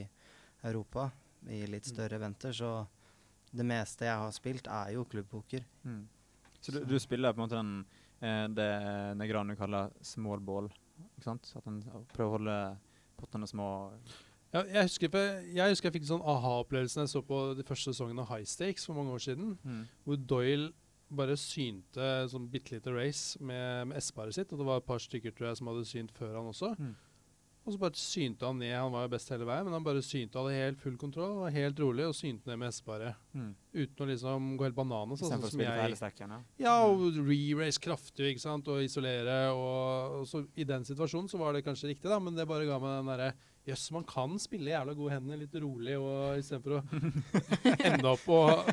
Europa 0.65 1.09
i 1.53 1.61
litt 1.69 1.85
større 1.85 2.17
eventer. 2.17 2.55
Så 2.57 2.71
det 3.53 3.65
meste 3.65 4.07
jeg 4.09 4.17
har 4.23 4.33
spilt, 4.33 4.65
er 4.69 4.95
jo 4.95 5.05
klubbpoker. 5.09 5.61
Mm. 5.85 6.01
Så 6.59 6.73
du, 6.75 6.81
du 6.89 6.97
spiller 6.99 7.33
på 7.33 7.39
en 7.39 7.45
måte 7.45 7.59
den, 7.59 7.75
eh, 8.25 8.47
det 8.57 8.69
Negranu 9.21 9.53
kaller 9.59 9.93
small 10.05 10.41
ball, 10.43 10.67
ikke 11.13 11.27
sant? 11.29 11.53
At 11.55 11.69
en 11.69 11.79
prøver 12.11 12.27
å 12.27 12.35
holde 12.39 12.57
pottene 13.21 13.47
små. 13.49 13.69
Ja, 14.49 14.63
jeg, 14.65 14.81
husker, 14.89 15.11
på- 15.13 15.25
jeg 15.53 15.69
husker 15.75 15.89
jeg 15.91 15.99
fikk 15.99 16.07
en 16.07 16.13
sånn 16.15 16.25
aha-opplevelse 16.25 16.97
da 16.97 17.05
jeg 17.05 17.13
så 17.13 17.21
på 17.25 17.39
de 17.57 17.63
første 17.69 17.93
sesongene 17.93 18.25
av 18.25 18.31
High 18.33 18.49
Stakes 18.49 18.89
for 18.89 18.97
mange 18.97 19.13
år 19.13 19.21
siden. 19.29 19.53
Mm. 19.61 19.83
Hvor 20.07 20.23
Doyle 20.33 20.71
bare 21.09 21.35
synte 21.39 22.07
sånn 22.29 22.49
bitte 22.51 22.75
lite 22.75 22.93
race 22.93 23.39
med, 23.41 23.89
med 23.89 24.01
S-paret 24.01 24.35
sitt. 24.37 24.51
Og 24.53 24.61
det 24.61 24.67
var 24.67 24.81
et 24.81 24.89
par 24.89 25.01
stykker 25.01 25.35
tror 25.35 25.51
jeg, 25.51 25.61
som 25.61 25.71
hadde 25.71 25.87
synt 25.89 26.13
før 26.15 26.35
han 26.37 26.51
også. 26.51 26.73
Mm. 26.77 26.97
Og 27.67 27.75
så 27.75 27.79
bare 27.81 27.99
synte 28.01 28.47
han 28.47 28.57
ned. 28.57 28.71
Han 28.73 28.93
var 28.93 29.03
jo 29.05 29.11
best 29.13 29.29
hele 29.29 29.45
veien, 29.45 29.67
men 29.67 29.75
han 29.75 29.85
bare 29.85 30.01
synte. 30.05 30.39
Hadde 30.39 30.55
helt 30.55 30.79
full 30.81 30.95
kontroll, 30.97 31.35
var 31.43 31.53
helt 31.53 31.81
rolig 31.83 32.07
og 32.07 32.15
synte 32.17 32.49
ned 32.49 32.57
med 32.61 32.73
S-paret. 32.73 33.19
Mm. 33.37 33.51
Uten 33.75 34.05
å 34.05 34.07
liksom 34.09 34.47
gå 34.57 34.65
helt 34.65 34.77
bananas. 34.77 35.21
Sånn 35.21 35.35
sånn 35.35 35.53
som 35.53 35.65
jeg 35.65 35.99
stekken. 35.99 36.33
Ja. 36.33 36.39
Ja, 36.63 36.73
og 36.87 37.19
re-race 37.19 37.81
kraftig, 37.83 38.31
ikke 38.33 38.45
sant, 38.45 38.71
og 38.71 38.81
isolere. 38.81 39.37
Og, 39.53 40.21
og 40.21 40.25
så 40.29 40.41
I 40.57 40.65
den 40.69 40.87
situasjonen 40.87 41.29
så 41.29 41.41
var 41.41 41.53
det 41.53 41.65
kanskje 41.67 41.91
riktig, 41.91 42.09
da, 42.09 42.17
men 42.23 42.37
det 42.37 42.47
bare 42.49 42.65
ga 42.69 42.79
meg 42.81 43.01
den 43.01 43.13
derre 43.13 43.31
Jøss, 43.67 43.91
man 43.91 44.03
kan 44.07 44.37
spille 44.39 44.71
jævla 44.71 44.93
gode 44.97 45.11
hender 45.13 45.37
litt 45.37 45.53
rolig, 45.61 45.93
og 45.99 46.39
istedenfor 46.39 46.79
å 46.79 46.81
ende 47.89 48.07
opp 48.09 48.23
og 48.33 48.71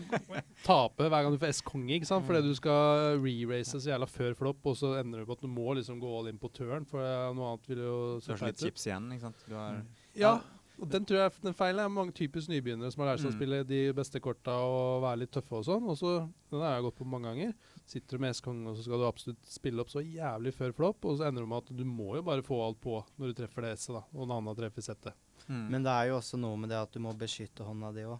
tape 0.65 1.09
hver 1.11 1.23
gang 1.27 1.35
du 1.35 1.39
får 1.43 1.53
S-konge, 1.59 1.99
ikke 1.99 2.09
sant, 2.09 2.25
fordi 2.29 2.41
du 2.47 2.55
skal 2.57 3.19
re-race 3.21 3.75
så 3.77 3.91
jævla 3.93 4.09
før 4.09 4.37
flopp, 4.39 4.65
og 4.71 4.77
så 4.79 4.95
ender 5.03 5.21
du 5.21 5.29
på 5.29 5.37
at 5.37 5.45
du 5.45 5.51
må 5.53 5.75
liksom 5.77 6.01
gå 6.01 6.13
all 6.21 6.31
in 6.31 6.39
på 6.41 6.49
turn, 6.57 6.87
for 6.89 7.03
noe 7.37 7.51
annet 7.53 7.69
vil 7.69 7.83
jo 7.85 7.97
se 8.25 8.33
feit 8.33 8.37
ut. 8.37 8.41
litt 8.41 8.41
har 8.41 8.53
litt 8.55 8.65
chips 8.65 8.87
igjen, 8.89 9.11
ikke 9.17 9.27
sant? 9.29 9.45
Du 9.51 9.55
har, 9.59 9.83
Ja, 10.17 10.33
og 10.81 10.89
den 10.93 11.05
tror 11.09 11.23
jeg 11.23 11.33
den 11.45 11.55
feilen 11.57 11.81
er 11.85 11.93
mange 11.93 12.13
typisk 12.17 12.49
nybegynnere 12.53 12.93
som 12.93 13.03
har 13.05 13.13
lært 13.15 13.23
seg 13.25 13.31
å 13.31 13.35
Mm. 13.35 13.39
spille 13.41 13.61
de 13.69 13.83
beste 13.97 14.21
korta 14.21 14.57
og 14.65 15.03
være 15.05 15.19
litt 15.25 15.33
tøffe 15.33 15.61
og 15.61 15.65
sånn. 15.65 15.87
Og 15.89 15.97
så, 16.01 16.29
Den 16.51 16.61
har 16.61 16.75
jeg 16.77 16.85
gått 16.85 16.99
på 17.01 17.07
mange 17.09 17.29
ganger. 17.33 17.55
Sitter 17.87 18.19
du 18.19 18.23
med 18.25 18.33
S-kongen, 18.35 18.67
og 18.67 18.75
så 18.77 18.83
skal 18.83 18.99
du 18.99 19.07
absolutt 19.07 19.47
spille 19.47 19.79
opp 19.83 19.91
så 19.93 20.01
jævlig 20.03 20.51
før 20.57 20.73
flopp, 20.75 21.05
og 21.07 21.19
så 21.21 21.29
ender 21.29 21.45
du 21.45 21.51
med 21.53 21.63
at 21.63 21.69
du 21.79 21.85
må 21.87 22.17
jo 22.19 22.23
bare 22.27 22.43
få 22.43 22.57
alt 22.65 22.81
på 22.83 22.97
når 23.17 23.31
du 23.31 23.37
treffer 23.39 23.63
det 23.63 23.77
S-et, 23.79 23.95
da, 23.95 24.03
og 24.11 24.25
en 24.25 24.33
annen 24.41 24.57
treffer 24.59 24.83
settet. 24.89 25.15
mm. 25.47 25.67
Men 25.71 25.87
det 25.87 25.93
er 25.95 26.09
jo 26.11 26.17
også 26.19 26.41
noe 26.43 26.59
med 26.59 26.73
det 26.75 26.81
at 26.83 26.93
du 26.97 26.99
må 27.05 27.13
beskytte 27.15 27.63
hånda 27.69 27.93
di 27.95 28.07
òg. 28.11 28.19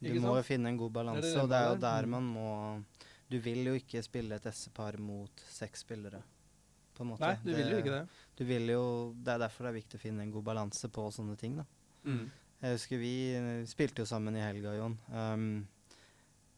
Du 0.00 0.08
Ikke 0.10 0.20
må 0.24 0.32
sant? 0.34 0.40
jo 0.42 0.46
finne 0.50 0.68
en 0.72 0.76
god 0.82 0.90
balanse, 0.98 1.34
og 1.40 1.48
det 1.48 1.60
er 1.62 1.68
jo 1.70 1.76
der. 1.86 2.06
Mm. 2.08 2.10
man 2.16 2.30
må 2.34 2.48
Du 3.30 3.38
vil 3.40 3.62
jo 3.70 3.74
ikke 3.78 4.02
spille 4.04 4.34
et 4.36 4.46
S-par 4.50 4.98
mot 5.00 5.44
seks 5.48 5.80
spillere, 5.86 6.20
på 6.94 7.02
en 7.06 7.12
måte. 7.14 7.22
Nei, 7.24 7.36
du 7.46 7.54
vil 7.54 7.70
jo 7.70 7.78
ikke 7.80 7.94
det. 7.94 8.02
Du 8.36 8.42
vil 8.44 8.66
jo, 8.74 8.82
Det 9.16 9.32
er 9.32 9.38
derfor 9.46 9.64
det 9.64 9.70
er 9.70 9.78
viktig 9.78 10.00
å 10.00 10.02
finne 10.02 10.22
en 10.26 10.34
god 10.34 10.44
balanse 10.50 10.90
på 10.92 11.06
sånne 11.14 11.36
ting, 11.40 11.56
da. 11.62 11.64
Mm. 12.04 12.26
Jeg 12.64 12.76
husker 12.76 12.98
vi 13.00 13.14
eh, 13.38 13.62
spilte 13.70 14.02
jo 14.02 14.06
sammen 14.10 14.36
i 14.36 14.42
helga, 14.42 14.74
Jon. 14.76 14.98
Um, 15.08 15.46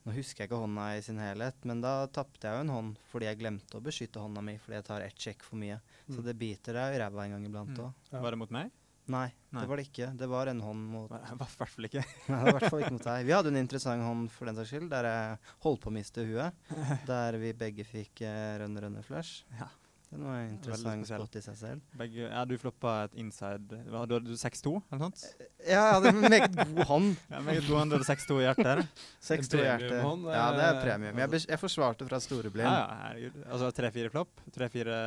nå 0.06 0.14
husker 0.14 0.44
jeg 0.44 0.48
ikke 0.50 0.60
hånda 0.62 0.86
i 0.96 1.02
sin 1.02 1.18
helhet, 1.18 1.56
men 1.66 1.80
da 1.82 2.06
tapte 2.06 2.46
jeg 2.46 2.54
jo 2.54 2.64
en 2.64 2.74
hånd 2.76 2.98
fordi 3.10 3.26
jeg 3.26 3.38
glemte 3.42 3.76
å 3.78 3.82
beskytte 3.82 4.22
hånda 4.22 4.42
mi 4.46 4.56
fordi 4.62 4.78
jeg 4.78 4.84
tar 4.86 5.02
ett 5.02 5.18
sjekk 5.18 5.42
for 5.42 5.56
mye. 5.60 5.80
Så 6.08 6.20
Mm. 6.20 6.24
det 6.24 6.38
biter 6.38 6.72
deg 6.78 6.94
i 6.94 6.98
ræva 7.02 7.24
en 7.24 7.30
gang 7.36 7.44
iblant 7.46 7.76
Mm. 7.76 7.94
Ja. 8.12 8.20
Var 8.22 8.30
det 8.30 8.38
mot 8.38 8.50
meg? 8.50 8.70
Nei, 9.08 9.30
Nei. 9.52 9.60
det 9.60 9.68
var 9.68 9.76
det 9.76 9.86
ikke. 9.86 10.16
Det 10.18 10.26
var 10.28 10.46
en 10.48 10.60
hånd 10.60 10.88
mot 10.90 11.08
Var- 11.10 11.20
I 11.32 11.36
hvert 11.38 11.70
fall 11.70 11.84
ikke. 11.86 12.02
Nei, 12.28 12.38
det 12.44 12.52
var 12.52 12.58
hvert 12.60 12.70
fall 12.70 12.80
ikke 12.82 12.92
mot 12.96 13.02
deg. 13.04 13.26
Vi 13.26 13.32
hadde 13.32 13.46
en 13.52 13.56
interessant 13.56 14.02
hånd 14.02 14.30
for 14.34 14.46
den 14.46 14.56
saks 14.56 14.70
skyld, 14.72 14.88
der 14.90 15.04
jeg 15.04 15.38
holdt 15.62 15.80
på 15.80 15.90
å 15.90 15.94
miste 15.94 16.24
huet. 16.26 16.52
Der 17.06 17.38
vi 17.38 17.52
begge 17.52 17.84
fikk 17.86 18.22
uh, 18.26 18.58
rønne 18.58 18.82
rønne 18.82 19.04
flush. 19.06 19.44
Ja. 19.60 19.68
Det 20.06 20.14
er 20.14 20.20
noe 20.22 20.34
interessant 20.46 21.08
spot 21.08 21.34
i 21.36 21.40
seg 21.42 21.56
selv. 21.58 21.80
Begge, 21.98 22.28
ja, 22.30 22.44
du 22.46 22.52
floppa 22.62 22.92
et 23.08 23.14
inside 23.18 23.80
Hva, 23.90 24.04
Du 24.06 24.12
hadde 24.14 24.36
6-2, 24.38 24.70
eller 24.86 25.00
noe 25.00 25.08
sånt? 25.08 25.24
Ja, 25.66 25.80
jeg 25.80 25.94
hadde 25.96 26.12
en 26.12 26.20
meget 26.22 26.54
god 26.60 26.78
hånd. 26.92 27.08
Ja, 27.34 27.40
meget 27.42 27.66
god, 27.66 27.78
han 27.80 27.90
hadde 27.96 28.06
6-2 28.06 28.36
i 28.38 28.44
hjertet. 28.46 29.02
6-2 29.26 29.58
i 29.58 29.64
hjertet. 29.66 29.96
Ja, 30.30 30.44
det 30.54 30.62
er 30.62 30.70
eh, 30.76 30.78
premium. 30.84 31.18
Jeg, 31.24 31.42
jeg 31.50 31.58
forsvarte 31.64 32.06
fra 32.06 32.20
storeblind. 32.22 32.68
Ja, 32.70 32.84
ja, 32.84 33.00
herregud. 33.08 33.40
Altså 33.50 33.72
3-4 33.80 34.12
flopp? 34.14 34.44
3-4 34.54 35.00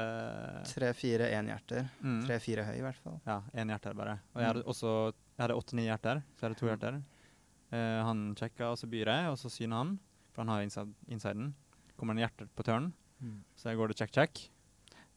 3-4 0.73 1.31
énhjerter. 1.39 1.87
mm. 2.03 2.19
3-4 2.27 2.67
høy, 2.67 2.75
i 2.75 2.83
hvert 2.89 3.01
fall. 3.05 3.17
Ja, 3.25 3.39
én 3.55 3.71
hjerter 3.71 3.95
bare. 3.97 4.17
Og 4.35 4.43
jeg 4.43 4.51
hadde 4.51 4.65
også 4.75 4.93
Jeg 5.39 5.45
hadde 5.45 5.55
åtte-ni 5.63 5.87
hjerter, 5.87 6.19
så 6.35 6.43
jeg 6.43 6.49
hadde 6.49 6.59
to 6.59 6.65
Mm. 6.67 6.71
hjerter. 6.75 7.01
Uh, 7.71 7.99
han 8.03 8.21
sjekka, 8.35 8.71
og 8.73 8.77
så 8.81 8.87
byr 8.91 9.07
jeg, 9.07 9.31
og 9.31 9.37
så 9.39 9.47
syner 9.53 9.77
han, 9.85 9.91
for 10.33 10.43
han 10.43 10.49
har 10.51 10.63
inside, 10.65 10.91
insiden. 11.07 11.53
Kommer 11.95 12.17
en 12.17 12.23
hjerter 12.25 12.49
på 12.57 12.65
turn, 12.67 12.91
så 13.55 13.69
jeg 13.71 13.77
går 13.79 13.87
det 13.93 13.97
check-check. 14.01 14.49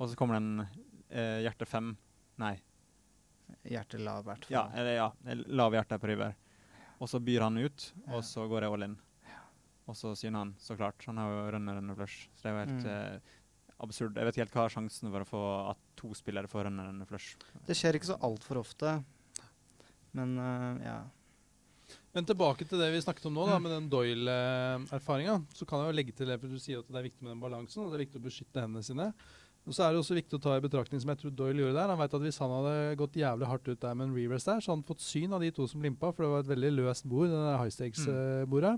Og 0.02 0.10
så 0.10 0.18
kommer 0.18 0.34
det 0.34 0.42
en 0.42 0.66
eh, 1.12 1.38
hjerte 1.46 1.66
fem 1.68 1.92
Nei, 2.42 2.56
Hjerte 3.68 3.98
lav, 4.00 4.24
i 4.24 4.28
hvert 4.32 4.46
fall. 4.48 4.54
ja, 4.56 4.62
eller 4.80 4.94
ja, 4.96 5.08
lav 5.52 5.74
hjerte 5.76 5.98
på 6.02 6.08
river. 6.10 6.32
Og 7.02 7.10
så 7.10 7.20
byr 7.22 7.44
han 7.44 7.58
ut, 7.60 7.84
Ja. 8.06 8.16
og 8.16 8.24
så 8.26 8.46
går 8.50 8.64
jeg 8.64 8.72
all 8.72 8.86
in. 8.88 8.96
Og 9.90 9.96
så 9.98 10.12
syner 10.16 10.38
han, 10.44 10.52
så 10.62 10.76
klart. 10.78 11.04
Han 11.06 11.18
har 11.20 11.28
jo 11.30 11.42
runner 11.56 11.76
runner 11.78 11.94
flush, 11.98 12.28
så 12.38 12.42
det 12.42 12.50
er 12.50 12.54
jo 12.54 12.62
helt 12.64 12.86
Mm. 12.86 12.90
eh, 12.90 13.20
absurd. 13.82 14.14
Jeg 14.16 14.24
vet 14.24 14.34
ikke 14.36 14.44
helt 14.46 14.54
hva 14.56 14.64
er 14.64 14.74
sjansen 14.76 15.10
for 15.12 15.20
å 15.24 15.28
få 15.28 15.42
at 15.70 15.78
to 15.98 16.12
spillere 16.14 16.48
får 16.48 16.64
runner 16.70 16.86
runner 16.88 17.06
flush. 17.06 17.36
Det 17.66 17.76
skjer 17.76 17.98
ikke 17.98 18.10
så 18.14 18.18
altfor 18.22 18.60
ofte. 18.62 19.04
Men 20.14 20.38
uh, 20.38 20.78
ja. 20.82 20.98
Men 22.14 22.24
tilbake 22.28 22.66
til 22.68 22.78
det 22.78 22.90
vi 22.92 23.00
snakket 23.04 23.26
om 23.26 23.34
nå, 23.34 23.46
da, 23.48 23.58
med 23.58 23.72
den 23.72 23.90
Doyle-erfaringa. 23.90 25.44
Så 25.54 25.66
kan 25.68 25.80
jeg 25.82 25.92
jo 25.92 25.96
legge 25.98 26.14
til 26.16 26.26
det, 26.30 26.38
for 26.40 26.48
du 26.48 26.58
sier 26.60 26.80
at 26.82 26.88
det 26.88 26.98
er 27.00 27.06
viktig 27.08 27.22
med 27.24 27.32
den 27.34 27.40
balansen, 27.42 27.84
og 27.84 27.90
det 27.92 28.00
er 28.00 28.04
viktig 28.06 28.20
å 28.20 28.26
beskytte 28.26 28.62
hendene 28.64 28.84
sine. 28.86 29.12
Og 29.62 29.74
så 29.76 29.84
er 29.86 29.92
det 29.94 30.00
også 30.02 30.16
viktig 30.18 30.34
å 30.38 30.42
ta 30.42 30.56
i 30.58 30.62
betraktning, 30.64 30.98
som 31.00 31.12
jeg 31.12 31.20
tror 31.22 31.34
Doyle 31.38 31.62
gjorde 31.62 31.76
der. 31.78 31.92
Han 31.94 32.00
vet 32.02 32.14
at 32.18 32.24
hvis 32.24 32.38
han 32.42 32.50
hadde 32.50 32.96
gått 32.98 33.14
jævlig 33.20 33.46
hardt 33.46 33.68
ut 33.70 33.78
der 33.84 33.94
med 33.94 34.08
en 34.08 34.16
reverse 34.16 34.48
der, 34.50 34.58
så 34.60 34.72
hadde 34.72 34.80
han 34.82 34.88
fått 34.88 35.04
syn 35.06 35.32
av 35.36 35.40
de 35.44 35.50
to 35.54 35.68
som 35.70 35.82
limpa, 35.84 36.10
for 36.10 36.24
det 36.26 36.30
var 36.32 36.42
et 36.42 36.50
veldig 36.50 36.72
løst 36.80 37.06
bord, 37.06 37.28
det 37.30 37.38
der 37.38 37.60
high 37.62 37.70
stakes-bordet. 37.70 38.74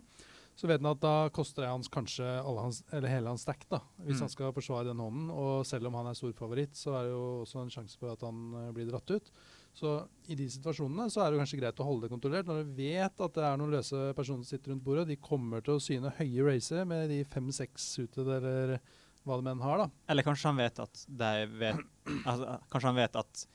Så 0.55 0.69
vet 0.71 0.79
han 0.85 0.91
at 0.93 1.01
da 1.03 1.15
koster 1.35 1.65
det 1.65 1.71
hans 1.73 1.89
kanskje 1.91 2.23
alle 2.39 2.63
hans, 2.69 2.83
eller 2.95 3.11
hele 3.11 3.33
hans 3.33 3.43
stack, 3.43 3.65
da, 3.73 3.81
hvis 4.05 4.21
Mm. 4.21 4.27
han 4.27 4.29
skal 4.37 4.53
forsvare 4.55 4.85
den 4.93 5.01
hånden. 5.03 5.31
Og 5.33 5.65
selv 5.67 5.87
om 5.89 5.95
han 5.99 6.07
er 6.07 6.15
stor 6.15 6.33
favoritt, 6.33 6.77
så 6.79 6.93
er 6.95 7.03
det 7.09 7.11
jo 7.17 7.25
også 7.43 7.63
en 7.65 7.71
sjanse 7.75 7.99
for 7.99 8.13
at 8.13 8.21
han 8.21 8.55
eh, 8.55 8.73
blir 8.77 8.87
dratt 8.93 9.11
ut. 9.11 9.31
Så 9.75 10.07
i 10.29 10.37
de 10.37 10.47
situasjonene 10.47 11.09
så 11.11 11.25
er 11.25 11.33
det 11.33 11.41
kanskje 11.41 11.59
greit 11.59 11.81
å 11.83 11.89
holde 11.89 12.03
det 12.07 12.13
kontrollert. 12.13 12.47
Når 12.47 12.63
du 12.63 12.75
vet 12.77 13.21
at 13.27 13.35
det 13.35 13.43
er 13.43 13.57
noen 13.59 13.73
løse 13.75 14.15
personer 14.15 14.45
som 14.45 14.53
sitter 14.53 14.71
rundt 14.71 14.85
bordet, 14.85 15.09
de 15.09 15.17
kommer 15.17 15.61
til 15.65 15.75
å 15.75 15.83
syne 15.83 16.13
høye 16.21 16.45
racer 16.47 16.85
med 16.87 17.09
de 17.11 17.25
fem-seks 17.25 17.89
suited 17.97 18.29
eller 18.29 18.79
hva 19.25 19.39
de 19.41 19.53
enn 19.53 19.65
har, 19.65 19.81
da. 19.85 19.89
Eller 20.13 20.27
kanskje 20.27 20.51
han 20.51 20.61
vet 20.61 20.83
at 20.85 21.05
de 21.09 21.33
vet 21.61 21.81
altså, 22.29 22.59
Kanskje 22.73 22.91
han 22.91 22.99
vet 22.99 23.19
at 23.23 23.47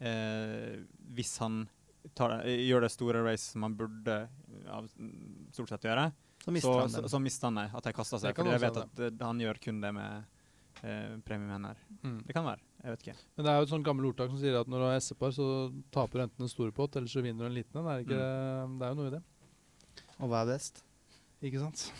eh, 0.00 0.80
hvis 1.16 1.34
han 1.42 1.62
tar, 2.16 2.38
gjør 2.48 2.86
det 2.86 2.92
store 2.94 3.22
race 3.26 3.52
som 3.52 3.66
han 3.66 3.76
burde 3.76 4.16
eh, 4.24 4.66
av, 4.72 4.88
stort 5.54 5.72
sett 5.74 5.86
gjøre, 5.90 6.10
Så 6.44 6.54
mister 6.56 6.72
så, 6.72 6.80
han 6.80 6.92
så, 6.94 7.04
så 7.12 7.20
mister 7.22 7.50
han 7.50 7.60
det. 7.60 7.68
At 7.76 7.88
de 7.88 7.94
kaster 7.96 8.22
seg. 8.22 8.36
For 8.36 8.48
jeg 8.48 8.64
vet 8.64 8.82
at 8.84 9.00
det. 9.02 9.14
han 9.20 9.42
gjør 9.44 9.60
kun 9.66 9.80
det 9.84 9.92
med 9.96 10.38
eh, 10.82 11.16
premiumhender. 11.26 11.80
Mm. 12.00 12.20
Det 12.26 12.36
kan 12.36 12.46
være. 12.48 12.64
Jeg 12.80 12.94
vet 12.94 13.02
ikke. 13.04 13.16
Men 13.36 13.44
det 13.44 13.52
er 13.52 13.58
jo 13.60 13.66
et 13.66 13.74
sånt 13.74 13.88
gammelt 13.90 14.12
ordtak 14.14 14.32
som 14.32 14.40
sier 14.40 14.56
at 14.56 14.70
når 14.72 14.80
du 14.80 14.88
har 14.88 15.02
S-par, 15.02 15.34
så 15.36 15.48
taper 15.92 16.22
du 16.22 16.26
enten 16.28 16.46
en 16.46 16.52
stor 16.52 16.72
pott, 16.76 16.96
eller 16.96 17.12
så 17.12 17.24
vinner 17.24 17.44
du 17.44 17.50
en 17.50 17.58
liten 17.58 17.82
en. 17.82 17.90
Er 17.92 18.00
det, 18.00 18.06
ikke, 18.08 18.30
det 18.80 18.88
er 18.88 18.94
jo 18.94 19.00
noe 19.02 19.10
i 19.10 19.18
det. 19.18 19.24
Og 20.20 20.32
hva 20.32 20.46
er 20.46 20.54
best? 20.54 20.80
Ikke 21.44 21.60
sant? 21.60 21.90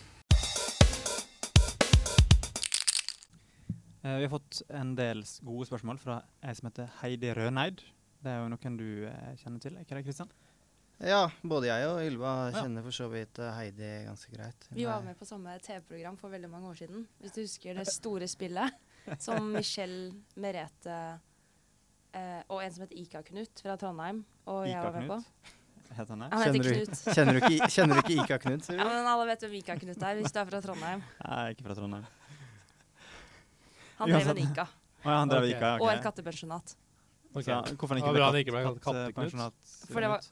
Vi 4.03 4.22
har 4.24 4.30
fått 4.32 4.62
en 4.72 4.94
del 4.96 5.22
gode 5.44 5.66
spørsmål 5.68 5.98
fra 6.01 6.20
ei 6.42 6.55
som 6.57 6.70
heter 6.70 6.88
Heidi 7.03 7.32
Røneid. 7.36 7.82
Det 8.20 8.30
er 8.32 8.38
jo 8.42 8.48
noen 8.53 8.76
du 8.80 8.86
eh, 9.09 9.34
kjenner 9.40 9.61
til, 9.64 9.76
ikke 9.80 9.96
det, 9.98 10.05
Kristian? 10.07 10.30
Ja, 11.01 11.22
både 11.40 11.70
jeg 11.70 11.86
og 11.88 12.03
Ylva 12.05 12.32
Ja. 12.53 12.62
kjenner 12.62 12.84
for 12.84 12.92
så 12.92 13.07
vidt 13.12 13.38
eh, 13.40 13.53
Heidi 13.57 13.90
ganske 14.07 14.32
greit. 14.34 14.66
Vi 14.76 14.84
var 14.88 15.01
med 15.05 15.16
på 15.16 15.24
samme 15.28 15.55
TV-program 15.64 16.18
for 16.20 16.28
veldig 16.32 16.51
mange 16.53 16.68
år 16.68 16.76
siden. 16.82 17.07
Hvis 17.20 17.32
du 17.36 17.40
husker 17.44 17.74
det 17.80 17.86
store 17.88 18.28
spillet 18.28 18.76
som 19.24 19.48
Michelle, 19.55 20.11
Merete 20.36 20.98
eh, 22.12 22.42
og 22.48 22.61
en 22.64 22.72
som 22.74 22.84
heter 22.84 23.01
Ika-Knut 23.05 23.62
fra 23.64 23.76
Trondheim 23.80 24.24
og 24.51 24.66
jeg 24.68 24.84
var 24.84 24.96
med 25.01 25.09
på. 25.14 25.20
Ika-Knut. 25.24 25.57
Heter 25.90 26.12
han 26.14 26.20
det? 26.22 26.28
Han 26.30 26.42
heter 26.44 26.53
Kjenner 26.55 26.62
du- 26.62 26.86
Knut. 26.86 27.01
Kjenner 27.16 27.32
du 27.32 27.40
ikke, 27.40 27.70
kjenner 27.74 27.96
du 27.96 28.01
ikke 28.05 28.24
Ika 28.24 28.36
Knut? 28.44 28.68
Ja, 28.76 28.84
men 28.92 29.09
alle 29.11 29.24
vet 29.32 29.40
hvem 29.46 29.57
Ika-Knut 29.61 30.05
er 30.11 30.20
hvis 30.20 30.32
du 30.36 30.38
er 30.44 30.51
fra 30.53 30.61
Trondheim. 30.68 31.03
Nei, 31.24 31.40
ikke 31.57 31.64
fra 31.66 31.74
Trondheim. 31.80 32.05
Han 34.01 34.11
drev 34.11 34.32
en 34.32 34.42
ICA. 34.44 34.66
Oh, 35.01 35.09
ja, 35.09 35.16
han 35.18 35.30
drev 35.32 35.46
okay. 35.46 35.57
Ika. 35.57 35.70
ok. 35.76 35.84
og 35.84 35.92
et 35.92 36.03
kattepensjonat. 36.05 36.74
Okay. 37.30 37.46
Så, 37.46 37.76
hvorfor 37.78 37.94
han 37.94 38.03
ikke 38.03 38.12
ble 38.16 38.26
katt, 38.26 38.38
ikke 38.42 38.55
ble 38.57 38.62
kalt 38.66 38.82
kattepensjonat? 38.84 39.72
For 39.92 40.05
det 40.05 40.11
var 40.12 40.28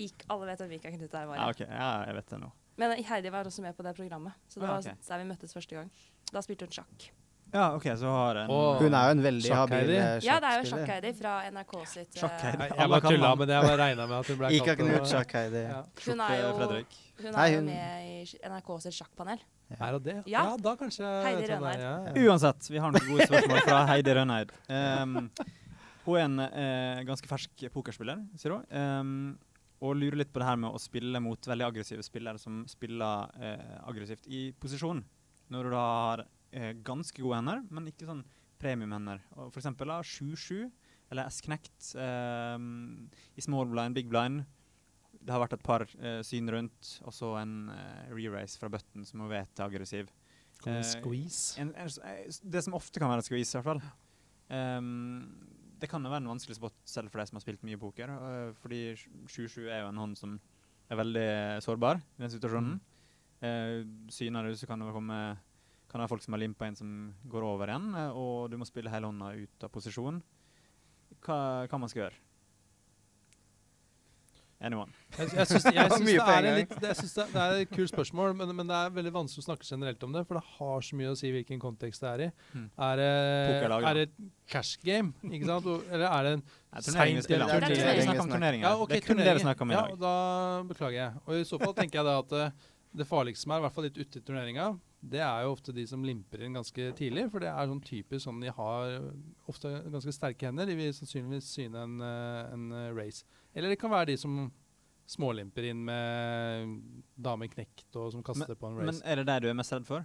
Ik 0.00 0.24
alle 0.32 0.46
vet 0.48 0.62
hvem 0.62 0.74
ICA 0.78 0.90
Knut 0.94 1.14
er. 1.14 1.30
Ja, 1.36 1.48
okay. 1.50 1.66
Ja, 1.68 1.90
jeg 2.08 2.16
vet 2.16 2.30
det 2.32 2.38
nå. 2.40 2.50
Men 2.80 2.94
Heidi 3.04 3.32
var 3.34 3.48
også 3.48 3.62
med 3.62 3.76
på 3.76 3.84
det 3.84 3.92
programmet. 3.98 4.32
Så 4.48 4.60
det 4.62 4.68
Ah, 4.68 4.78
var 4.78 4.96
der 5.08 5.18
vi 5.18 5.26
møttes 5.28 5.52
første 5.52 5.76
gang. 5.76 5.90
Da 6.32 6.40
spilte 6.40 6.64
hun 6.64 6.72
sjakk. 6.72 7.10
Ja, 7.52 7.74
OK, 7.74 7.86
så 7.98 8.10
har 8.14 8.38
en 8.44 8.50
Åh. 8.50 8.78
Hun 8.78 8.94
er 8.94 9.06
jo 9.08 9.14
en 9.16 9.22
veldig 9.24 9.52
habil 9.58 9.92
eh, 9.96 10.10
Ja, 10.22 10.36
det 10.42 10.50
er 10.50 10.60
jo. 10.60 10.66
Sjakk-Heidi 10.70 11.10
fra 11.18 11.32
NRK 11.50 11.72
sitt 11.90 12.14
eh, 12.14 12.20
Sjakk-Heidi. 12.22 12.60
Nei, 12.60 12.68
jeg 12.78 12.92
bare 12.92 13.10
tulla, 13.10 13.30
men 13.40 13.52
jeg 13.54 13.66
bare 13.66 13.78
regna 13.80 14.06
med 14.06 14.16
at 14.20 14.30
hun 14.30 14.38
ble 14.40 14.50
kalt 14.68 14.82
det. 14.84 15.00
Sjakk-Heidi. 15.12 15.62
Ja. 15.66 15.80
Hun 16.04 16.22
er 16.26 16.36
jo 16.44 16.52
Fredrik. 16.60 16.98
hun 17.24 17.34
er 17.34 17.56
hun- 17.56 17.70
med 17.72 18.06
i 18.06 18.50
NRK 18.52 18.70
sitt 18.86 18.98
sjakkpanel. 19.00 19.42
Er 19.78 19.92
hun 19.96 20.02
det? 20.02 20.16
Ja. 20.30 20.44
da 20.56 20.76
kanskje 20.78 21.10
Heidi. 21.26 21.50
Rønneid. 21.50 21.82
Ja, 21.82 21.92
ja. 22.06 22.24
Uansett, 22.30 22.70
vi 22.70 22.78
har 22.78 22.94
noen 22.94 23.10
gode 23.10 23.26
spørsmål 23.26 23.62
fra 23.66 23.84
Heidi 23.90 24.14
Rønneid. 24.14 24.54
Um, 24.70 25.30
hun 26.06 26.16
er 26.16 26.24
en 26.24 26.40
uh, 26.46 27.04
ganske 27.10 27.30
fersk 27.30 27.66
pokerspiller, 27.74 28.22
sier 28.38 28.56
hun. 28.56 28.66
Um, 28.70 29.38
og 29.80 29.96
lurer 29.96 30.20
litt 30.20 30.32
på 30.32 30.42
det 30.42 30.46
her 30.46 30.58
med 30.60 30.74
å 30.74 30.78
spille 30.82 31.22
mot 31.24 31.46
veldig 31.50 31.66
aggressive 31.66 32.04
spillere 32.04 32.38
som 32.38 32.62
spiller 32.68 33.30
uh, 33.40 33.78
aggressivt 33.88 34.26
i 34.28 34.50
posisjon. 34.60 35.02
Når 35.50 35.66
du 35.66 35.74
da 35.74 35.86
har 35.86 36.24
eh, 36.52 36.72
ganske 36.86 37.22
gode 37.22 37.40
hender, 37.40 37.64
men 37.70 37.88
ikke 37.90 38.08
sånn 38.08 38.24
premiumhender. 38.60 39.22
For 39.36 39.60
eksempel 39.60 39.88
da 39.88 40.00
7-7 40.04 40.70
eller 41.10 41.26
S-knekt 41.32 41.94
eh, 41.98 42.56
i 43.36 43.44
small 43.44 43.70
blind, 43.72 43.96
big 43.96 44.10
blind. 44.10 44.44
Det 45.20 45.34
har 45.34 45.42
vært 45.42 45.56
et 45.58 45.64
par 45.66 45.84
eh, 45.84 46.20
syn 46.26 46.48
rundt, 46.52 46.94
og 47.04 47.12
så 47.12 47.34
en 47.40 47.70
eh, 47.74 48.12
re-race 48.14 48.60
fra 48.60 48.70
button 48.72 49.04
som 49.08 49.24
hun 49.24 49.32
vet 49.32 49.58
er 49.58 49.66
aggressiv. 49.66 50.12
Du 50.60 50.68
Eh, 50.70 50.82
squeeze? 50.84 51.56
En, 51.60 51.72
en, 51.74 51.88
eh, 52.04 52.28
det 52.42 52.62
som 52.64 52.76
ofte 52.76 53.00
kan 53.00 53.08
være 53.08 53.24
en 53.24 53.28
squeeze, 53.28 53.50
i 53.52 53.58
hvert 53.58 53.68
fall. 53.70 53.82
Um, 54.50 55.46
det 55.80 55.88
kan 55.88 56.04
jo 56.04 56.10
være 56.12 56.24
en 56.24 56.32
vanskelig 56.34 56.58
spot 56.58 56.74
selv 56.84 57.12
for 57.12 57.20
de 57.22 57.28
som 57.30 57.38
har 57.38 57.44
spilt 57.44 57.62
mye 57.64 57.78
poker. 57.80 58.10
uh, 58.10 58.52
fordi 58.60 58.92
7-7 59.30 59.70
er 59.70 59.84
jo 59.84 59.92
en 59.92 60.00
hånd 60.02 60.18
som 60.18 60.34
er 60.90 60.98
veldig 60.98 61.28
sårbar 61.64 62.00
i 62.02 62.22
den 62.24 62.32
situasjonen. 62.32 62.80
Eh, 63.40 63.86
syner 64.12 64.44
du, 64.44 64.56
så 64.58 64.66
kan 64.68 64.82
det 64.82 64.92
komme 64.92 65.20
kan 65.90 65.98
det 65.98 66.06
være 66.06 66.14
folk 66.14 66.22
som 66.24 66.36
har 66.36 66.42
limpa 66.44 66.70
en 66.70 66.78
som 66.78 66.96
går 67.30 67.46
over 67.46 67.70
igjen, 67.72 67.92
eh, 67.98 68.16
og 68.16 68.50
du 68.52 68.58
må 68.60 68.68
spille 68.68 68.92
hele 68.92 69.10
hånda 69.10 69.34
ut 69.42 69.66
av 69.66 69.72
posisjon. 69.74 70.22
Hva, 71.20 71.38
hva 71.66 71.80
man 71.82 71.90
skal 71.90 72.06
gjøre? 72.06 72.20
Anyone? 74.60 74.92
Jeg, 75.16 75.30
jeg 75.32 75.48
syns, 75.48 75.64
det, 75.72 75.72
er 75.80 75.88
det, 76.44 76.64
det, 76.82 76.90
det 77.16 77.42
er 77.42 77.54
et 77.62 77.70
kult 77.72 77.88
spørsmål, 77.88 78.34
men, 78.36 78.50
men 78.58 78.68
det 78.68 78.76
er 78.76 78.90
veldig 78.92 79.12
vanskelig 79.14 79.40
å 79.40 79.46
snakke 79.46 79.64
generelt 79.64 80.02
om 80.04 80.12
det. 80.12 80.22
For 80.28 80.36
det 80.36 80.42
har 80.58 80.84
så 80.84 80.98
mye 81.00 81.14
å 81.14 81.16
si 81.16 81.30
hvilken 81.32 81.62
kontekst 81.62 82.04
det 82.04 82.10
er 82.10 82.24
i. 82.26 82.28
Mm. 82.52 82.66
Er 82.90 83.00
det, 83.00 83.08
er 83.78 83.88
det 83.96 84.04
et 84.10 84.18
cash 84.52 84.76
game, 84.84 85.14
ikke 85.24 85.48
sant? 85.48 85.70
Eller 85.88 86.06
er 86.10 86.28
det 86.28 86.34
en 86.36 86.44
turnering 86.44 87.22
Seint 87.24 87.40
om. 87.40 87.56
turnering. 87.56 88.34
Turneringer. 88.34 88.68
Ja, 88.68 88.74
ok, 88.76 88.92
det 88.92 89.00
er 89.00 89.08
kun 89.08 89.24
det 89.24 89.34
vi 89.40 89.46
snakker 89.46 89.64
om 89.64 89.72
i 89.72 89.78
dag. 89.78 89.96
Ja, 89.96 90.00
Da 90.04 90.14
beklager 90.68 90.98
jeg. 91.00 91.24
Og 91.24 91.40
i 91.40 91.48
så 91.48 91.62
fall 91.64 91.74
tenker 91.80 92.02
jeg 92.02 92.10
da 92.10 92.18
at 92.20 92.36
eh, 92.36 92.70
det 93.00 93.08
farligste 93.08 93.46
som 93.46 93.56
er, 93.56 93.62
i 93.62 93.64
hvert 93.64 93.78
fall 93.78 93.88
litt 93.88 93.96
ute 93.96 94.20
i 94.20 94.28
turneringa, 94.28 94.68
det 95.00 95.20
er 95.24 95.44
jo 95.46 95.54
ofte 95.54 95.72
de 95.72 95.86
som 95.88 96.02
limper 96.04 96.42
inn 96.44 96.56
ganske 96.58 96.90
tidlig. 96.98 97.26
For 97.32 97.42
det 97.42 97.50
er 97.50 97.68
sånn 97.70 97.82
typisk 97.84 98.24
sånn 98.26 98.40
de 98.42 98.52
har 98.52 98.96
eh, 98.98 99.12
ofte 99.48 99.72
ganske 99.88 100.12
sterke 100.14 100.50
hender. 100.50 100.68
De 100.68 100.76
vil 100.76 100.92
sannsynligvis 100.96 101.52
syne 101.54 101.84
en, 101.86 102.00
eh, 102.04 102.50
en 102.52 102.66
eh, 102.76 102.90
race. 102.96 103.24
Eller 103.54 103.72
det 103.72 103.80
kan 103.80 103.92
være 103.92 104.12
de 104.12 104.18
som 104.20 104.42
smålimper 105.10 105.70
inn 105.72 105.80
med 105.82 106.76
dame 107.18 107.48
knekt 107.50 107.96
og 107.98 108.12
som 108.14 108.22
kaster 108.22 108.54
på 108.54 108.68
en 108.68 108.78
race. 108.78 108.92
Men 108.92 109.00
er 109.08 109.22
det 109.22 109.26
der 109.30 109.42
du 109.42 109.48
er 109.50 109.56
mest 109.58 109.74
redd 109.74 109.88
for? 109.88 110.04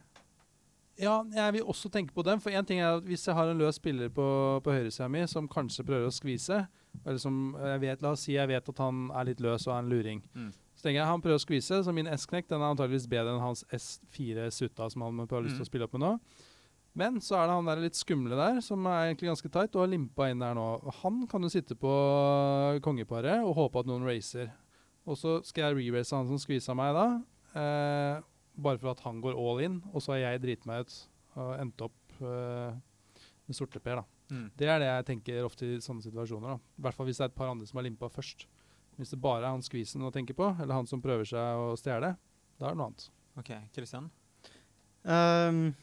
Ja, 0.95 1.19
jeg 1.27 1.57
vil 1.57 1.67
også 1.67 1.91
tenke 1.91 2.15
på 2.15 2.23
dem. 2.23 2.39
For 2.39 2.55
en 2.55 2.65
ting 2.65 2.79
er 2.79 2.95
at 2.95 3.03
Hvis 3.03 3.27
jeg 3.27 3.35
har 3.35 3.51
en 3.51 3.59
løs 3.59 3.75
spiller 3.75 4.09
på, 4.09 4.25
på 4.63 4.71
høyresida 4.71 5.09
mi 5.11 5.25
som 5.27 5.49
kanskje 5.51 5.83
prøver 5.83 6.07
å 6.07 6.15
skvise, 6.15 6.63
eller 7.03 7.19
som 7.19 7.51
jeg 7.59 7.81
vet, 7.83 8.01
La 8.01 8.13
oss 8.15 8.23
si 8.23 8.37
jeg 8.37 8.47
vet 8.47 8.69
at 8.71 8.79
han 8.79 9.09
er 9.11 9.27
litt 9.27 9.43
løs 9.43 9.67
og 9.67 9.75
er 9.75 9.83
en 9.83 9.91
luring. 9.91 10.23
Mm. 10.33 10.53
Så 10.85 10.91
jeg 10.93 11.01
han 11.09 11.21
prøver 11.23 11.39
å 11.39 11.41
skvise, 11.41 11.79
så 11.81 11.91
min 11.95 12.05
S-knekk 12.13 12.45
den 12.51 12.61
er 12.61 12.69
antageligvis 12.75 13.07
bedre 13.09 13.31
enn 13.33 13.41
hans 13.41 13.63
S4 13.73 14.51
Sutta 14.53 14.85
som 14.93 15.01
han 15.01 15.17
har 15.17 15.41
lyst 15.41 15.55
til 15.57 15.63
Mm. 15.63 15.65
å 15.65 15.69
spille 15.71 15.83
opp 15.87 15.93
med 15.97 16.01
nå. 16.05 16.19
Men 16.95 17.17
så 17.19 17.39
er 17.41 17.47
det 17.49 17.55
han 17.57 17.65
der 17.65 17.81
litt 17.81 17.97
skumle 17.97 18.35
der, 18.37 18.61
som 18.61 18.85
er 18.85 19.09
egentlig 19.09 19.31
ganske 19.33 19.49
tight, 19.51 19.73
og 19.75 19.81
har 19.81 19.87
limpa 19.89 20.29
inn 20.29 20.39
der 20.39 20.53
nå. 20.53 20.67
Han 21.01 21.25
kan 21.27 21.41
jo 21.41 21.49
sitte 21.49 21.73
på 21.75 21.89
kongeparet 22.85 23.41
og 23.43 23.55
håpe 23.57 23.79
at 23.81 23.89
noen 23.89 24.05
racer. 24.05 24.51
Og 25.07 25.17
så 25.17 25.39
skal 25.45 25.73
jeg 25.75 25.79
re-race 25.91 26.15
han 26.15 26.27
som 26.29 26.37
skvisa 26.37 26.75
meg 26.77 26.93
da. 26.95 27.07
Eh, 27.55 28.21
bare 28.61 28.77
for 28.79 28.91
at 28.93 29.01
han 29.05 29.19
går 29.21 29.35
all 29.35 29.59
in, 29.65 29.81
og 29.93 30.01
så 30.01 30.13
har 30.13 30.21
jeg 30.23 30.41
driti 30.45 30.67
meg 30.69 30.85
ut 30.85 30.95
og 31.35 31.59
endt 31.59 31.81
opp 31.81 32.21
eh, 32.21 32.77
med 33.49 33.57
sorteper. 33.57 33.95
da. 33.99 34.05
Mm. 34.31 34.51
Det 34.57 34.67
er 34.67 34.79
det 34.79 34.87
jeg 34.87 35.05
tenker 35.11 35.43
ofte 35.45 35.65
i 35.67 35.81
sånne 35.83 36.01
situasjoner. 36.05 36.55
da. 36.55 36.59
I 36.79 36.81
hvert 36.81 36.95
fall 36.95 37.05
hvis 37.09 37.17
det 37.17 37.25
er 37.27 37.33
et 37.33 37.35
par 37.35 37.51
andre 37.51 37.67
som 37.67 37.77
har 37.81 37.83
limpa 37.89 38.09
først. 38.09 38.45
Hvis 38.95 39.11
det 39.11 39.21
bare 39.23 39.43
er 39.43 39.53
han 39.53 39.65
skvisen 39.65 40.05
å 40.05 40.11
tenke 40.13 40.35
på, 40.37 40.51
eller 40.53 40.77
han 40.77 40.87
som 40.87 41.01
prøver 41.03 41.27
seg 41.27 41.61
å 41.61 41.73
stjele, 41.79 42.13
da 42.59 42.67
er 42.67 42.75
det 42.75 42.79
noe 42.79 42.89
annet. 42.89 43.07
OK, 43.41 43.51
Kristian? 43.75 44.09
Um, 45.03 45.73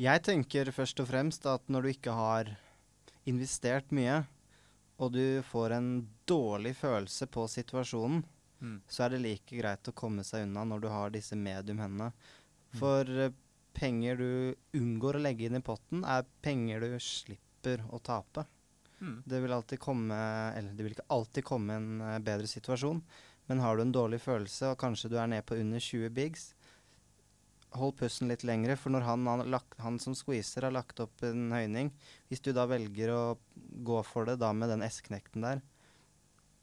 jeg 0.00 0.22
tenker 0.24 0.72
først 0.74 1.02
og 1.04 1.10
fremst 1.10 1.44
at 1.46 1.68
når 1.68 1.84
du 1.84 1.90
ikke 1.92 2.14
har 2.16 2.54
investert 3.28 3.92
mye, 3.94 4.22
og 5.02 5.12
du 5.14 5.42
får 5.50 5.76
en 5.76 5.90
dårlig 6.28 6.72
følelse 6.78 7.28
på 7.30 7.44
situasjonen, 7.50 8.22
Mm. 8.62 8.78
så 8.86 9.04
er 9.04 9.14
det 9.14 9.22
like 9.24 9.58
greit 9.58 9.88
å 9.90 9.94
komme 9.96 10.22
seg 10.22 10.46
unna 10.46 10.62
når 10.68 10.84
du 10.84 10.88
har 10.92 11.10
disse 11.10 11.34
mediumhendene. 11.34 12.12
For 12.78 13.08
mm. 13.08 13.38
penger 13.74 14.20
du 14.20 14.78
unngår 14.78 15.18
å 15.18 15.22
legge 15.26 15.48
inn 15.48 15.58
i 15.58 15.64
potten, 15.64 16.04
er 16.06 16.28
penger 16.44 16.84
du 16.84 16.94
slipper 17.02 17.82
å 17.90 17.98
tape. 17.98 18.46
Mm. 19.02 19.18
Det 19.26 19.40
vil 19.42 19.52
alltid 19.52 19.80
komme 19.82 20.16
Eller 20.54 20.74
det 20.78 20.84
vil 20.86 20.94
ikke 20.94 21.10
alltid 21.10 21.44
komme 21.44 21.74
en 21.74 21.88
uh, 22.00 22.18
bedre 22.22 22.46
situasjon, 22.46 23.02
men 23.50 23.62
har 23.64 23.76
du 23.76 23.82
en 23.82 23.94
dårlig 23.94 24.20
følelse, 24.22 24.70
og 24.70 24.78
kanskje 24.78 25.10
du 25.10 25.16
er 25.18 25.30
nede 25.32 25.46
på 25.46 25.58
under 25.58 25.82
20 25.82 26.12
bigs, 26.14 26.52
hold 27.74 27.96
pusten 27.98 28.30
litt 28.30 28.44
lengre, 28.46 28.76
for 28.78 28.94
når 28.94 29.06
han, 29.08 29.26
han, 29.26 29.44
lagt, 29.50 29.74
han 29.82 29.98
som 30.02 30.14
squeezer 30.16 30.68
har 30.68 30.74
lagt 30.76 31.00
opp 31.02 31.24
en 31.24 31.50
høyning 31.54 31.90
Hvis 32.28 32.44
du 32.44 32.52
da 32.52 32.66
velger 32.68 33.12
å 33.14 33.22
gå 33.54 34.02
for 34.06 34.28
det 34.28 34.38
da 34.42 34.52
med 34.54 34.70
den 34.72 34.84
S-knekten 34.86 35.44
der, 35.44 35.62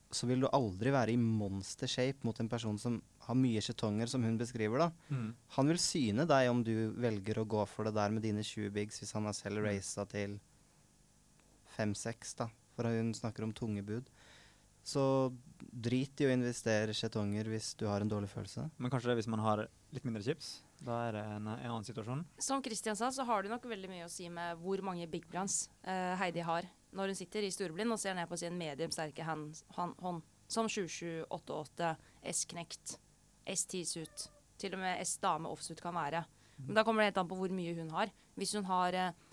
så 0.09 0.25
vil 0.29 0.41
du 0.41 0.49
aldri 0.53 0.93
være 0.93 1.13
i 1.13 1.21
monster 1.21 1.89
shape 1.89 2.25
mot 2.25 2.39
en 2.41 2.49
person 2.49 2.77
som 2.81 2.97
har 3.27 3.37
mye 3.37 3.61
skjetonger, 3.61 4.09
som 4.09 4.23
hun 4.25 4.39
beskriver, 4.39 4.81
da. 4.81 5.13
Mm. 5.13 5.27
Han 5.57 5.69
vil 5.69 5.81
syne 5.81 6.25
deg 6.29 6.49
om 6.49 6.63
du 6.65 6.73
velger 6.97 7.41
å 7.41 7.49
gå 7.49 7.65
for 7.69 7.85
det 7.85 7.93
der 7.97 8.15
med 8.15 8.25
dine 8.25 8.41
20 8.45 8.73
bigs, 8.73 8.97
hvis 9.01 9.13
han 9.13 9.29
har 9.29 9.37
selv 9.37 9.61
raisa 9.67 10.07
til 10.09 10.39
5-6, 11.79 12.35
da. 12.43 12.49
For 12.75 12.87
hun 12.87 13.13
snakker 13.15 13.47
om 13.47 13.55
tunge 13.55 13.83
bud. 13.83 14.07
Så 14.85 15.01
drit 15.59 16.21
i 16.21 16.27
å 16.27 16.31
investere 16.33 16.95
skjetonger 16.95 17.49
hvis 17.51 17.73
du 17.79 17.85
har 17.89 18.01
en 18.03 18.11
dårlig 18.11 18.29
følelse. 18.31 18.69
Men 18.77 18.91
kanskje 18.91 19.11
det 19.11 19.19
hvis 19.19 19.31
man 19.31 19.43
har 19.43 19.65
litt 19.93 20.07
mindre 20.07 20.23
chips? 20.25 20.59
Da 20.79 20.95
er 21.09 21.17
det 21.17 21.23
en, 21.35 21.49
en 21.51 21.71
annen 21.73 21.87
situasjon? 21.87 22.23
Som 22.39 22.63
Christian 22.63 22.97
sa, 22.97 23.11
så 23.11 23.25
har 23.27 23.43
det 23.43 23.51
nok 23.51 23.67
veldig 23.67 23.91
mye 23.91 24.07
å 24.07 24.11
si 24.11 24.29
med 24.31 24.59
hvor 24.63 24.81
mange 24.85 25.09
big 25.11 25.27
brands 25.27 25.65
uh, 25.83 26.15
Heidi 26.21 26.45
har 26.47 26.67
når 26.95 27.11
hun 27.11 27.19
sitter 27.19 27.45
i 27.45 27.51
storblind 27.53 27.93
og 27.93 28.01
ser 28.01 28.15
ned 28.17 28.29
på 28.29 28.37
sin 28.39 28.55
medium 28.57 28.91
sterke 28.93 29.25
hand, 29.25 29.59
hånd, 29.75 30.23
som 30.49 30.69
7788, 30.69 31.91
S-knekt, 32.31 32.95
S10-suit, 33.45 34.25
til 34.59 34.73
og 34.73 34.81
med 34.81 35.01
S-dame 35.05 35.51
offsuit 35.51 35.81
kan 35.83 35.93
være. 35.93 36.23
Men 36.65 36.79
da 36.79 36.83
kommer 36.83 37.03
det 37.03 37.11
helt 37.11 37.21
an 37.21 37.29
på 37.29 37.37
hvor 37.39 37.53
mye 37.55 37.75
hun 37.77 37.91
har. 37.93 38.09
Hvis 38.39 38.55
hun 38.57 38.65
har 38.67 38.95
eh, 38.97 39.27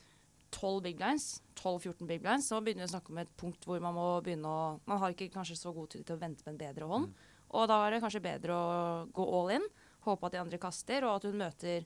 12 0.51 0.82
big 0.82 0.97
blinds, 0.97 1.42
12-14 1.57 2.07
big 2.07 2.22
blinds, 2.22 2.49
så 2.49 2.61
begynner 2.62 2.84
vi 2.84 2.88
å 2.90 2.94
snakke 2.94 3.12
om 3.12 3.18
et 3.18 3.32
punkt 3.36 3.64
hvor 3.66 3.80
man 3.82 3.94
må 3.97 4.07
begynne 4.24 4.47
å 4.49 4.80
Man 4.86 5.01
har 5.03 5.12
ikke 5.12 5.32
kanskje 5.34 5.57
så 5.59 5.72
god 5.74 5.90
tid 5.90 6.07
til 6.07 6.16
å 6.16 6.20
vente 6.20 6.44
med 6.47 6.55
en 6.55 6.61
bedre 6.62 6.88
hånd. 6.90 7.12
Og 7.57 7.68
da 7.70 7.80
er 7.86 7.94
det 7.94 8.03
kanskje 8.03 8.22
bedre 8.24 8.55
å 8.55 9.07
gå 9.14 9.26
all 9.38 9.51
in, 9.57 9.66
håpe 10.07 10.26
at 10.26 10.32
de 10.32 10.40
andre 10.40 10.59
kaster, 10.59 11.05
og 11.05 11.16
at 11.16 11.26
hun 11.28 11.38
møter 11.38 11.84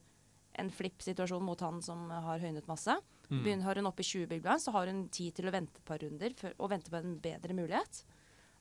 en 0.58 0.70
flipp-situasjon 0.70 1.44
mot 1.46 1.60
han 1.60 1.80
som 1.82 2.08
har 2.10 2.40
høynet 2.42 2.66
masse. 2.68 2.96
Mm. 3.30 3.42
Begynner, 3.44 3.64
har 3.64 3.78
hun 3.78 3.86
oppe 3.86 4.02
i 4.02 4.08
20 4.08 4.26
big 4.26 4.42
blinds, 4.42 4.64
så 4.66 4.72
har 4.74 4.90
hun 4.90 5.04
tid 5.08 5.34
til 5.36 5.46
å 5.48 5.52
vente 5.54 5.78
et 5.78 5.86
par 5.86 6.00
runder 6.02 6.34
for, 6.36 6.54
og 6.58 6.70
vente 6.72 6.90
på 6.90 6.98
en 6.98 7.18
bedre 7.22 7.54
mulighet. 7.56 8.02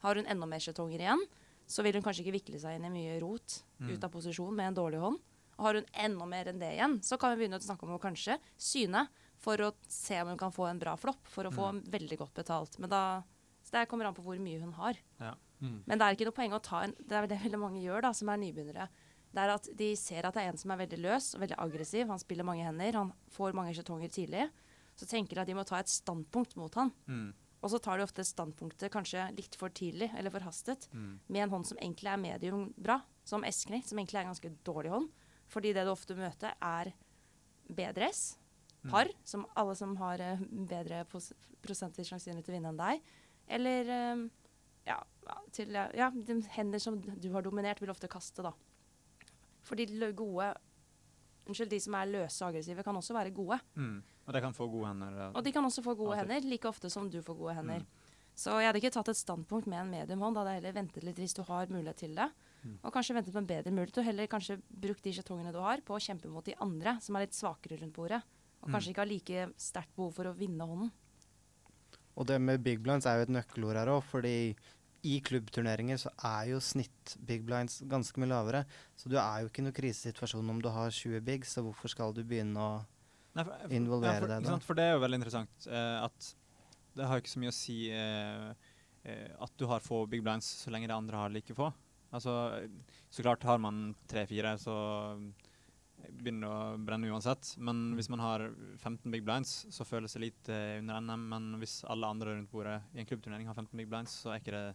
Har 0.04 0.16
hun 0.16 0.30
enda 0.30 0.46
mer 0.48 0.62
skjetonger 0.64 1.02
igjen, 1.02 1.24
så 1.70 1.84
vil 1.86 1.98
hun 1.98 2.06
kanskje 2.06 2.24
ikke 2.26 2.38
vikle 2.38 2.60
seg 2.62 2.78
inn 2.78 2.86
i 2.88 2.94
mye 2.94 3.18
rot 3.22 3.64
Mm. 3.80 3.94
ut 3.96 4.04
av 4.04 4.12
posisjon 4.12 4.54
med 4.56 4.68
en 4.68 4.76
dårlig 4.76 5.00
hånd. 5.00 5.20
Og 5.58 5.66
har 5.66 5.74
hun 5.80 5.86
enda 5.94 6.26
mer 6.26 6.48
enn 6.52 6.60
det 6.60 6.74
igjen, 6.76 7.00
så 7.04 7.18
kan 7.20 7.32
vi 7.32 7.44
begynne 7.44 7.60
å 7.60 7.64
snakke 7.64 7.84
om 7.84 7.96
å 7.96 8.00
kanskje 8.00 8.38
syne 8.58 9.08
for 9.40 9.62
å 9.64 9.72
se 9.88 10.18
om 10.22 10.34
hun 10.34 10.40
kan 10.40 10.52
få 10.52 10.68
en 10.70 10.80
bra 10.82 10.96
flopp, 11.00 11.28
for 11.32 11.48
å 11.48 11.52
få 11.56 11.70
veldig 11.92 12.18
godt 12.20 12.34
betalt. 12.42 12.80
Men 12.80 12.92
da 12.92 13.04
så 13.64 13.72
Det 13.76 13.90
kommer 13.90 14.06
an 14.08 14.16
på 14.16 14.24
hvor 14.24 14.40
mye 14.42 14.60
hun 14.60 14.72
har. 14.74 14.98
Mm. 15.62 15.84
Men 15.86 16.00
det 16.00 16.06
er 16.06 16.16
ikke 16.16 16.26
noe 16.26 16.38
poeng 16.38 16.54
å 16.56 16.62
ta 16.64 16.84
en 16.86 16.94
Det 16.98 17.12
er 17.16 17.28
det 17.28 17.38
veldig 17.46 17.60
mange 17.60 17.82
gjør, 17.84 18.02
da, 18.02 18.12
som 18.14 18.30
er 18.30 18.40
nybegynnere. 18.42 18.88
Det 19.30 19.42
er 19.44 19.52
at 19.54 19.68
de 19.78 19.90
ser 20.00 20.26
at 20.26 20.34
det 20.34 20.42
er 20.42 20.50
en 20.50 20.58
som 20.58 20.72
er 20.72 20.80
veldig 20.80 20.98
løs 21.04 21.36
og 21.36 21.44
veldig 21.44 21.58
aggressiv. 21.60 22.08
Han 22.10 22.20
spiller 22.22 22.48
mange 22.48 22.66
hender, 22.66 22.96
han 22.98 23.12
får 23.30 23.54
mange 23.54 23.76
skjetonger 23.78 24.10
tidlig. 24.10 24.48
Så 24.98 25.06
tenker 25.06 25.36
de 25.38 25.42
at 25.44 25.48
de 25.52 25.54
må 25.60 25.66
ta 25.68 25.78
et 25.78 25.92
standpunkt 25.92 26.56
mot 26.58 26.74
han. 26.80 26.90
Mm. 27.06 27.28
Og 27.62 27.70
så 27.70 27.80
tar 27.84 28.00
de 28.00 28.08
ofte 28.08 28.24
standpunktet 28.26 28.90
kanskje 28.92 29.28
litt 29.36 29.56
for 29.60 29.70
tidlig 29.70 30.10
eller 30.18 30.32
for 30.32 30.40
hastet 30.48 30.88
Mm. 30.96 31.20
med 31.28 31.44
en 31.44 31.50
hånd 31.50 31.68
som 31.68 31.78
egentlig 31.78 32.10
er 32.10 32.18
medium 32.18 32.74
bra, 32.78 33.02
som 33.24 33.44
S-knekt, 33.44 33.90
som 33.90 34.00
egentlig 34.00 34.16
er 34.16 34.26
en 34.26 34.34
ganske 34.34 34.56
dårlig 34.64 34.90
hånd. 34.96 35.10
Fordi 35.48 35.74
det 35.74 35.84
du 35.86 35.92
ofte 35.92 36.16
møter, 36.16 36.56
er 36.62 36.94
bedre 37.70 38.10
Par, 38.92 39.12
som 39.28 39.46
alle 39.60 39.76
som 39.80 39.96
har 40.02 40.22
eh, 40.24 40.46
bedre 40.70 41.04
prosentvis 41.10 42.12
sannsynlighet 42.12 42.48
til 42.48 42.54
å 42.54 42.58
vinne 42.58 42.74
enn 42.74 42.80
deg. 42.82 43.12
Eller 43.58 43.92
eh, 43.96 44.24
ja, 44.90 44.98
ja, 45.28 45.38
til, 45.56 45.76
ja, 45.76 45.86
ja, 45.98 46.10
de 46.14 46.40
hender 46.56 46.82
som 46.82 46.98
du 47.00 47.30
har 47.34 47.46
dominert, 47.46 47.82
vil 47.82 47.94
ofte 47.94 48.10
kaste, 48.12 48.46
da. 48.46 48.54
For 49.66 49.80
de 49.80 50.12
gode 50.18 50.54
Unnskyld, 51.50 51.72
de 51.72 51.80
som 51.82 51.96
er 51.98 52.10
løse 52.12 52.44
og 52.44 52.52
aggressive, 52.52 52.84
kan 52.86 52.98
også 53.00 53.16
være 53.16 53.32
gode. 53.34 53.58
Mm. 53.74 53.96
Og 54.28 54.36
de 54.36 54.42
kan 54.44 54.54
få 54.54 54.68
gode 54.70 54.92
hender. 54.92 55.16
ja. 55.18 55.30
Og 55.34 55.42
de 55.42 55.54
kan 55.56 55.66
også 55.66 55.82
få 55.82 55.96
gode 55.98 56.14
Altid. 56.14 56.36
hender, 56.36 56.50
like 56.52 56.70
ofte 56.70 56.92
som 56.94 57.10
du 57.10 57.24
får 57.26 57.38
gode 57.40 57.56
hender. 57.58 57.80
Mm. 57.80 58.10
Så 58.38 58.54
jeg 58.62 58.70
hadde 58.70 58.80
ikke 58.80 58.92
tatt 58.94 59.10
et 59.12 59.20
standpunkt 59.20 59.68
med 59.68 59.82
en 59.82 59.90
mediumhånd. 59.90 60.36
Da 60.38 60.44
hadde 60.44 60.54
jeg 60.54 60.62
heller 60.62 60.76
ventet 60.78 61.08
litt 61.08 61.18
hvis 61.20 61.34
du 61.36 61.42
har 61.48 61.72
mulighet 61.74 61.98
til 62.04 62.14
det. 62.16 62.28
Mm. 62.62 62.76
Og 62.84 62.94
kanskje 62.94 63.16
ventet 63.18 63.34
på 63.34 63.42
en 63.42 63.50
bedre 63.50 63.74
mulighet, 63.74 63.98
og 63.98 64.08
heller 64.08 64.30
kanskje 64.32 64.60
brukt 64.70 65.04
de 65.04 65.16
skjetongene 65.18 65.54
du 65.56 65.60
har, 65.64 65.82
på 65.82 65.98
å 65.98 66.04
kjempe 66.04 66.30
mot 66.32 66.46
de 66.46 66.56
andre, 66.62 67.00
som 67.02 67.18
er 67.18 67.26
litt 67.26 67.36
svakere 67.36 67.80
rundt 67.82 67.96
bordet. 67.98 68.22
Og 68.62 68.70
kanskje 68.74 68.92
ikke 68.92 69.04
har 69.06 69.10
like 69.10 69.46
sterkt 69.62 69.94
behov 69.96 70.12
for 70.18 70.30
å 70.30 70.36
vinne 70.36 70.66
hånden. 70.68 70.92
Og 72.20 72.28
det 72.28 72.40
med 72.44 72.60
big 72.66 72.82
blinds 72.84 73.06
er 73.08 73.20
jo 73.22 73.28
et 73.30 73.32
nøkkelord 73.32 73.78
her 73.80 73.88
òg, 73.94 74.02
fordi 74.04 74.34
i 75.08 75.22
klubbturneringer 75.24 75.96
så 76.02 76.10
er 76.28 76.50
jo 76.52 76.58
snitt 76.60 77.14
big 77.24 77.46
blinds 77.48 77.78
ganske 77.88 78.20
mye 78.20 78.28
lavere. 78.34 78.66
Så 79.00 79.08
du 79.08 79.16
er 79.16 79.46
jo 79.46 79.48
ikke 79.48 79.62
i 79.64 79.68
noen 79.70 79.78
krisesituasjon 79.78 80.50
om 80.52 80.60
du 80.62 80.68
har 80.76 80.92
20 80.92 81.22
big, 81.24 81.46
så 81.48 81.64
hvorfor 81.64 81.88
skal 81.94 82.12
du 82.18 82.24
begynne 82.28 82.60
å 82.60 82.82
Nei, 83.38 83.44
for- 83.46 83.54
for- 83.62 83.76
Involvere 83.78 84.20
for, 84.20 84.28
deg 84.34 84.44
da. 84.44 84.58
For 84.66 84.76
det 84.76 84.84
er 84.90 84.94
jo 84.98 85.04
veldig 85.06 85.20
interessant 85.22 85.68
uh, 85.72 86.04
at 86.10 86.34
det 86.98 87.06
har 87.08 87.22
ikke 87.22 87.32
så 87.32 87.40
mye 87.40 87.54
å 87.54 87.56
si 87.56 87.78
uh, 87.94 88.50
uh, 89.06 89.44
at 89.46 89.54
du 89.62 89.68
har 89.70 89.80
få 89.86 90.02
big 90.10 90.24
blinds 90.26 90.50
så 90.66 90.74
lenge 90.74 90.90
de 90.90 90.98
andre 90.98 91.16
har 91.16 91.30
like 91.32 91.56
få. 91.56 91.70
Altså, 92.12 92.34
så 93.14 93.22
klart 93.24 93.44
har 93.46 93.60
man 93.62 93.94
tre-fire, 94.10 94.58
så 94.60 94.74
begynner 96.20 96.50
å 96.50 96.78
brenne 96.84 97.10
uansett. 97.12 97.54
Men 97.58 97.94
hvis 97.98 98.10
man 98.12 98.22
har 98.24 98.46
15 98.78 99.12
big 99.12 99.24
blinds, 99.28 99.66
så 99.74 99.88
føles 99.88 100.16
det 100.16 100.24
litt 100.24 100.52
eh, 100.52 100.78
under 100.82 101.02
NM. 101.04 101.26
Men 101.34 101.50
hvis 101.62 101.80
alle 101.90 102.10
andre 102.10 102.36
rundt 102.36 102.52
bordet 102.52 102.80
i 102.94 103.02
en 103.02 103.10
klubbturnering 103.10 103.50
har 103.50 103.58
15 103.58 103.76
big 103.80 103.90
blinds, 103.92 104.16
så 104.24 104.34
er 104.34 104.44
ikke 104.44 104.56
det 104.56 104.66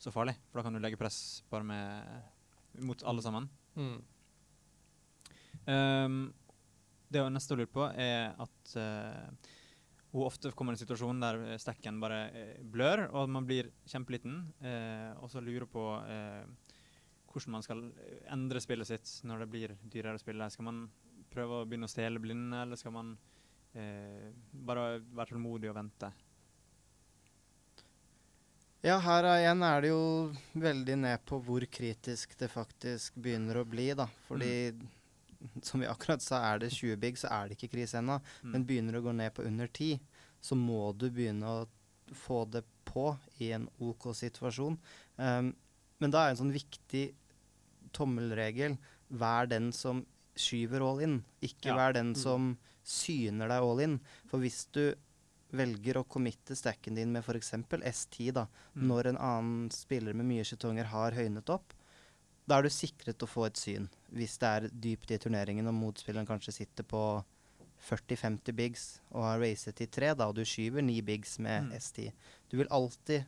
så 0.00 0.12
farlig. 0.14 0.36
For 0.48 0.60
da 0.60 0.66
kan 0.66 0.76
du 0.76 0.82
legge 0.82 1.00
press 1.00 1.42
bare 1.52 1.66
med, 1.66 2.12
mot 2.88 3.04
alle 3.08 3.24
sammen. 3.24 3.48
Mm. 3.76 3.96
Um, 5.66 6.20
det 7.10 7.20
jeg 7.20 7.34
neste 7.34 7.58
lurer 7.58 7.72
på, 7.74 7.88
er 8.00 8.32
at 8.40 8.76
uh, 8.80 9.50
hun 10.10 10.26
ofte 10.26 10.50
kommer 10.56 10.74
i 10.74 10.78
en 10.78 10.82
situasjon 10.82 11.22
der 11.22 11.38
eh, 11.44 11.58
stekken 11.62 12.00
bare 12.02 12.20
uh, 12.34 12.54
blør, 12.72 13.04
og 13.14 13.30
man 13.30 13.46
blir 13.46 13.70
kjempeliten, 13.90 14.42
uh, 14.64 15.20
og 15.22 15.30
så 15.30 15.42
lurer 15.44 15.68
på 15.70 15.84
eh, 16.02 16.69
hvordan 17.30 17.56
man 17.56 17.64
skal 17.64 17.84
endre 18.32 18.62
spillet 18.62 18.88
sitt 18.88 19.12
når 19.28 19.44
det 19.44 19.50
blir 19.52 19.76
dyrere 19.82 20.18
å 20.18 20.22
spille. 20.22 20.48
Skal 20.50 20.66
man 20.66 20.84
prøve 21.30 21.60
å 21.60 21.68
begynne 21.68 21.86
å 21.86 21.92
stjele 21.92 22.22
blinde, 22.22 22.64
eller 22.64 22.80
skal 22.80 22.94
man 22.94 23.12
eh, 23.78 24.30
bare 24.50 24.98
være 25.14 25.34
tålmodig 25.34 25.70
og 25.70 25.78
vente? 25.78 26.10
Ja, 28.80 28.96
her 29.04 29.26
er 29.28 29.42
igjen 29.42 29.62
er 29.66 29.82
det 29.84 29.90
jo 29.90 30.04
veldig 30.56 30.96
ned 31.02 31.26
på 31.28 31.38
hvor 31.44 31.64
kritisk 31.68 32.32
det 32.40 32.48
faktisk 32.48 33.18
begynner 33.20 33.60
å 33.60 33.66
bli, 33.68 33.90
da. 33.92 34.06
Fordi 34.24 34.54
som 35.62 35.82
vi 35.82 35.88
akkurat 35.88 36.24
sa, 36.24 36.40
er 36.48 36.62
det 36.62 36.72
20 36.72 36.96
big, 37.00 37.18
så 37.20 37.28
er 37.32 37.48
det 37.48 37.58
ikke 37.58 37.74
krise 37.76 38.00
ennå. 38.00 38.18
Mm. 38.40 38.54
Men 38.54 38.64
begynner 38.68 38.96
det 38.96 39.02
å 39.02 39.06
gå 39.08 39.14
ned 39.16 39.34
på 39.36 39.44
under 39.44 39.68
10, 39.68 40.00
så 40.40 40.56
må 40.56 40.94
du 40.96 41.10
begynne 41.12 41.52
å 41.52 41.68
få 42.16 42.44
det 42.50 42.64
på 42.88 43.12
i 43.38 43.52
en 43.54 43.68
OK 43.84 44.10
situasjon. 44.16 44.78
Um, 45.20 45.52
men 46.00 46.12
da 46.12 46.24
er 46.24 46.32
en 46.32 46.40
sånn 46.40 46.54
viktig 46.54 47.10
tommelregel 47.92 48.78
vær 49.10 49.48
den 49.48 49.72
som 49.72 50.04
skyver 50.36 50.80
all 50.80 51.00
in, 51.00 51.24
ikke 51.42 51.66
Ja. 51.72 51.76
vær 51.76 51.92
den 51.94 52.12
Mm. 52.14 52.16
som 52.16 52.58
syner 52.84 53.48
deg 53.48 53.62
all 53.62 53.80
in. 53.80 54.00
For 54.26 54.38
hvis 54.38 54.66
du 54.72 54.94
velger 55.52 55.94
å 55.94 56.06
committe 56.06 56.54
stacken 56.56 56.94
din 56.94 57.12
med 57.12 57.24
f.eks. 57.24 57.50
S10, 57.82 58.32
da, 58.32 58.46
Mm. 58.76 58.86
når 58.86 59.06
en 59.06 59.16
annen 59.18 59.70
spiller 59.70 60.14
med 60.14 60.26
mye 60.26 60.44
skjetonger 60.44 60.84
har 60.86 61.10
høynet 61.12 61.48
opp, 61.50 61.74
da 62.46 62.58
er 62.58 62.62
du 62.62 62.68
sikret 62.68 63.18
å 63.18 63.28
få 63.28 63.46
et 63.46 63.54
syn. 63.56 63.88
Hvis 64.12 64.38
det 64.38 64.46
er 64.64 64.68
dypt 64.68 65.10
i 65.10 65.18
turneringen 65.18 65.66
og 65.68 65.74
motspilleren 65.74 66.26
kanskje 66.26 66.52
sitter 66.52 66.84
på 66.84 67.24
40-50 67.80 68.52
bigs 68.54 69.00
og 69.12 69.22
har 69.24 69.38
racet 69.40 69.80
i 69.80 69.86
tre, 69.86 70.14
da, 70.14 70.28
og 70.28 70.34
du 70.36 70.42
skyver 70.42 70.82
ni 70.84 71.00
bigs 71.00 71.38
med 71.38 71.64
Mm. 71.64 71.72
S10. 71.72 72.12
Du 72.50 72.56
vil 72.58 72.66
alltid 72.70 73.24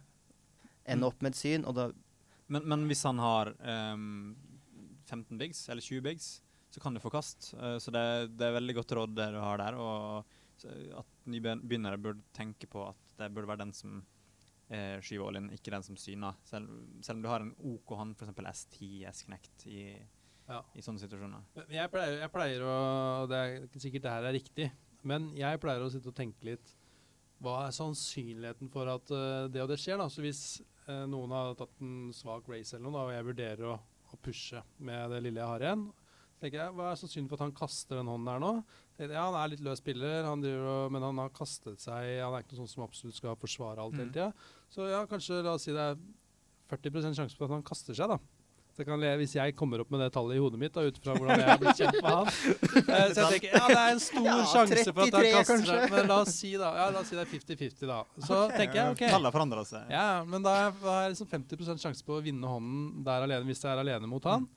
ende 0.86 1.02
Mm. 1.04 1.06
opp 1.06 1.22
med 1.22 1.32
et 1.32 1.36
syn, 1.36 1.64
og 1.66 1.74
da 1.74 1.92
Men, 2.48 2.68
men 2.68 2.88
hvis 2.88 3.02
han 3.04 3.16
har 3.18 3.54
ehm, 3.64 4.34
15 5.12 5.38
bigs, 5.40 5.66
eller 5.72 5.84
20 5.84 6.04
bigs, 6.08 6.30
så 6.72 6.80
kan 6.80 6.96
du 6.96 7.02
få 7.04 7.12
kast. 7.12 7.52
Eh, 7.58 7.76
så 7.82 7.92
det, 7.94 8.04
det 8.38 8.48
er 8.48 8.56
veldig 8.56 8.78
godt 8.80 8.96
råd 8.96 9.16
det 9.18 9.28
du 9.36 9.40
har 9.44 9.60
der. 9.60 9.76
Og 9.76 10.38
at 10.96 11.08
nybegynnere 11.26 11.98
burde 11.98 12.22
tenke 12.36 12.68
på 12.70 12.84
at 12.86 13.14
det 13.18 13.30
burde 13.34 13.50
være 13.50 13.64
den 13.64 13.72
som 13.74 13.96
eh, 14.72 14.98
skyver 15.02 15.28
all 15.28 15.40
in, 15.40 15.48
ikke 15.56 15.72
den 15.74 15.84
som 15.86 15.98
syner. 16.00 16.36
Selv, 16.48 16.68
selv 17.04 17.18
om 17.18 17.24
du 17.24 17.30
har 17.30 17.44
en 17.44 17.54
OK 17.72 17.94
hånd, 17.98 18.14
f.eks. 18.16 18.66
S10, 18.66 18.90
S-knekt, 19.10 19.66
i, 19.68 19.82
Ja. 20.48 20.60
i 20.74 20.82
sånne 20.84 21.02
situasjoner. 21.02 21.44
Jeg 21.70 21.90
pleier, 21.92 22.20
jeg 22.24 22.32
pleier 22.34 22.64
å 22.66 22.76
Det 23.30 23.36
er 23.38 23.66
ikke 23.66 23.82
sikkert 23.84 24.06
det 24.06 24.14
her 24.14 24.28
er 24.30 24.36
riktig, 24.38 24.70
men 25.06 25.28
jeg 25.38 25.60
pleier 25.62 25.82
å 25.84 25.90
sitte 25.92 26.10
og 26.12 26.16
tenke 26.18 26.46
litt 26.46 26.72
Hva 27.42 27.66
er 27.66 27.74
sannsynligheten 27.74 28.70
for 28.70 28.90
at 28.90 29.10
uh, 29.14 29.48
det 29.50 29.62
og 29.64 29.70
det 29.70 29.78
skjer? 29.82 29.98
da? 29.98 30.06
Så 30.10 30.22
Hvis 30.22 30.42
uh, 30.88 31.04
noen 31.10 31.34
har 31.34 31.56
tatt 31.58 31.80
en 31.82 32.12
svak 32.14 32.46
race 32.50 32.76
eller 32.76 32.86
noe, 32.86 32.94
da, 32.98 33.06
og 33.08 33.14
jeg 33.16 33.28
vurderer 33.32 33.64
å, 33.70 33.78
å 34.14 34.20
pushe 34.22 34.62
med 34.78 35.10
det 35.10 35.22
lille 35.24 35.40
jeg 35.40 35.48
har 35.48 35.60
igjen, 35.66 35.84
så 36.32 36.40
tenker 36.44 36.58
jeg, 36.58 36.74
hva 36.74 36.90
er 36.92 36.96
så 36.98 37.08
synd 37.08 37.28
for 37.30 37.38
at 37.38 37.44
han 37.46 37.52
kaster 37.54 37.96
den 38.00 38.08
hånden 38.10 38.26
der 38.28 38.40
nå? 38.42 38.52
Tenkte 38.98 39.14
ja, 39.14 39.24
Han 39.30 39.36
er 39.40 39.52
litt 39.52 39.62
løs 39.64 39.78
spiller, 39.78 40.24
han 40.26 40.42
driver 40.42 40.90
men 40.90 41.02
han 41.06 41.18
har 41.22 41.30
kastet 41.30 41.78
seg 41.80 42.20
Han 42.20 42.34
er 42.34 42.42
ikke 42.42 42.56
noe 42.56 42.62
sånn 42.64 42.72
som 42.74 42.84
absolutt 42.84 43.16
skal 43.16 43.36
forsvare 43.38 43.78
alt 43.84 43.94
hele 43.94 44.10
Mm. 44.10 44.12
tida. 44.12 44.32
Så 44.68 44.88
ja, 44.90 45.04
kanskje 45.06 45.42
la 45.42 45.54
oss 45.54 45.62
si 45.68 45.72
det 45.72 45.78
er 45.80 45.96
40% 46.72 47.14
sjanse 47.16 47.36
for 47.36 47.46
at 47.46 47.56
han 47.56 47.62
kaster 47.62 47.94
seg, 47.94 48.08
da. 48.08 48.18
Så 48.72 48.86
jeg 48.86 49.18
hvis 49.20 49.34
jeg 49.36 49.54
kommer 49.58 49.82
opp 49.84 49.90
med 49.92 50.00
det 50.00 50.06
tallet 50.14 50.38
i 50.38 50.40
hodet 50.40 50.58
mitt, 50.62 50.72
da, 50.72 50.80
ut 50.88 50.96
fra 51.04 51.12
hvordan 51.18 51.42
jeg 51.42 51.48
har 51.50 51.58
blitt 51.60 51.76
kjent 51.82 51.98
med 51.98 52.08
han 52.08 52.30
eh, 52.30 53.12
Så 53.12 53.20
jeg 53.20 53.28
tenker, 53.34 53.48
ja, 53.52 53.66
det 53.68 53.76
er 53.82 53.92
en 53.92 54.00
stor 54.00 54.24
Ja, 54.24 54.36
sjanse 54.48 54.84
for 54.88 55.02
at 55.04 55.12
han 55.12 55.12
33 55.12 55.32
kaster 55.36 55.52
kanskje. 55.52 55.76
seg. 55.82 55.92
Men 55.92 56.08
la 56.08 56.16
oss 56.24 56.34
si 56.38 56.52
da, 56.56 56.70
ja, 56.80 56.86
la 56.94 57.02
oss 57.04 57.10
si 57.12 57.18
det 57.18 57.24
er 57.26 57.32
50-50 57.36 57.86
da. 57.92 58.00
Så 58.24 58.40
tenker 58.56 58.80
jeg, 58.80 58.96
ok. 58.96 59.04
Tallet 59.12 59.36
forandrer 59.36 59.68
seg. 59.68 59.92
Ja, 59.92 60.06
men 60.24 60.42
da 60.48 60.56
er- 60.64 60.72
jeg 60.72 60.92
er 60.96 61.08
det 61.08 61.14
liksom 61.18 61.30
50% 61.36 61.84
sjanse 61.84 62.06
på 62.08 62.16
å 62.16 62.22
vinne 62.24 62.48
hånden 62.48 63.04
der 63.04 63.26
alene, 63.28 63.44
hvis 63.52 63.60
jeg 63.62 63.72
er 63.76 63.84
alene 63.84 64.08
mot 64.08 64.24
han. 64.24 64.48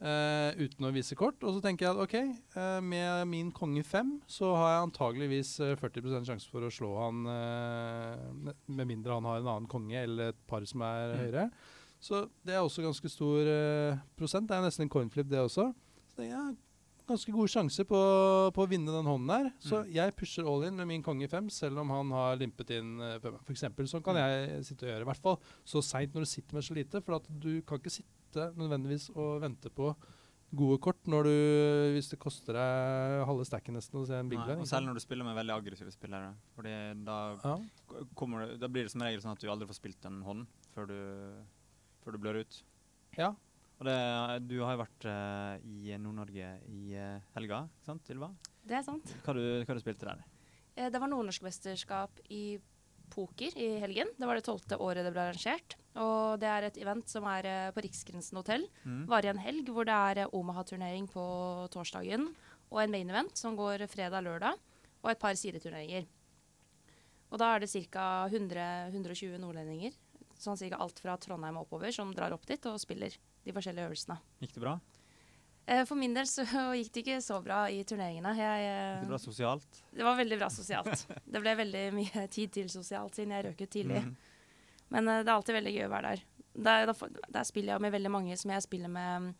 Uh, 0.00 0.56
uten 0.56 0.86
å 0.88 0.90
vise 0.96 1.12
kort. 1.14 1.36
Og 1.44 1.52
så 1.52 1.60
tenker 1.60 1.84
jeg 1.84 1.92
at 1.92 2.00
ok, 2.00 2.14
uh, 2.56 2.78
med 2.80 3.26
min 3.28 3.50
konge 3.52 3.82
fem 3.84 4.14
så 4.26 4.54
har 4.56 4.70
jeg 4.78 4.86
antageligvis 4.86 5.50
eh, 5.60 5.74
40% 5.76 6.24
sjanse 6.30 6.48
for 6.48 6.64
å 6.64 6.70
slå 6.72 6.88
han 7.02 7.18
uh, 7.28 8.52
med 8.72 8.88
mindre 8.88 9.18
han 9.18 9.28
har 9.28 9.42
en 9.42 9.50
annen 9.52 9.68
konge 9.68 10.00
eller 10.00 10.32
et 10.32 10.40
par 10.48 10.64
som 10.66 10.80
er 10.88 11.12
Mm. 11.12 11.20
høyere. 11.20 11.44
Så 12.00 12.24
det 12.46 12.54
er 12.56 12.62
også 12.64 12.82
ganske 12.82 13.10
stor 13.12 13.44
eh, 13.46 13.98
prosent. 14.16 14.48
Det 14.48 14.56
er 14.56 14.64
nesten 14.64 14.86
en 14.86 14.92
coinflip, 14.92 15.28
det 15.28 15.38
også. 15.42 15.66
Så 16.16 16.24
jeg 16.24 16.32
har 16.32 16.54
ganske 17.10 17.32
gode 17.34 17.50
sjanse 17.50 17.84
på, 17.84 17.98
på 18.54 18.62
å 18.64 18.68
vinne 18.70 18.92
den 18.94 19.04
hånden 19.08 19.30
her. 19.34 19.48
Så 19.60 19.82
Mm. 19.84 19.92
jeg 19.92 20.14
pusher 20.16 20.46
all 20.46 20.62
in 20.64 20.76
med 20.76 20.86
min 20.88 21.02
konge 21.02 21.28
fem, 21.28 21.50
selv 21.50 21.78
om 21.82 21.90
han 21.90 22.10
har 22.14 22.36
limpet 22.40 22.70
inn 22.70 23.00
uh, 23.00 23.18
fem. 23.18 23.36
For 23.44 23.52
eksempel, 23.52 23.84
sånn 23.90 24.02
kan 24.02 24.14
Mm. 24.14 24.22
jeg 24.22 24.64
sitte 24.64 24.86
og 24.86 24.92
gjøre. 24.92 25.02
I 25.02 25.10
hvert 25.10 25.22
fall 25.22 25.40
så 25.66 25.82
seint 25.82 26.14
når 26.14 26.22
du 26.24 26.30
sitter 26.30 26.54
med 26.54 26.62
så 26.64 26.74
lite, 26.78 27.02
for 27.02 27.16
at 27.16 27.26
du 27.28 27.60
kan 27.62 27.78
ikke 27.78 27.90
sitte 27.98 28.54
nødvendigvis 28.56 29.10
og 29.16 29.40
vente 29.42 29.68
på 29.74 29.90
gode 30.54 30.80
kort 30.82 31.02
når 31.06 31.24
du, 31.24 31.34
hvis 31.94 32.08
det 32.10 32.18
koster 32.18 32.54
deg 32.54 33.26
halve 33.26 33.44
stacken 33.46 33.74
nesten 33.74 34.00
å 34.00 34.06
se 34.06 34.14
en 34.18 34.28
big 34.28 34.38
blind. 34.42 34.62
særlig 34.66 34.86
når 34.90 34.94
du 34.94 35.00
spiller 35.04 35.24
med 35.24 35.36
veldig 35.36 35.54
aggressive 35.54 35.92
spillere. 35.94 36.32
Fordi 36.56 37.04
da, 37.04 37.18
Ja. 37.44 37.56
du, 37.58 38.56
da 38.58 38.66
blir 38.68 38.82
det 38.86 38.90
som 38.90 39.00
regel 39.02 39.20
sånn 39.20 39.32
at 39.32 39.38
du 39.40 39.46
aldri 39.48 39.66
får 39.68 39.78
spilt 39.82 40.04
en 40.06 40.22
hånd 40.22 40.46
før 40.74 40.86
du, 40.88 40.96
før 42.10 42.18
du 42.18 42.24
blør 42.26 42.42
ut. 42.42 42.60
ja. 43.18 43.30
Og 43.80 43.86
det, 43.88 43.94
du 44.44 44.58
har 44.60 44.74
jo 44.74 44.80
vært 44.82 45.04
uh, 45.08 45.54
i 45.64 45.94
Nord-Norge 45.96 46.48
i 46.68 46.90
uh, 47.00 47.22
helga, 47.32 47.62
ikke 47.78 47.86
sant, 47.86 48.10
Ylva? 48.12 48.26
Det 48.68 48.76
er 48.76 48.82
sant. 48.84 49.12
Hva 49.24 49.32
du, 49.32 49.40
hva 49.64 49.76
du 49.76 49.80
spilte 49.80 50.04
der? 50.04 50.20
Eh, 50.74 50.90
Det 50.92 51.00
var 51.00 51.08
nordnorskmesterskap 51.08 52.20
i 52.28 52.58
poker 53.08 53.56
i 53.56 53.70
helgen. 53.80 54.12
Det 54.18 54.28
var 54.28 54.36
det 54.36 54.44
tolvte 54.44 54.76
året 54.76 55.06
det 55.08 55.14
ble 55.14 55.24
arrangert. 55.30 55.78
Og 55.96 56.36
det 56.42 56.50
er 56.52 56.66
et 56.68 56.82
event 56.82 57.08
som 57.08 57.24
er 57.32 57.48
uh, 57.48 57.70
på 57.72 57.86
Riksgrensen 57.86 58.36
hotell. 58.36 58.68
Mm. 58.84 59.06
Varer 59.08 59.30
i 59.30 59.32
en 59.32 59.42
helg 59.46 59.72
hvor 59.72 59.88
det 59.88 59.96
er 59.96 60.36
Omaha-turnering 60.36 61.08
på 61.08 61.24
torsdagen. 61.72 62.28
Og 62.68 62.82
en 62.84 62.92
main 62.92 63.08
event 63.16 63.32
som 63.40 63.56
går 63.56 63.86
fredag-lørdag. 63.88 64.60
Og 65.00 65.14
et 65.14 65.24
par 65.24 65.40
sideturneringer. 65.40 66.04
Og 67.32 67.40
da 67.40 67.54
er 67.54 67.64
det 67.64 67.72
ca. 67.72 68.28
100-120 68.28 69.40
nordlendinger. 69.40 69.96
Sånn 70.40 70.56
cirka 70.56 70.78
alt 70.80 70.98
fra 71.02 71.18
Trondheim 71.20 71.58
og 71.60 71.66
oppover 71.66 71.92
som 71.92 72.14
drar 72.16 72.32
opp 72.32 72.46
dit 72.48 72.64
og 72.70 72.78
spiller 72.80 73.12
de 73.44 73.52
forskjellige 73.52 73.90
øvelsene. 73.90 74.16
Gikk 74.40 74.54
det 74.56 74.62
bra? 74.64 74.72
Eh, 75.68 75.82
For 75.84 76.00
min 76.00 76.14
del 76.16 76.24
så 76.30 76.46
gikk 76.80 76.92
det 76.94 77.02
ikke 77.04 77.18
så 77.24 77.36
bra 77.44 77.58
i 77.68 77.82
turneringene. 77.84 78.32
Jeg, 78.38 78.64
eh, 78.70 78.94
Gikk 78.94 79.04
det 79.04 79.12
bra 79.12 79.20
sosialt? 79.20 79.80
det 79.92 80.06
var 80.08 80.16
veldig 80.18 80.38
bra 80.40 80.48
sosialt. 80.50 81.06
Det 81.36 81.42
ble 81.44 81.54
veldig 81.60 81.84
mye 81.98 82.26
tid 82.36 82.52
til 82.56 82.72
sosialt 82.72 83.14
siden 83.20 83.36
jeg 83.36 83.46
røk 83.50 83.60
ut 83.66 83.70
tidlig. 83.76 84.00
Mm. 84.06 84.16
Men 84.96 85.08
eh, 85.12 85.20
det 85.22 85.28
er 85.28 85.36
alltid 85.36 85.58
veldig 85.60 85.74
gøy 85.76 85.86
å 85.86 85.92
være 85.94 86.14
der. 86.14 86.24
Der, 86.50 86.90
der 87.30 87.44
spiller 87.46 87.76
jeg 87.76 87.84
med 87.84 87.92
veldig 87.94 88.10
mange 88.10 88.36
som 88.40 88.50
jeg 88.50 88.64
spiller 88.64 88.90
med 88.90 89.30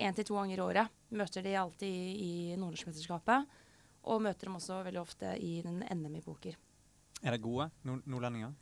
én 0.00 0.14
til 0.16 0.24
to 0.30 0.38
ganger 0.38 0.56
i 0.56 0.64
året. 0.64 0.94
Møter 1.12 1.44
de 1.44 1.52
alltid 1.60 1.90
i, 1.90 2.14
i 2.24 2.56
Nordnorskmesterskapet. 2.56 3.50
Og 4.08 4.22
møter 4.24 4.48
dem 4.48 4.56
også 4.56 4.78
veldig 4.86 5.02
ofte 5.02 5.34
i 5.44 5.58
den 5.66 5.82
NM 5.84 6.14
i 6.16 6.22
poker. 6.24 6.54
Er 7.20 7.34
de 7.36 7.42
gode 7.44 7.66
nord 7.84 8.06
nordlendinger? 8.08 8.54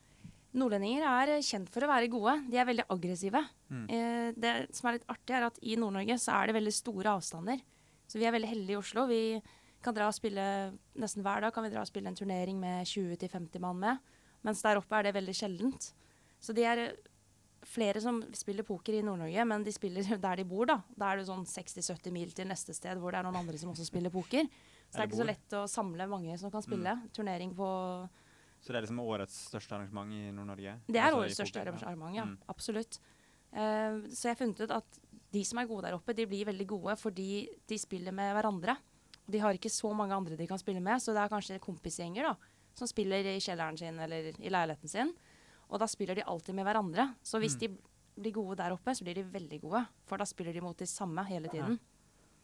Nordlendinger 0.56 1.04
er 1.04 1.34
eh, 1.36 1.44
kjent 1.44 1.68
for 1.72 1.84
å 1.84 1.90
være 1.90 2.08
gode. 2.12 2.34
De 2.48 2.56
er 2.60 2.68
veldig 2.68 2.86
aggressive. 2.94 3.42
Mm. 3.68 3.84
Eh, 3.92 4.28
det 4.40 4.52
som 4.76 4.88
er 4.88 4.96
litt 4.96 5.10
artig, 5.12 5.34
er 5.36 5.48
at 5.50 5.58
i 5.60 5.76
Nord-Norge 5.80 6.16
så 6.22 6.38
er 6.38 6.48
det 6.48 6.56
veldig 6.56 6.74
store 6.74 7.16
avstander. 7.18 7.60
Så 8.08 8.20
vi 8.20 8.24
er 8.24 8.32
veldig 8.32 8.48
heldige 8.48 8.78
i 8.78 8.80
Oslo. 8.80 9.04
Vi 9.10 9.22
kan 9.84 9.94
dra 9.94 10.08
og 10.08 10.16
spille 10.16 10.44
nesten 10.98 11.22
hver 11.22 11.44
dag 11.44 11.52
kan 11.54 11.66
vi 11.66 11.72
dra 11.74 11.84
og 11.84 11.90
spille 11.90 12.10
en 12.10 12.16
turnering 12.18 12.56
med 12.60 12.88
20-50 12.88 13.60
mann 13.62 13.82
med. 13.82 14.16
Mens 14.46 14.62
der 14.64 14.80
oppe 14.80 14.96
er 14.96 15.06
det 15.08 15.14
veldig 15.18 15.34
sjeldent. 15.36 15.90
Så 16.40 16.54
de 16.56 16.64
er 16.64 16.82
eh, 16.86 16.96
flere 17.68 18.00
som 18.00 18.22
spiller 18.32 18.64
poker 18.64 18.96
i 18.96 19.04
Nord-Norge, 19.04 19.44
men 19.52 19.66
de 19.66 19.74
spiller 19.74 20.08
der 20.26 20.40
de 20.40 20.48
bor, 20.48 20.64
da. 20.70 20.80
Da 20.96 21.12
er 21.12 21.20
det 21.20 21.28
sånn 21.28 21.44
60-70 21.44 22.14
mil 22.14 22.32
til 22.32 22.48
neste 22.48 22.72
sted 22.76 22.96
hvor 23.02 23.12
det 23.12 23.20
er 23.20 23.28
noen 23.28 23.42
andre 23.42 23.60
som 23.60 23.74
også 23.74 23.86
spiller 23.90 24.14
poker. 24.14 24.48
Så 24.88 24.96
det 24.96 25.04
er 25.04 25.10
ikke 25.10 25.20
så 25.20 25.28
lett 25.28 25.58
å 25.58 25.66
samle 25.68 26.08
mange 26.08 26.38
som 26.40 26.48
kan 26.48 26.64
spille. 26.64 26.94
Turnering 27.12 27.52
på 27.52 27.68
Så 28.60 28.72
det 28.72 28.76
er 28.80 28.84
liksom 28.86 29.00
årets 29.00 29.36
største 29.52 29.74
arrangement 29.76 30.12
i 30.12 30.30
Nord-Norge? 30.34 30.74
Det 30.88 30.98
er 30.98 31.06
Altså 31.08 31.20
årets 31.22 31.38
største 31.38 31.60
arrangement, 31.62 32.14
ja. 32.16 32.24
Mm. 32.24 32.38
Absolutt. 32.48 32.98
Uh, 33.52 34.04
så 34.12 34.28
jeg 34.28 34.34
har 34.34 34.40
funnet 34.42 34.60
ut 34.60 34.70
at 34.76 34.98
de 35.32 35.42
som 35.44 35.58
er 35.60 35.68
gode 35.70 35.86
der 35.86 35.94
oppe, 35.96 36.14
de 36.16 36.26
blir 36.26 36.44
veldig 36.48 36.66
gode 36.68 36.96
fordi 37.00 37.48
de 37.68 37.78
spiller 37.78 38.12
med 38.12 38.34
hverandre. 38.36 38.76
De 39.28 39.38
har 39.38 39.52
ikke 39.56 39.70
så 39.72 39.92
mange 39.94 40.14
andre 40.16 40.36
de 40.36 40.46
kan 40.48 40.58
spille 40.60 40.80
med, 40.80 41.00
så 41.00 41.12
det 41.12 41.22
er 41.22 41.32
kanskje 41.32 41.58
kompisgjenger 41.60 42.22
da, 42.30 42.34
som 42.74 42.88
spiller 42.88 43.24
i 43.28 43.38
kjelleren 43.40 43.76
sin 43.78 43.98
eller 44.00 44.32
i 44.38 44.48
leiligheten 44.52 44.88
sin. 44.88 45.12
Og 45.68 45.78
da 45.82 45.86
spiller 45.86 46.16
de 46.16 46.24
alltid 46.24 46.54
med 46.56 46.64
hverandre. 46.64 47.14
Så 47.22 47.38
hvis 47.38 47.56
Mm. 47.56 47.60
de 47.60 47.68
blir 48.22 48.32
gode 48.32 48.56
der 48.56 48.72
oppe, 48.72 48.90
så 48.96 49.04
blir 49.04 49.14
de 49.14 49.22
veldig 49.22 49.60
gode. 49.60 49.86
For 50.06 50.16
da 50.16 50.24
spiller 50.24 50.52
de 50.52 50.60
mot 50.60 50.76
de 50.76 50.86
samme 50.86 51.24
hele 51.28 51.48
tiden. 51.48 51.78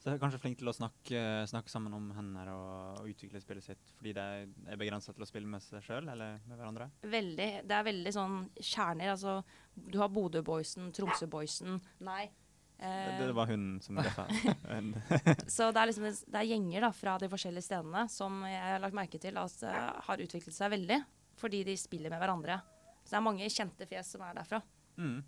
Så 0.05 0.13
jeg 0.13 0.19
er 0.19 0.21
kanskje 0.21 0.39
flink 0.43 0.59
til 0.61 0.69
å 0.69 0.75
snakke, 0.77 1.21
snakke 1.49 1.73
sammen 1.73 1.95
om 1.97 2.11
hender 2.13 2.51
og, 2.53 2.99
og 3.01 3.07
utvikle 3.09 3.41
spillet 3.41 3.65
sitt 3.65 3.93
fordi 3.97 4.13
det 4.13 4.25
er, 4.37 4.77
begrensa 4.77 5.15
til 5.17 5.25
å 5.25 5.29
spille 5.31 5.49
med 5.49 5.65
seg 5.65 5.81
sjøl 5.87 6.11
eller 6.13 6.43
med 6.45 6.59
hverandre? 6.61 6.91
Veldig. 7.09 7.47
Det 7.65 7.79
er 7.79 7.87
veldig 7.89 8.13
sånn 8.13 8.35
kjerner. 8.59 9.15
Altså, 9.15 9.39
du 9.73 9.97
har 10.03 10.13
Bodø-boysen, 10.13 10.93
Tromsø-boysen 10.93 11.81
Nei. 12.05 12.27
Det, 12.29 12.45
Eh, 12.85 13.27
det 13.27 13.33
var 13.33 13.47
hun 13.47 13.81
som 13.81 13.99
reffa. 13.99 14.27
Så 15.47 15.71
det 15.73 15.81
er, 15.81 15.87
liksom, 15.89 16.05
det 16.05 16.41
er 16.41 16.51
gjenger 16.53 16.85
da, 16.85 16.93
fra 16.93 17.17
de 17.23 17.31
forskjellige 17.33 17.69
stedene 17.69 18.05
som 18.13 18.43
jeg 18.49 18.61
har 18.61 18.83
lagt 18.83 18.97
merke 18.99 19.21
til 19.23 19.41
eh, 19.41 19.85
har 20.09 20.25
utviklet 20.27 20.57
seg 20.57 20.75
veldig. 20.75 21.01
Fordi 21.41 21.65
de 21.67 21.81
spiller 21.81 22.13
med 22.13 22.21
hverandre. 22.21 22.61
Så 23.01 23.15
det 23.15 23.21
er 23.23 23.25
mange 23.25 23.49
kjente 23.53 23.89
fjes 23.89 24.13
som 24.15 24.27
er 24.27 24.37
derfra. 24.37 24.61
mm. 25.01 25.23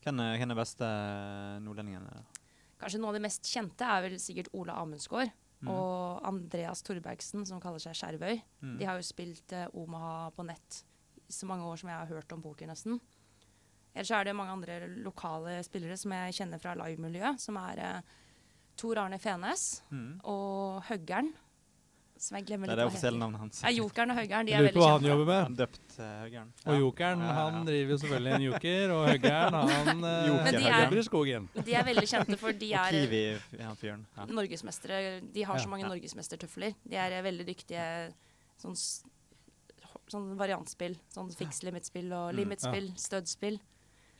Hvem 0.00 0.20
er, 0.24 0.38
hvem 0.40 0.52
er 0.54 0.56
beste 0.56 0.86
nordlendingene? 1.60 2.14
da? 2.16 2.39
Kanskje 2.80 2.98
noe 3.02 3.12
av 3.12 3.18
de 3.18 3.24
mest 3.26 3.44
kjente 3.44 3.84
er 3.84 4.02
vel 4.06 4.18
sikkert 4.22 4.48
Ola 4.56 4.78
Amundsgaard 4.80 5.30
Mm. 5.60 5.68
og 5.68 6.22
Andreas 6.24 6.80
Torbergsen, 6.80 7.42
som 7.44 7.60
kaller 7.60 7.78
seg 7.78 7.92
Skjervøy. 7.92 8.38
Mm. 8.62 8.78
De 8.80 8.86
har 8.88 8.96
jo 8.96 9.02
spilt 9.04 9.52
eh, 9.52 9.66
Omaha 9.76 10.30
på 10.32 10.46
nett 10.48 10.78
så 11.28 11.44
mange 11.46 11.66
år 11.68 11.76
som 11.76 11.90
jeg 11.90 11.98
har 11.98 12.06
hørt 12.08 12.32
om 12.32 12.40
poker, 12.40 12.66
nesten. 12.66 12.96
Ellers 13.94 14.10
er 14.10 14.24
det 14.24 14.34
mange 14.38 14.54
andre 14.54 14.78
lokale 15.04 15.58
spillere 15.66 15.98
som 16.00 16.14
jeg 16.16 16.32
kjenner 16.38 16.58
fra 16.62 16.72
livemiljøet, 16.80 17.38
som 17.44 17.58
er 17.60 17.78
eh, 17.84 18.00
Tor 18.80 18.96
Arne 19.02 19.18
Fenes 19.20 19.82
Mm. 19.92 20.20
og 20.24 20.80
Høggern, 20.88 21.28
som 22.20 22.36
jeg 22.36 22.44
glemmer 22.50 22.68
Det 22.68 22.74
er 22.74 22.80
litt 22.84 22.92
hva 22.92 22.98
heter. 23.00 23.14
navnet 23.18 23.40
hans. 23.40 23.60
Ja, 23.64 23.70
Jokeren 23.72 24.10
og 24.12 24.16
Høgeren 24.20 24.46
de 24.48 24.52
er 24.52 24.64
veldig 24.66 24.70
kjente. 24.70 24.76
lurer 24.76 24.76
på 24.76 24.84
hva 24.84 24.92
han 24.92 25.06
jobber 25.08 25.28
med. 25.30 25.38
Han 25.46 25.54
døpt 25.60 25.94
uh, 25.96 26.08
Høggern. 26.24 26.50
Og 26.66 26.80
jokeren, 26.80 27.20
Ja, 27.24 27.26
ja, 27.26 27.32
ja. 27.40 27.44
han 27.50 27.66
driver 27.70 27.90
jo 27.94 27.98
selvfølgelig 28.02 28.34
en 28.36 28.44
joker, 28.46 28.92
og 28.96 29.02
Høgeren 29.08 29.56
han 29.60 30.04
eh, 30.04 30.28
Joker, 30.28 30.50
de 30.58 30.64
er- 30.66 30.82
jobber 30.84 31.00
i 31.00 31.06
skogen. 31.08 31.48
De 31.70 31.74
er 31.80 31.86
veldig 31.88 32.08
kjente, 32.12 32.38
for 32.42 32.52
de 32.64 32.72
er 32.82 32.98
Kiwi, 32.98 33.22
ja, 33.58 33.72
norgesmestere. 34.28 35.00
De 35.32 35.42
har 35.48 35.58
så 35.64 35.68
mange 35.72 35.86
Ja. 35.88 35.88
norgesmestertøfler. 35.94 36.76
De 36.84 36.96
er 37.00 37.16
eh, 37.18 37.22
veldig 37.24 37.46
dyktige 37.48 37.86
sånn, 38.60 38.76
sånn 40.10 40.30
variantspill. 40.38 40.96
Sånn 41.14 41.32
fix 41.34 41.62
limit-spill 41.64 42.12
og 42.12 42.34
limitspill, 42.36 42.90
limit-spill, 42.90 43.22
stud-spill. 43.24 43.60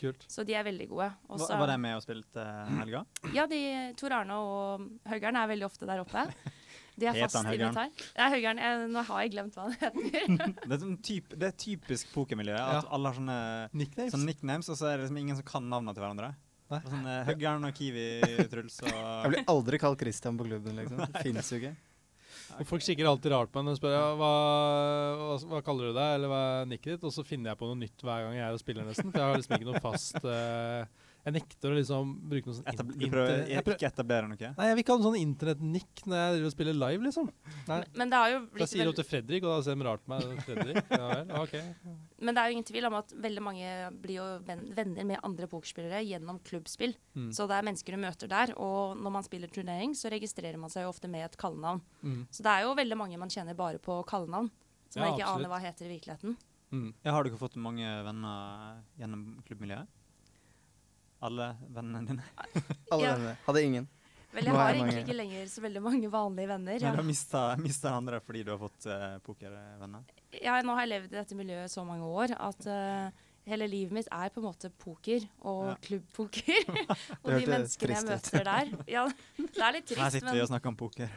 Kult. 0.00 0.22
Så 0.32 0.46
de 0.48 0.54
er 0.56 0.64
veldig 0.64 0.86
gode. 0.88 1.10
Også, 1.28 1.52
var 1.60 1.68
de 1.68 1.74
med 1.76 1.98
og 1.98 2.00
spilte 2.00 2.40
uh, 2.40 2.70
helga? 2.80 3.02
Ja, 3.36 3.44
de, 3.50 3.58
Tor 4.00 4.14
Arne 4.16 4.38
og 4.40 4.86
Høgern 5.10 5.36
er 5.36 5.50
veldig 5.50 5.66
ofte 5.68 5.84
der 5.90 6.00
oppe. 6.00 6.22
De 7.00 7.08
er 7.10 7.16
fast 7.22 7.38
han 7.40 7.48
Høggern? 7.48 7.72
invitar. 7.72 8.12
Nei, 8.20 8.28
Høggern, 8.34 8.60
jeg, 8.64 8.84
nå 8.94 9.04
har 9.10 9.24
jeg 9.24 9.32
glemt 9.34 9.56
hva 9.58 9.66
han 9.66 9.74
heter. 9.80 10.54
Det 10.68 10.76
er, 10.76 10.78
sånn 10.84 10.96
typ, 11.06 11.34
det 11.40 11.48
er 11.50 11.56
typisk 11.64 12.12
pokermiljøet. 12.14 12.60
at 12.60 12.84
Ja. 12.84 12.86
alle 12.96 13.10
har 13.12 13.18
sånne, 13.18 13.38
Nicknames. 13.80 14.12
sånne 14.14 14.28
nicknames, 14.30 14.68
og 14.72 14.78
så 14.80 14.90
er 14.92 14.96
det 15.00 15.06
liksom 15.08 15.20
ingen 15.24 15.36
som 15.40 15.46
kan 15.50 15.68
navnene 15.72 15.96
til 15.96 16.04
hverandre. 16.04 16.32
Sånn, 16.70 17.02
uh, 17.02 17.24
Høggern 17.26 17.64
og 17.66 17.74
Kiwi, 17.74 18.04
Truls 18.52 18.76
og 18.84 18.90
Jeg 19.24 19.30
blir 19.32 19.48
aldri 19.50 19.78
kalt 19.82 19.98
Christian 20.04 20.36
på 20.38 20.44
klubben, 20.46 20.76
liksom. 20.78 21.00
Det 21.02 21.24
finnes 21.26 21.48
jo 21.50 21.58
ikke. 21.58 21.72
Og 22.60 22.66
folk 22.66 22.82
kikker 22.82 23.06
alltid 23.10 23.32
rart 23.32 23.50
på 23.50 23.58
meg 23.58 23.66
når 23.70 23.74
jeg 23.74 23.80
spør 23.80 23.92
ja, 23.94 24.04
hva, 24.18 24.28
hva, 25.18 25.34
hva 25.50 25.60
kaller 25.66 25.90
du 25.90 25.96
deg, 25.96 26.12
eller 26.18 26.30
hva 26.30 26.40
er 26.60 26.68
nicket 26.70 26.92
ditt? 26.96 27.04
Og 27.06 27.12
så 27.14 27.24
finner 27.26 27.50
jeg 27.52 27.58
på 27.60 27.66
noe 27.70 27.78
nytt 27.78 28.02
hver 28.06 28.24
gang 28.26 28.34
jeg 28.38 28.44
er 28.46 28.56
og 28.56 28.62
spiller, 28.62 28.86
nesten. 28.86 29.10
For 29.10 29.18
jeg 29.22 29.28
har 29.32 29.38
liksom 29.40 29.56
ikke 29.56 29.68
noe 29.70 29.82
fast 29.84 30.26
eh, 30.30 31.09
Jeg 31.20 31.34
nekter 31.36 31.68
å 31.68 31.76
liksom 31.76 32.12
bruke 32.30 32.48
noe 32.48 32.56
sånn 32.56 32.68
etab 32.70 32.90
Du 32.96 33.02
prøver 33.12 33.42
jeg 33.50 33.64
prøver- 33.64 33.76
ikke 33.76 33.88
etablere 33.90 34.28
noe? 34.30 34.50
Nei, 34.56 34.66
jeg 34.70 34.76
vil 34.78 34.82
ikke 34.84 34.94
ha 34.94 35.00
noe 35.02 35.06
sånn 35.10 35.18
internett-nikk 35.20 36.02
når 36.08 36.16
jeg 36.20 36.32
driver 36.36 36.46
og 36.48 36.54
spiller 36.54 36.76
live, 36.80 37.02
liksom. 37.04 37.26
Nei. 37.68 37.78
Men 38.00 38.10
det 38.14 38.16
har 38.22 38.30
jo 38.32 38.38
blitt... 38.46 38.62
Da 38.64 38.68
sier 38.72 38.88
du 38.88 38.92
til 38.96 39.04
Fredrik, 39.04 39.44
og 39.44 39.52
da 39.52 39.58
ser 39.66 39.76
de 39.76 39.84
rart 39.84 40.04
på 40.06 40.14
meg. 40.14 40.40
Fredrik, 40.46 40.80
ja 40.96 41.10
vel, 41.12 41.34
ok. 41.42 41.54
Men 42.24 42.34
det 42.34 42.40
er 42.40 42.48
jo 42.48 42.56
ingen 42.56 42.68
tvil 42.72 42.88
om 42.88 42.96
at 43.02 43.12
veldig 43.28 43.44
mange 43.44 43.74
blir 44.00 44.16
jo 44.16 44.28
venner 44.48 45.04
med 45.12 45.20
andre 45.22 45.46
pokerspillere 45.52 46.00
gjennom 46.08 46.40
klubbspill. 46.48 46.96
Mm. 47.14 47.28
Så 47.36 47.46
det 47.50 47.58
er 47.60 47.68
mennesker 47.68 47.92
du 47.98 48.00
møter 48.00 48.32
der, 48.32 48.54
og 48.56 48.96
når 48.96 49.16
man 49.20 49.28
spiller 49.28 49.52
turnering, 49.52 49.92
så 49.92 50.08
registrerer 50.12 50.56
man 50.56 50.72
seg 50.72 50.86
jo 50.88 50.94
ofte 50.94 51.08
med 51.12 51.26
et 51.28 51.36
kallenavn. 51.36 51.82
Mm. 52.02 52.22
Så 52.32 52.42
det 52.46 52.54
er 52.56 52.64
jo 52.64 52.74
veldig 52.80 52.96
mange 52.96 53.20
man 53.20 53.28
kjenner 53.28 53.54
bare 53.60 53.78
på 53.78 54.00
kallenavn, 54.08 54.48
som 54.88 55.02
Ja, 55.02 55.10
man 55.10 55.18
ikke 55.18 55.28
absolutt. 55.28 55.44
aner 55.44 55.52
hva 55.52 55.60
heter 55.68 55.84
i 55.84 55.94
virkeligheten. 55.98 56.36
Mm. 56.72 56.94
Ja, 57.04 57.12
har 57.12 57.24
du 57.24 57.30
ikke 57.30 57.40
fått 57.44 57.56
mange 57.60 57.84
venner 58.06 58.80
gjennom 58.96 59.42
klubbmiljøet? 59.44 59.88
Alle 61.22 61.50
vennene 61.68 62.06
dine? 62.08 62.22
Alle 62.92 63.02
Ja. 63.04 63.14
vennene. 63.16 63.36
Hadde 63.46 63.62
ingen. 63.66 63.88
Vel, 64.30 64.44
jeg 64.46 64.52
Nå 64.54 64.58
har 64.60 64.68
jeg 64.70 64.76
egentlig 64.78 64.94
mange. 64.94 65.06
ikke 65.08 65.16
lenger 65.18 65.46
så 65.50 65.62
veldig 65.64 65.80
mange 65.82 66.08
vanlige 66.12 66.48
venner. 66.52 66.76
Men 66.84 66.92
du 66.94 67.00
har 67.02 67.58
mista, 67.64 67.90
andre 67.96 68.20
fordi 68.22 68.44
du 68.46 68.52
har 68.52 68.60
fått 68.60 68.86
uh, 68.86 69.16
pokervenner? 69.26 70.04
Ja, 70.38 70.54
nå 70.62 70.76
har 70.78 70.86
jeg 70.86 70.92
levd 70.92 71.10
i 71.10 71.18
dette 71.18 71.34
miljøet 71.40 71.72
så 71.72 71.82
mange 71.88 72.06
år 72.06 72.36
at 72.36 72.68
uh, 72.70 73.26
hele 73.50 73.66
livet 73.66 73.90
mitt 73.96 74.06
er 74.14 74.30
på 74.30 74.38
en 74.38 74.46
måte 74.46 74.70
poker 74.70 75.26
og 75.42 75.64
Ja. 75.72 75.74
klubbpoker. 75.82 76.62
og 77.24 77.28
de 77.34 77.42
menneskene 77.50 77.96
jeg 77.98 78.06
møter 78.06 78.46
der. 78.52 78.70
Ja, 78.86 79.04
det 79.40 79.64
er 79.66 79.76
litt 79.80 79.94
Her 79.98 80.14
sitter 80.14 80.38
vi 80.38 80.44
og 80.46 80.52
snakker 80.52 80.70
om 80.70 80.78
poker. 80.78 81.10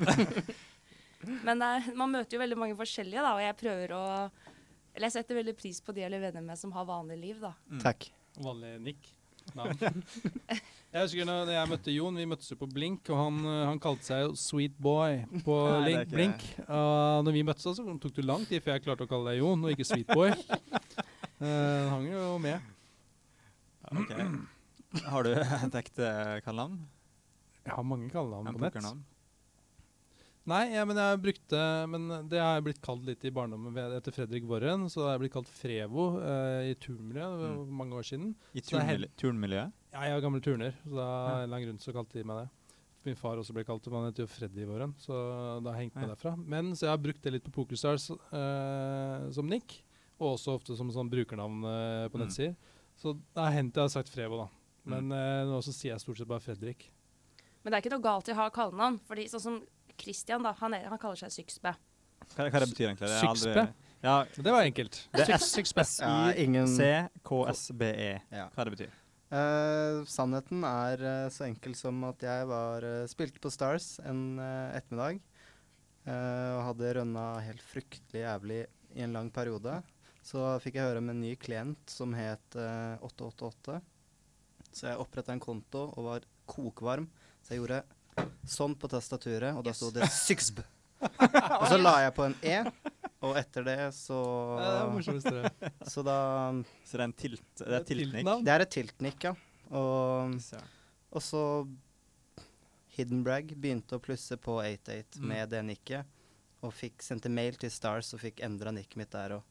men 1.48 1.62
er- 1.70 1.94
man 1.96 2.12
møter 2.18 2.34
jo 2.40 2.42
veldig 2.42 2.58
mange 2.66 2.76
forskjellige, 2.82 3.22
da, 3.22 3.36
og 3.38 3.46
jeg 3.46 3.60
prøver 3.62 3.94
å 3.94 4.04
Eller 4.96 5.08
jeg 5.10 5.16
setter 5.22 5.38
veldig 5.40 5.54
pris 5.58 5.80
på 5.86 5.94
de 5.94 6.02
jeg 6.04 6.12
er 6.14 6.20
venner 6.22 6.42
med 6.46 6.58
som 6.60 6.74
har 6.76 6.86
vanlig 6.86 7.16
liv, 7.22 7.40
da. 7.42 7.54
Mm. 7.70 7.80
Takk. 7.82 8.10
Vanlig 8.42 8.74
nikk. 8.90 9.08
Navn. 9.58 10.02
Jeg 10.94 11.08
husker 11.08 11.26
når 11.26 11.50
jeg 11.50 11.70
møtte 11.72 11.94
Jon, 11.94 12.18
vi 12.22 12.26
møttes 12.30 12.52
jo 12.52 12.58
på 12.60 12.68
Blink, 12.70 13.10
og 13.10 13.18
han, 13.18 13.38
eh, 13.50 13.62
han 13.66 13.80
kalte 13.82 14.06
seg 14.06 14.24
jo 14.24 14.34
Sweet 14.38 14.76
Boy 14.78 15.24
på 15.46 15.56
Nei, 15.72 15.80
det 15.80 15.80
er 15.80 15.88
Link, 15.88 16.12
Blink. 16.14 16.46
Og 16.68 17.24
når 17.26 17.38
vi 17.38 17.46
møttes, 17.48 17.66
så 17.80 17.98
tok 18.04 18.14
det 18.20 18.26
lang 18.28 18.46
tid 18.50 18.62
før 18.62 18.78
jeg 18.78 18.86
klarte 18.86 19.08
å 19.08 19.10
kalle 19.10 19.34
deg 19.34 19.42
Jon, 19.42 19.66
og 19.66 19.74
ikke 19.74 19.88
Sweet 19.90 20.14
Boy. 20.14 20.36
Uh, 21.42 21.90
hang 21.92 22.06
jo 22.12 22.28
med. 22.44 22.74
Ok. 23.94 24.14
Har 25.10 25.26
du 25.26 25.34
et 25.66 25.80
ekte 25.82 26.12
kallenavn? 26.46 26.78
Jeg 27.64 27.74
har 27.74 27.88
mange 27.88 28.12
kallenavn 28.14 28.54
på 28.54 28.64
nett. 28.64 29.13
Nei, 30.46 30.74
ja, 30.74 30.82
men 30.84 30.98
jeg 31.00 31.20
brukte 31.24 31.60
Men 31.88 32.08
det 32.28 32.40
har 32.42 32.58
jeg 32.58 32.64
blitt 32.66 32.82
kalt 32.84 33.06
litt 33.08 33.22
i 33.24 33.32
barndommen 33.32 33.78
etter 33.96 34.12
Fredrik 34.12 34.44
Worren. 34.50 34.90
Så 34.92 35.06
har 35.06 35.14
jeg 35.16 35.22
blitt 35.24 35.36
kalt 35.38 35.48
Frevo 35.48 36.08
eh, 36.20 36.72
i 36.72 36.76
turnmiljøet 36.84 37.40
det 37.40 37.52
Mm. 37.54 37.70
mange 37.80 37.96
år 37.96 38.04
siden. 38.04 38.34
I 38.54 38.60
Så 38.60 38.76
det 38.76 38.90
er 39.04 39.08
turnmiljø 39.18 39.72
Ja, 39.94 40.02
jeg 40.04 40.18
er 40.18 40.22
gammel 40.22 40.42
turner, 40.44 40.74
så 40.84 40.96
da 40.96 41.06
Ja. 41.08 41.38
en 41.38 41.44
eller 41.44 41.56
annen 41.58 41.68
grunn 41.70 41.80
så 41.80 41.94
kalte 41.94 42.14
de 42.20 42.24
meg 42.26 42.44
det. 42.44 42.50
Min 43.06 43.16
far 43.16 43.36
også 43.38 43.54
ble 43.54 43.64
kalt 43.64 43.84
det, 43.84 43.92
men 43.92 44.04
han 44.04 44.12
heter 44.12 44.24
jo 44.24 44.28
Freddy 44.28 44.66
Worren, 44.66 44.94
så 44.98 45.62
da 45.64 45.72
har 45.72 45.80
hengt 45.80 45.96
med 45.96 46.08
Ja. 46.10 46.16
derfra. 46.16 46.36
Men 46.38 46.72
så 46.74 46.82
jeg 46.88 46.90
har 46.90 46.98
brukt 46.98 47.22
det 47.22 47.34
litt 47.34 47.44
på 47.44 47.52
PokerStars 47.52 48.10
eh, 48.12 49.32
som 49.32 49.48
nick, 49.48 49.84
og 50.20 50.38
også 50.38 50.56
ofte 50.60 50.76
som 50.76 50.90
sånn 50.92 51.10
brukernavn 51.10 51.64
eh, 51.64 52.10
på 52.10 52.18
Mm. 52.20 52.56
Så 52.96 53.14
det 53.14 53.44
har 53.44 53.52
hendt 53.52 53.74
jeg 53.76 53.82
har 53.84 53.90
sagt 53.90 54.10
Frevo, 54.10 54.38
da. 54.38 54.50
Men 54.86 55.08
Mm. 55.10 55.48
nå 55.48 55.58
så 55.64 55.72
sier 55.74 55.92
jeg 55.94 56.00
stort 56.02 56.18
sett 56.18 56.28
bare 56.28 56.40
Fredrik. 56.42 56.90
Men 57.64 57.72
det 57.72 57.78
er 57.86 57.90
ikke 57.90 57.96
noe 57.96 58.04
galt 58.04 58.28
i 58.28 58.34
å 58.34 58.36
ha 58.36 58.50
kallenavn. 58.50 59.00
Fordi 59.08 59.24
sånn 59.30 59.40
som 59.42 59.62
Christian, 60.00 60.44
da, 60.44 60.54
han, 60.60 60.74
er, 60.74 60.88
han 60.92 61.00
kaller 61.02 61.20
seg 61.20 61.32
Syksbe. 61.32 61.76
Hva, 62.36 62.48
hva 62.50 62.60
det 62.64 62.70
betyr 62.72 62.88
egentlig? 62.90 63.08
Det 63.10 63.18
er 63.20 63.28
aldri- 63.28 63.74
Ja, 64.04 64.16
det 64.36 64.52
var 64.52 64.64
enkelt. 64.68 64.98
det 65.14 65.28
er 65.30 65.38
Syksbe. 65.44 65.84
Ja, 66.02 66.34
ingen 66.40 66.68
S-I-C-K-S-B-E. 66.68 68.12
E. 68.32 68.50
Hva 68.56 68.66
det 68.70 68.76
betyr 68.78 69.00
Uh, 69.34 70.04
sannheten 70.06 70.60
er 70.62 71.02
uh, 71.02 71.30
så 71.34 71.48
enkel 71.48 71.74
som 71.74 72.04
at 72.06 72.22
jeg 72.22 72.46
var 72.46 72.84
uh, 72.86 73.08
spilte 73.10 73.40
på 73.42 73.50
Stars 73.50 73.96
en 74.06 74.38
ettermiddag. 74.38 75.18
eh, 76.06 76.52
og 76.54 76.62
hadde 76.68 76.92
rønna 77.00 77.24
helt 77.42 77.64
fryktelig 77.66 78.22
jævlig 78.28 78.60
i 78.94 79.02
en 79.08 79.14
lang 79.16 79.32
periode. 79.34 79.80
Så 80.22 80.44
fikk 80.62 80.76
jeg 80.78 80.86
høre 80.86 81.02
om 81.02 81.10
en 81.10 81.22
ny 81.24 81.32
klient 81.40 81.90
som 81.90 82.14
het 82.14 82.56
eh, 82.60 83.00
888. 83.02 83.80
Så 84.70 84.88
jeg 84.92 85.02
oppretta 85.02 85.34
en 85.34 85.42
konto 85.42 85.86
og 85.96 86.04
var 86.12 86.28
kokvarm. 86.46 87.08
Så 87.42 87.56
jeg 87.56 87.64
gjorde 87.64 87.82
sånn 88.46 88.76
på 88.80 88.90
tastaturet, 88.92 89.56
og 89.56 89.64
da 89.64 89.74
sto 89.74 89.92
det 89.92 90.04
'Syxb'. 90.10 90.64
og 91.04 91.66
så 91.68 91.78
la 91.82 91.98
jeg 92.06 92.14
på 92.16 92.24
en 92.26 92.36
E, 92.44 92.58
og 93.22 93.36
etter 93.38 93.64
det 93.68 93.78
så 93.94 94.20
det. 95.20 95.52
Så 95.90 96.04
da 96.04 96.18
Så 96.86 96.96
det 96.98 97.00
er 97.00 97.04
en 97.04 97.14
tilt, 97.14 97.44
det 97.60 97.74
er 97.80 97.84
tiltnikk? 97.84 98.30
Det 98.46 98.54
er 98.54 98.62
et 98.62 98.72
tiltnikk, 98.72 99.24
ja. 99.24 99.34
Og 99.72 100.40
Og 101.12 101.22
så 101.22 101.68
Hidden 102.94 103.24
Brag 103.26 103.50
begynte 103.58 103.98
å 103.98 104.02
plusse 104.04 104.38
på 104.38 104.60
88 104.62 105.20
Mm. 105.20 105.28
med 105.28 105.50
det 105.50 105.64
nikket. 105.66 106.06
Og 106.64 106.72
fikk 106.74 107.02
sendte 107.02 107.30
mail 107.30 107.56
til 107.56 107.70
Stars 107.70 108.14
og 108.14 108.20
fikk 108.22 108.40
endra 108.46 108.72
nikket 108.72 108.96
mitt 108.98 109.12
der 109.12 109.30
òg. 109.40 109.44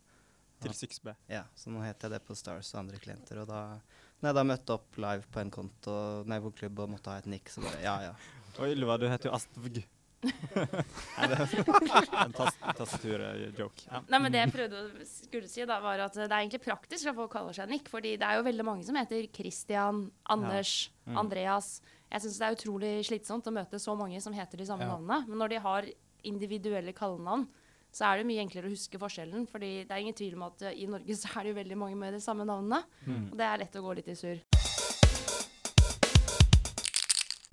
Til 0.62 0.70
6B. 0.70 1.14
Ja, 1.28 1.42
så 1.56 1.70
nå 1.70 1.82
heter 1.82 2.08
jeg 2.08 2.12
det 2.20 2.24
på 2.24 2.36
Stars 2.36 2.72
og 2.74 2.84
andre 2.84 2.98
klienter. 2.98 3.40
Og 3.42 3.48
da 3.48 3.80
nei, 4.22 4.32
da 4.32 4.44
møtte 4.44 4.70
jeg 4.70 4.78
opp 4.78 4.96
live 4.96 5.24
på 5.32 5.40
en 5.40 5.50
konto 5.50 6.24
nei, 6.24 6.38
på 6.38 6.52
klubb 6.54 6.78
og 6.78 6.88
måtte 6.94 7.10
ha 7.10 7.18
et 7.18 7.26
nikk, 7.26 7.50
så 7.50 7.60
bare 7.64 7.82
ja, 7.82 7.96
ja. 8.00 8.14
Og 8.61 8.68
Ylva, 8.68 8.98
du 9.00 9.07
heter 9.09 9.30
jo 9.30 9.34
Astvg. 9.36 9.82
Nei, 10.22 11.26
det 11.32 11.36
er 11.36 12.12
en 12.22 12.34
tas 12.36 12.55
tastatur-joke. 12.78 13.86
Ja. 13.88 14.00
Nei, 14.12 14.20
men 14.22 14.30
det 14.34 14.42
jeg 14.44 14.53
prøvde 14.55 14.82
å 14.84 15.07
skulle 15.09 15.48
si, 15.50 15.64
da, 15.66 15.80
var 15.82 15.98
at 16.05 16.14
det 16.14 16.28
er 16.28 16.36
egentlig 16.44 16.61
praktisk 16.62 17.09
at 17.11 17.16
folk 17.16 17.32
kaller 17.34 17.57
seg 17.57 17.72
Nick. 17.72 17.88
Fordi 17.90 18.12
det 18.20 18.28
er 18.28 18.38
jo 18.38 18.44
veldig 18.46 18.66
mange 18.68 18.86
som 18.86 18.98
heter 19.00 19.26
Christian, 19.34 20.05
Anders, 20.30 20.90
Mm. 21.03 21.16
Andreas. 21.18 21.80
Jeg 22.12 22.22
syns 22.22 22.36
det 22.38 22.46
er 22.46 22.55
utrolig 22.55 22.90
slitsomt 23.09 23.48
å 23.50 23.53
møte 23.57 23.80
så 23.82 23.96
mange 23.98 24.20
som 24.22 24.32
heter 24.36 24.61
de 24.61 24.66
samme 24.68 24.86
Ja. 24.86 24.92
navnene. 24.94 25.26
Men 25.26 25.38
når 25.42 25.48
de 25.50 25.59
har 25.64 25.88
individuelle 26.22 26.92
kallenavn, 26.94 27.48
så 27.92 28.07
er 28.12 28.18
det 28.22 28.26
mye 28.28 28.44
enklere 28.46 28.70
å 28.70 28.74
huske 28.76 29.00
forskjellen. 29.03 29.48
Fordi 29.50 29.82
det 29.82 29.90
er 29.90 29.98
ingen 30.05 30.14
tvil 30.14 30.36
om 30.38 30.44
at 30.46 30.62
i 30.70 30.86
Norge 30.86 31.16
så 31.18 31.26
er 31.34 31.42
det 31.42 31.50
jo 31.57 31.59
veldig 31.59 31.76
mange 31.82 31.96
med 31.98 32.14
de 32.14 32.20
samme 32.22 32.46
navnene. 32.46 32.84
Mm. 33.05 33.32
Og 33.32 33.36
det 33.36 33.48
er 33.48 33.59
lett 33.64 33.74
å 33.74 33.82
gå 33.82 33.96
litt 33.98 34.09
i 34.09 34.14
surr. 34.14 34.38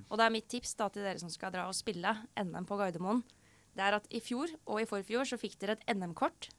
Og 0.09 0.17
det 0.17 0.25
er 0.25 0.33
mitt 0.33 0.47
tips 0.47 0.75
da 0.79 0.87
til 0.89 1.03
dere 1.03 1.19
som 1.19 1.29
skal 1.33 1.51
dra 1.51 1.67
og 1.67 1.75
spille 1.75 2.13
NM 2.39 2.65
på 2.69 2.77
Gardermoen. 2.79 3.23
Det 3.75 3.83
er 3.85 3.97
at 3.99 4.07
i 4.11 4.19
fjor 4.23 4.47
og 4.65 4.79
i 4.81 4.87
forfjor 4.89 5.27
så 5.29 5.37
fikk 5.39 5.57
dere 5.59 5.75
et 5.77 5.85
NM-kort. 5.95 6.49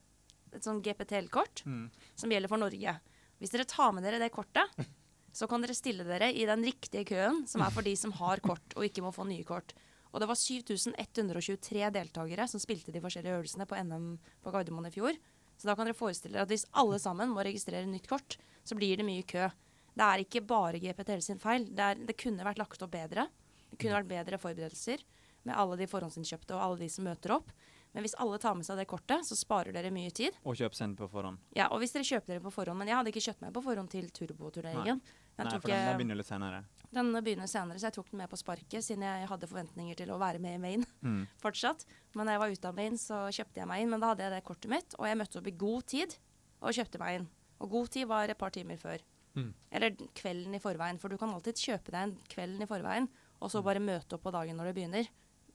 Et 0.53 0.63
sånn 0.63 0.83
GPTL-kort 0.83 1.65
Mm. 1.67 1.91
som 2.17 2.31
gjelder 2.31 2.49
for 2.49 2.59
Norge. 2.59 3.01
Hvis 3.39 3.51
dere 3.55 3.65
tar 3.65 3.93
med 3.93 4.03
dere 4.05 4.19
det 4.19 4.31
kortet, 4.33 4.67
så 5.33 5.47
kan 5.49 5.61
dere 5.63 5.75
stille 5.75 6.05
dere 6.05 6.33
i 6.35 6.45
den 6.47 6.63
riktige 6.65 7.05
køen, 7.07 7.47
som 7.47 7.63
er 7.63 7.71
for 7.71 7.83
de 7.83 7.95
som 7.97 8.13
har 8.13 8.41
kort 8.41 8.75
og 8.77 8.85
ikke 8.85 9.03
må 9.03 9.13
få 9.15 9.25
nye 9.29 9.45
kort. 9.45 9.73
Og 10.13 10.19
det 10.21 10.27
var 10.29 10.35
7123 10.35 11.91
deltakere 11.95 12.49
som 12.51 12.61
spilte 12.63 12.93
de 12.93 13.01
forskjellige 13.03 13.37
øvelsene 13.39 13.67
på 13.69 13.79
NM 13.79 14.19
på 14.43 14.51
Gardermoen 14.55 14.89
i 14.89 14.95
fjor. 14.95 15.15
Så 15.57 15.69
da 15.69 15.75
kan 15.77 15.87
dere 15.87 15.95
forestille 15.99 16.35
dere 16.35 16.47
at 16.49 16.51
hvis 16.51 16.67
alle 16.73 16.99
sammen 16.99 17.31
må 17.31 17.45
registrere 17.45 17.87
nytt 17.87 18.09
kort, 18.11 18.37
så 18.65 18.75
blir 18.79 18.97
det 18.97 19.07
mye 19.07 19.23
kø. 19.29 19.49
Det 19.97 20.07
er 20.07 20.23
ikke 20.25 20.43
bare 20.47 20.79
GPTL 20.81 21.21
sin 21.25 21.39
feil. 21.43 21.67
Det, 21.71 21.83
er, 21.93 21.95
det 22.07 22.17
kunne 22.21 22.45
vært 22.47 22.59
lagt 22.63 22.83
opp 22.83 22.93
bedre. 22.95 23.27
Det 23.71 23.79
kunne 23.81 23.99
vært 24.01 24.11
bedre 24.11 24.39
forberedelser 24.39 25.03
med 25.49 25.57
alle 25.57 25.77
de 25.81 25.87
forhåndsinnkjøpte 25.89 26.55
og 26.57 26.61
alle 26.63 26.79
de 26.83 26.89
som 26.93 27.05
møter 27.09 27.33
opp. 27.39 27.51
Men 27.91 28.05
hvis 28.05 28.15
alle 28.23 28.37
tar 28.39 28.55
med 28.55 28.63
seg 28.67 28.77
det 28.79 28.85
kortet, 28.87 29.25
så 29.27 29.35
sparer 29.35 29.75
dere 29.75 29.91
mye 29.91 30.13
tid. 30.15 30.37
Og 30.47 30.55
kjøp 30.61 30.77
send 30.79 30.95
på 30.99 31.09
forhånd. 31.11 31.41
Ja, 31.59 31.67
og 31.75 31.81
hvis 31.83 31.91
dere 31.97 32.07
kjøper 32.07 32.37
dere 32.37 32.43
på 32.45 32.53
forhånd, 32.55 32.79
men 32.79 32.87
jeg 32.91 32.95
hadde 33.01 33.11
ikke 33.11 33.23
kjøpt 33.25 33.41
meg 33.43 33.55
på 33.57 33.63
forhånd 33.65 33.91
til 33.91 34.07
turboturneringen. 34.15 35.01
Nei, 35.01 35.47
Nei, 35.47 35.55
for 35.57 35.73
den, 35.73 35.87
den 35.89 35.99
begynner 35.99 36.19
litt 36.21 36.29
senere. 36.29 36.61
den 36.95 37.11
begynner 37.19 37.49
senere, 37.51 37.81
så 37.83 37.89
jeg 37.89 37.97
tok 37.97 38.11
den 38.13 38.21
med 38.23 38.31
på 38.31 38.39
sparket, 38.39 38.85
siden 38.87 39.03
jeg 39.09 39.27
hadde 39.33 39.49
forventninger 39.51 39.99
til 39.99 40.13
å 40.15 40.19
være 40.23 40.39
med 40.45 40.55
i 40.59 40.63
Maine 40.63 40.87
Mm. 41.03 41.23
fortsatt. 41.43 41.83
Men 42.15 42.29
da 42.29 42.35
jeg 42.37 42.43
var 42.45 42.55
ute 42.55 42.69
av 42.71 42.77
Maine, 42.77 42.99
så 43.01 43.25
kjøpte 43.33 43.63
jeg 43.63 43.67
meg 43.73 43.83
inn. 43.83 43.91
Men 43.91 44.03
da 44.05 44.13
hadde 44.13 44.23
jeg 44.27 44.35
det 44.37 44.43
kortet 44.47 44.71
mitt, 44.71 44.95
og 44.99 45.09
jeg 45.09 45.19
møtte 45.19 45.41
opp 45.41 45.49
i 45.51 45.57
god 45.65 45.87
tid 45.91 46.15
og 46.61 46.77
kjøpte 46.77 47.01
meg 47.03 47.19
inn. 47.19 47.29
Og 47.65 47.71
god 47.75 47.89
tid 47.97 48.07
var 48.11 48.29
et 48.31 48.39
par 48.39 48.53
timer 48.55 48.77
før. 48.79 49.03
Mm. 49.37 49.53
Eller 49.71 49.95
kvelden 50.19 50.55
i 50.57 50.63
forveien, 50.63 50.99
for 50.99 51.09
du 51.13 51.17
kan 51.21 51.31
alltid 51.35 51.55
kjøpe 51.61 51.93
deg 51.95 52.01
en 52.09 52.17
kvelden 52.33 52.63
i 52.63 52.67
forveien, 52.71 53.09
og 53.41 53.47
Mm. 53.49 53.53
så 53.53 53.63
bare 53.65 53.81
møte 53.81 54.15
opp 54.17 54.23
på 54.25 54.33
dagen 54.35 54.57
når 54.57 54.65
det 54.71 54.75
begynner, 54.75 55.09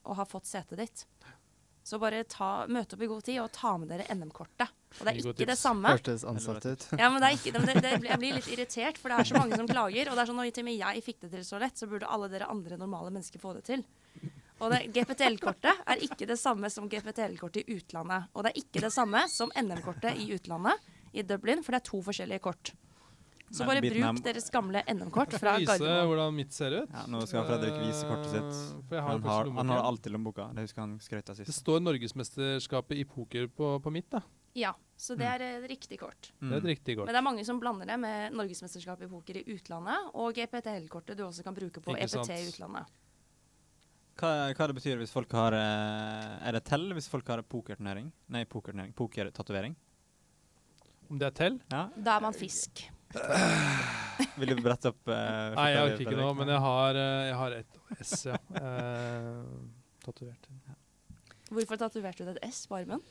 og 0.06 0.16
ha 0.16 0.24
fått 0.24 0.46
setet 0.46 0.78
ditt. 0.78 1.04
Så 1.86 2.00
bare 2.02 2.24
ta, 2.24 2.66
møte 2.66 2.96
opp 2.96 3.02
i 3.02 3.06
god 3.06 3.22
tid 3.22 3.38
og 3.38 3.52
ta 3.54 3.76
med 3.78 3.88
dere 3.92 4.08
NM-kortet. 4.10 4.72
Og 4.98 5.04
det 5.06 5.12
er 5.12 5.20
ikke 5.30 5.46
det 5.46 5.58
samme. 5.58 5.86
Hørtes 5.94 6.24
ansatt 6.26 6.64
ut. 6.66 6.86
Ja, 6.98 7.10
men 7.10 7.20
det 7.22 7.28
er 7.28 7.36
ikke, 7.36 7.52
det, 7.54 7.60
det, 7.68 7.82
det, 7.84 8.08
jeg 8.08 8.18
blir 8.18 8.34
litt 8.34 8.48
irritert, 8.50 8.98
for 8.98 9.08
det 9.12 9.20
er 9.20 9.28
så 9.28 9.36
mange 9.38 9.54
som 9.60 9.68
klager. 9.70 10.08
Og 10.10 10.16
det 10.16 10.22
er 10.24 10.26
sånn, 10.26 10.40
når 10.40 10.50
til 10.50 10.64
og 10.64 10.66
med 10.66 10.78
jeg 10.80 11.04
fikk 11.06 11.20
det 11.20 11.30
til 11.36 11.44
så 11.46 11.60
lett, 11.62 11.78
så 11.78 11.86
burde 11.86 12.08
alle 12.10 12.28
dere 12.32 12.48
andre 12.50 12.76
normale 12.80 13.12
mennesker 13.14 13.38
få 13.38 13.54
det 13.54 13.62
til. 13.68 13.84
Og 14.58 14.72
GPTL-kortet 14.96 15.84
er 15.86 16.02
ikke 16.02 16.26
det 16.26 16.38
samme 16.40 16.70
som 16.72 16.88
GPTL-kortet 16.90 17.62
i 17.68 17.76
utlandet. 17.78 18.30
Og 18.34 18.42
det 18.42 18.50
er 18.54 18.60
ikke 18.64 18.82
det 18.82 18.90
samme 18.94 19.22
som 19.30 19.52
NM-kortet 19.54 20.16
i 20.16 20.26
utlandet, 20.34 20.80
i 21.14 21.22
Dublin, 21.22 21.62
for 21.62 21.70
det 21.76 21.84
er 21.84 21.90
to 21.90 22.02
forskjellige 22.02 22.42
kort. 22.42 22.72
Så 23.50 23.66
bare 23.68 23.80
bruk 23.80 24.22
deres 24.24 24.48
gamle 24.50 24.82
NM-kort 24.90 25.36
fra 25.38 25.52
får 25.54 25.60
vise 25.62 25.76
Gardermoen. 25.78 26.08
hvordan 26.10 26.34
mitt 26.34 26.52
ser 26.52 26.74
ut. 26.82 26.90
Ja, 26.90 27.04
nå 27.06 27.20
skal 27.30 27.44
Fredrik 27.46 27.76
vise 27.78 28.08
kortet 28.08 28.30
sitt. 28.32 28.48
Eh, 28.56 28.80
For 28.88 28.96
jeg 28.98 29.04
har 29.06 29.12
Han 29.20 29.22
har, 29.30 29.50
han 29.60 29.68
har 29.68 29.84
alt 29.86 30.06
i 30.06 30.10
lommeboka. 30.10 30.48
Det 30.54 30.64
husker 30.66 30.80
han 30.82 30.98
skrøt 30.98 31.30
av 31.30 31.36
sist. 31.38 31.46
Det 31.46 31.54
står 31.54 31.80
Norgesmesterskapet 31.84 32.98
i 32.98 33.04
poker 33.04 33.46
på, 33.46 33.70
på 33.82 33.92
mitt, 33.94 34.10
da. 34.10 34.22
Ja, 34.56 34.72
så 34.96 35.14
det 35.14 35.26
er 35.28 35.42
et 35.44 35.68
riktig 35.70 35.98
kort. 36.00 36.32
Mm. 36.40 36.48
Det 36.48 36.54
er 36.56 36.62
et 36.64 36.70
riktig 36.72 36.96
kort. 36.96 37.06
Men 37.06 37.14
det 37.14 37.20
er 37.20 37.26
mange 37.28 37.44
som 37.44 37.58
blander 37.60 37.86
det 37.86 37.98
med 38.00 38.32
Norgesmesterskapet 38.32 39.04
i 39.06 39.10
poker 39.12 39.36
i 39.36 39.44
utlandet 39.54 40.10
og 40.14 40.32
GPTL-kortet 40.34 41.16
du 41.18 41.26
også 41.26 41.44
kan 41.44 41.54
bruke 41.54 41.82
på 41.84 41.92
Ikke 41.92 42.06
EPT 42.08 42.16
sant. 42.24 42.30
i 42.32 42.48
utlandet. 42.50 42.86
Hva, 44.16 44.30
hva 44.56 44.66
det 44.70 44.74
betyr 44.78 44.96
hvis 44.96 45.12
folk 45.12 45.30
har 45.36 45.52
eh, 45.52 46.48
Er 46.48 46.56
det 46.56 46.64
tell 46.64 46.88
hvis 46.96 47.06
folk 47.12 47.28
har 47.28 47.42
pokerturnering? 47.44 48.08
Nei, 48.32 48.44
pokerturnering. 48.48 48.94
Pokertatovering. 48.96 49.76
Om 51.10 51.18
det 51.20 51.26
er 51.28 51.34
tell? 51.36 51.60
Ja. 51.70 51.90
Da 51.94 52.16
er 52.16 52.24
man 52.24 52.32
fisk. 52.34 52.86
Vil 54.40 54.52
du 54.52 54.62
brette 54.64 54.90
opp 54.92 55.06
Uh, 55.06 55.52
Nei, 55.54 55.68
jeg 55.70 55.78
har 55.78 55.92
orker 55.92 56.02
ikke 56.02 56.16
noe, 56.16 56.32
nå, 56.32 56.32
men 56.40 56.50
jeg 56.50 56.62
har, 56.64 56.98
eh, 56.98 57.20
jeg 57.28 57.36
har 57.40 57.54
et 57.60 57.78
S, 58.02 58.14
ja. 58.26 58.40
Uh, 58.56 59.44
tatovert. 60.04 60.48
Hvorfor 61.52 61.78
tatoverte 61.78 62.26
du 62.26 62.32
et 62.34 62.42
S 62.48 62.64
på 62.66 62.80
armen? 62.80 63.04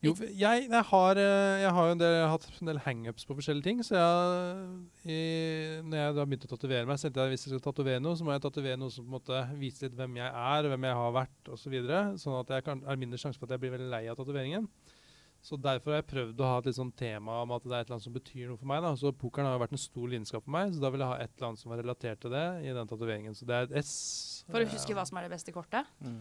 Jo, 0.00 0.14
jeg, 0.16 0.62
jeg, 0.70 0.84
har, 0.88 1.18
jeg 1.20 1.72
har 1.76 1.88
jo 1.90 1.92
en 1.92 2.00
del, 2.00 2.14
jeg 2.14 2.22
har 2.24 2.30
hatt 2.32 2.60
en 2.62 2.70
del 2.70 2.78
hangups 2.86 3.26
på 3.28 3.34
forskjellige 3.36 3.66
ting. 3.66 3.82
Så 3.84 3.98
jeg, 3.98 4.70
i, 5.04 5.18
når 5.84 5.98
jeg 5.98 6.14
da 6.16 6.24
begynte 6.24 6.48
å 6.48 6.52
tatovere 6.54 6.88
meg, 6.88 6.96
så 6.96 7.08
tenkte 7.08 7.20
jeg 7.20 7.28
at 7.28 7.34
hvis 7.34 7.44
jeg 7.44 7.52
skal 7.52 7.64
tatovere 7.66 8.00
noe, 8.00 8.16
så 8.16 8.24
må 8.24 8.32
jeg 8.32 8.44
tatovere 8.46 8.80
noe 8.80 8.94
som 8.94 9.04
på 9.04 9.10
en 9.10 9.18
måte 9.18 9.42
viser 9.60 9.90
litt 9.90 9.98
hvem 9.98 10.16
jeg 10.22 10.30
er, 10.30 10.70
hvem 10.72 10.88
jeg 10.88 10.98
har 11.02 11.12
vært 11.18 11.52
osv. 11.52 11.66
Så 11.66 11.74
videre, 11.74 12.00
sånn 12.22 12.38
at 12.38 12.54
jeg 12.56 12.64
kan, 12.70 12.80
er 12.88 13.02
mindre 13.02 13.20
sjanse 13.20 13.42
for 13.42 13.50
at 13.50 13.58
jeg 13.58 13.64
blir 13.66 13.74
veldig 13.76 13.90
lei 13.92 14.06
av 14.08 14.16
tatoveringen. 14.22 14.70
Så 15.40 15.56
derfor 15.56 15.94
har 15.94 16.02
jeg 16.02 16.08
prøvd 16.10 16.40
å 16.44 16.48
ha 16.50 16.56
et 16.60 16.66
litt 16.68 16.76
sånn 16.76 16.90
tema 16.92 17.38
om 17.42 17.52
at 17.56 17.62
det 17.64 17.72
er 17.72 17.80
et 17.80 17.86
eller 17.88 17.96
annet 17.96 18.04
som 18.04 18.12
betyr 18.12 18.50
noe 18.50 18.58
for 18.60 18.68
meg. 18.68 18.82
da. 18.84 18.90
Så 19.00 19.12
Pokeren 19.16 19.48
har 19.48 19.54
jo 19.56 19.62
vært 19.62 19.72
en 19.72 19.80
stor 19.80 20.10
lidenskap 20.12 20.44
for 20.44 20.52
meg, 20.52 20.74
så 20.76 20.82
da 20.84 20.90
vil 20.92 21.00
jeg 21.00 21.08
ha 21.08 21.16
et 21.24 21.30
eller 21.32 21.48
annet 21.48 21.62
som 21.62 21.72
var 21.72 21.80
relatert 21.80 22.20
til 22.20 22.34
det 22.34 22.42
i 22.68 22.74
den 22.76 22.90
tatoveringen. 22.90 23.36
Så 23.38 23.48
det 23.48 23.56
er 23.56 23.68
et 23.70 23.78
S. 23.80 23.94
For 24.50 24.60
å 24.60 24.68
huske 24.68 24.96
hva 24.98 25.06
som 25.08 25.16
er 25.16 25.24
det 25.28 25.32
beste 25.32 25.54
kortet? 25.56 25.88
Mm. 26.04 26.20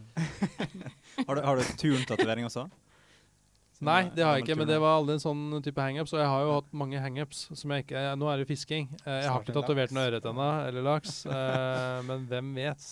Har 1.28 1.36
du, 1.36 1.42
har 1.44 1.60
du 1.60 1.64
turntatovering 1.82 2.48
også? 2.48 2.64
Som 3.80 3.88
Nei, 3.88 4.10
det 4.12 4.26
har 4.26 4.36
jeg 4.36 4.44
ikke, 4.44 4.56
men 4.60 4.68
det 4.68 4.76
var 4.84 4.98
aldri 4.98 5.14
en 5.16 5.22
sånn 5.24 5.44
type 5.64 5.80
hangups. 5.80 6.12
Og 6.12 6.20
jeg 6.20 6.28
har 6.28 6.42
jo 6.44 6.56
hatt 6.58 6.72
mange 6.76 7.00
hangups 7.00 7.46
som 7.56 7.72
jeg 7.72 7.86
ikke 7.86 8.02
Nå 8.20 8.28
er 8.28 8.40
det 8.42 8.44
jo 8.44 8.50
fisking. 8.50 8.90
Eh, 9.06 9.22
Jeg 9.24 9.30
har 9.32 9.40
ikke 9.46 9.56
tatovert 9.56 9.94
noe 9.96 10.04
ørret 10.10 10.26
ennå, 10.28 10.48
eller 10.68 10.84
laks. 10.84 11.22
eh, 11.32 12.02
Men 12.10 12.26
hvem 12.28 12.52
vet? 12.60 12.90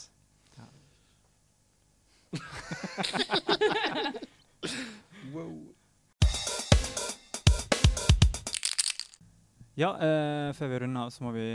Ja, 9.78 9.92
eh, 10.02 10.52
før 10.58 10.72
vi 10.72 10.80
runder 10.84 11.06
av, 11.08 11.12
så 11.14 11.22
må 11.26 11.32
vi 11.36 11.48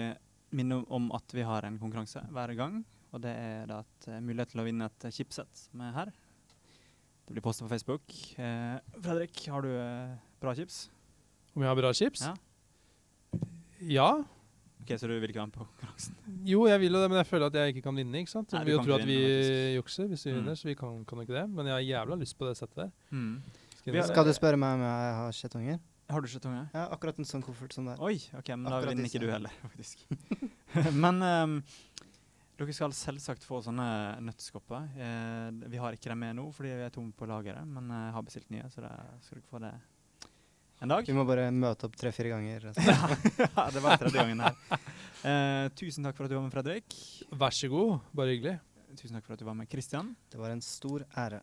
minne 0.54 0.82
om 0.92 1.08
at 1.16 1.32
vi 1.34 1.42
har 1.42 1.64
en 1.66 1.78
konkurranse 1.80 2.22
hver 2.30 2.52
gang. 2.58 2.82
Og 3.12 3.20
det 3.24 3.32
er 3.36 3.66
da 3.68 3.80
et 3.82 4.08
eh, 4.08 4.20
mulighet 4.24 4.52
til 4.54 4.62
å 4.62 4.66
vinne 4.68 4.86
et 4.88 5.04
eh, 5.08 5.14
chipset 5.14 5.48
som 5.66 5.80
er 5.84 5.92
her. 5.96 6.12
Det 7.26 7.34
blir 7.36 7.44
postet 7.44 7.66
på 7.66 7.72
Facebook. 7.74 8.14
Eh, 8.38 8.78
Fredrik, 9.02 9.42
har 9.52 9.62
du 9.66 9.72
eh, 9.74 10.14
bra 10.42 10.54
chips? 10.54 10.84
Om 11.56 11.62
jeg 11.66 11.68
har 11.72 11.76
bra 11.82 11.90
chips? 11.92 12.22
Ja. 12.28 12.34
Ja. 13.82 14.10
Ok, 14.82 14.94
Så 14.98 15.06
du 15.06 15.14
vil 15.18 15.30
ikke 15.30 15.38
være 15.42 15.50
med 15.50 15.54
på 15.58 15.66
konkurransen? 15.66 16.14
Jo, 16.46 16.64
jeg 16.66 16.80
vil 16.82 16.96
jo 16.96 17.02
det, 17.02 17.10
men 17.12 17.20
jeg 17.20 17.28
føler 17.28 17.46
at 17.50 17.54
jeg 17.58 17.74
ikke 17.74 17.84
kan 17.86 17.98
vinne. 17.98 18.18
ikke 18.22 18.32
sant? 18.32 18.50
Nei, 18.54 18.64
Vi 18.66 18.72
jo 18.74 18.78
kan 18.80 18.86
tro 18.88 18.96
ikke 18.96 19.02
at 19.02 19.10
vi 19.10 19.76
jukser 19.76 20.08
hvis 20.10 20.24
vi 20.26 20.32
Mm. 20.32 20.38
vinner, 20.40 20.54
så 20.58 20.64
vi 20.70 20.74
kan, 20.74 21.04
kan 21.04 21.18
ikke 21.22 21.34
det. 21.36 21.44
Men 21.50 21.66
jeg 21.70 21.74
har 21.74 21.84
jævla 22.06 22.18
lyst 22.18 22.38
på 22.38 22.46
det 22.48 22.56
settet 22.58 22.76
der. 22.76 22.90
Mm. 23.10 23.42
Skal 23.78 24.02
Skal 24.08 24.24
du 24.24 24.32
spørre 24.32 24.56
meg 24.58 24.74
om 24.74 24.80
jeg 24.86 25.14
har 25.20 25.32
kjettonger? 25.38 25.78
Har 26.10 26.20
du 26.20 26.28
ikke 26.28 26.42
tunge? 26.42 26.64
Ja, 26.74 26.88
akkurat 26.92 27.18
en 27.20 27.28
sånn 27.28 27.44
koffert 27.44 27.74
som 27.76 27.86
det 27.88 27.94
er. 27.94 28.02
Oi, 28.04 28.18
ok, 28.38 28.52
men 28.56 28.72
da 28.72 28.80
vinner 28.84 29.08
ikke 29.08 29.22
du 29.22 29.30
heller, 29.30 29.54
faktisk. 29.62 30.02
men 31.04 31.22
um, 31.22 31.54
dere 32.58 32.74
skal 32.76 32.94
selvsagt 32.96 33.46
få 33.46 33.62
sånne 33.64 33.86
nøtteskopper. 34.26 34.90
Eh, 34.94 35.48
vi 35.72 35.80
har 35.80 35.96
ikke 35.96 36.12
dem 36.12 36.20
med 36.22 36.36
nå 36.38 36.44
fordi 36.54 36.74
vi 36.74 36.84
er 36.86 36.92
tomme 36.94 37.14
på 37.16 37.28
lageret, 37.30 37.64
men 37.68 37.88
jeg 37.94 38.14
har 38.16 38.26
bestilt 38.26 38.52
nye, 38.54 38.68
så 38.72 38.84
da 38.84 38.92
skal 39.24 39.40
dere 39.40 39.50
få 39.50 39.62
det 39.64 39.72
en 40.82 40.90
dag. 40.90 41.06
Vi 41.06 41.14
må 41.16 41.24
bare 41.26 41.46
møte 41.54 41.86
opp 41.86 41.96
tre-fire 41.98 42.34
ganger. 42.34 42.68
ja, 42.76 43.64
det 43.70 43.82
var 43.84 44.00
tredje 44.02 44.18
gangen 44.18 44.42
her. 44.42 44.82
Eh, 45.22 45.68
tusen 45.78 46.02
takk 46.02 46.18
for 46.18 46.26
at 46.26 46.32
du 46.32 46.36
var 46.36 46.42
med, 46.42 46.54
Fredrik. 46.54 46.96
Vær 47.38 47.54
så 47.54 47.70
god. 47.70 48.00
Bare 48.18 48.34
hyggelig. 48.34 48.56
Tusen 48.98 49.14
takk 49.16 49.28
for 49.28 49.36
at 49.36 49.42
du 49.42 49.46
var 49.46 49.54
med, 49.56 49.70
Kristian. 49.70 50.12
Det 50.28 50.40
var 50.40 50.50
en 50.50 50.62
stor 50.64 51.06
ære. 51.18 51.38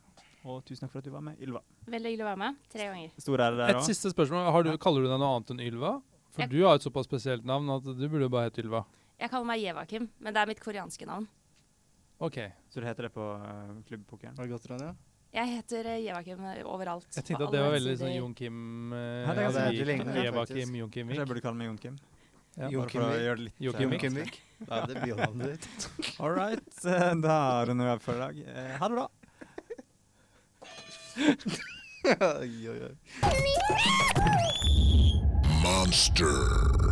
Og 0.46 0.62
tusen 0.66 0.86
takk 0.86 0.92
for 0.94 1.00
at 1.02 1.06
du 1.06 1.12
var 1.12 1.22
med, 1.26 1.40
Ylva. 1.44 1.60
Veldig 1.90 2.14
hyggelig 2.14 2.24
å 2.24 2.30
være 2.30 2.40
med. 2.40 2.56
Tre 2.72 2.86
ganger. 2.88 3.10
Stor 3.20 3.38
ære 3.44 3.58
der 3.58 3.70
Et 3.74 3.76
òg. 3.82 3.84
siste 3.90 4.12
spørsmål. 4.14 4.52
Har 4.52 4.64
du, 4.64 4.78
kaller 4.78 5.04
du 5.04 5.10
deg 5.12 5.20
noe 5.20 5.36
annet 5.36 5.52
enn 5.52 5.60
Ylva? 5.68 6.02
For 6.32 6.42
Jeg- 6.42 6.50
du 6.52 6.64
har 6.64 6.76
et 6.76 6.82
såpass 6.82 7.06
spesielt 7.10 7.44
navn 7.44 7.70
at 7.70 7.84
du 7.84 8.08
burde 8.08 8.22
jo 8.22 8.30
bare 8.30 8.50
hete 8.50 8.64
Ylva. 8.64 8.86
Jeg 9.20 9.30
kaller 9.30 9.46
meg 9.46 9.60
Jevakim, 9.60 10.10
men 10.20 10.34
det 10.34 10.40
er 10.40 10.46
mitt 10.48 10.62
koreanske 10.62 11.06
navn. 11.06 11.28
Ok. 12.22 12.38
Så 12.70 12.80
du 12.80 12.86
heter 12.88 13.04
det 13.04 13.14
på 13.14 13.20
uh, 13.20 13.82
klubbpokeren? 13.88 14.36
Var 14.38 14.46
det 14.48 14.52
godt, 14.52 14.68
Ronja? 14.70 14.96
Jeg 15.32 15.48
heter 15.60 15.86
eh, 15.86 16.00
Jevakim 16.08 16.40
eh, 16.44 16.64
overalt. 16.66 17.06
Jeg 17.14 17.24
tenkte 17.28 17.46
at 17.46 17.52
det 17.54 17.60
var 17.62 17.76
veldig 17.76 17.98
sånn 18.00 18.16
Jon 18.16 18.34
Kim 18.34 18.94
eh, 18.94 19.26
Ja, 19.28 19.34
det 19.36 19.44
er 19.44 19.46
altså, 19.46 19.60
ganske 19.60 19.74
likt. 19.76 19.78
Det 19.78 20.16
ligner 20.16 20.26
Eva. 20.26 20.46
Kim, 20.50 20.76
Jon 20.80 20.90
Kim 20.90 21.08
Vik. 21.12 21.20
jeg 21.20 21.28
burde 21.30 21.42
kalle 21.46 21.60
meg 21.60 21.68
Jon 21.70 21.78
Kim? 21.78 22.00
Ja. 22.58 22.70
Jon 22.74 22.88
Kim 22.90 23.04
Vik. 23.06 23.20
gjøre 23.28 23.38
det 23.38 23.46
litt 23.46 23.62
Jon 23.62 24.00
Kim 24.00 24.18
Vik. 24.18 24.40
Da 24.66 24.80
er 24.82 24.88
det 24.90 25.04
bionavnet 25.04 25.52
ditt. 25.54 25.90
All 26.20 26.34
right. 26.34 26.82
Da 27.22 27.38
runder 27.70 27.86
vi 27.86 27.92
av 27.94 28.02
for 28.02 28.18
i 28.18 28.24
dag. 28.24 28.42
Ha 28.80 28.88
det 28.90 28.96
bra. 28.98 29.06
oi, 32.22 32.68
oi, 32.70 32.80
oi. 32.82 32.96
Monster. 35.62 36.89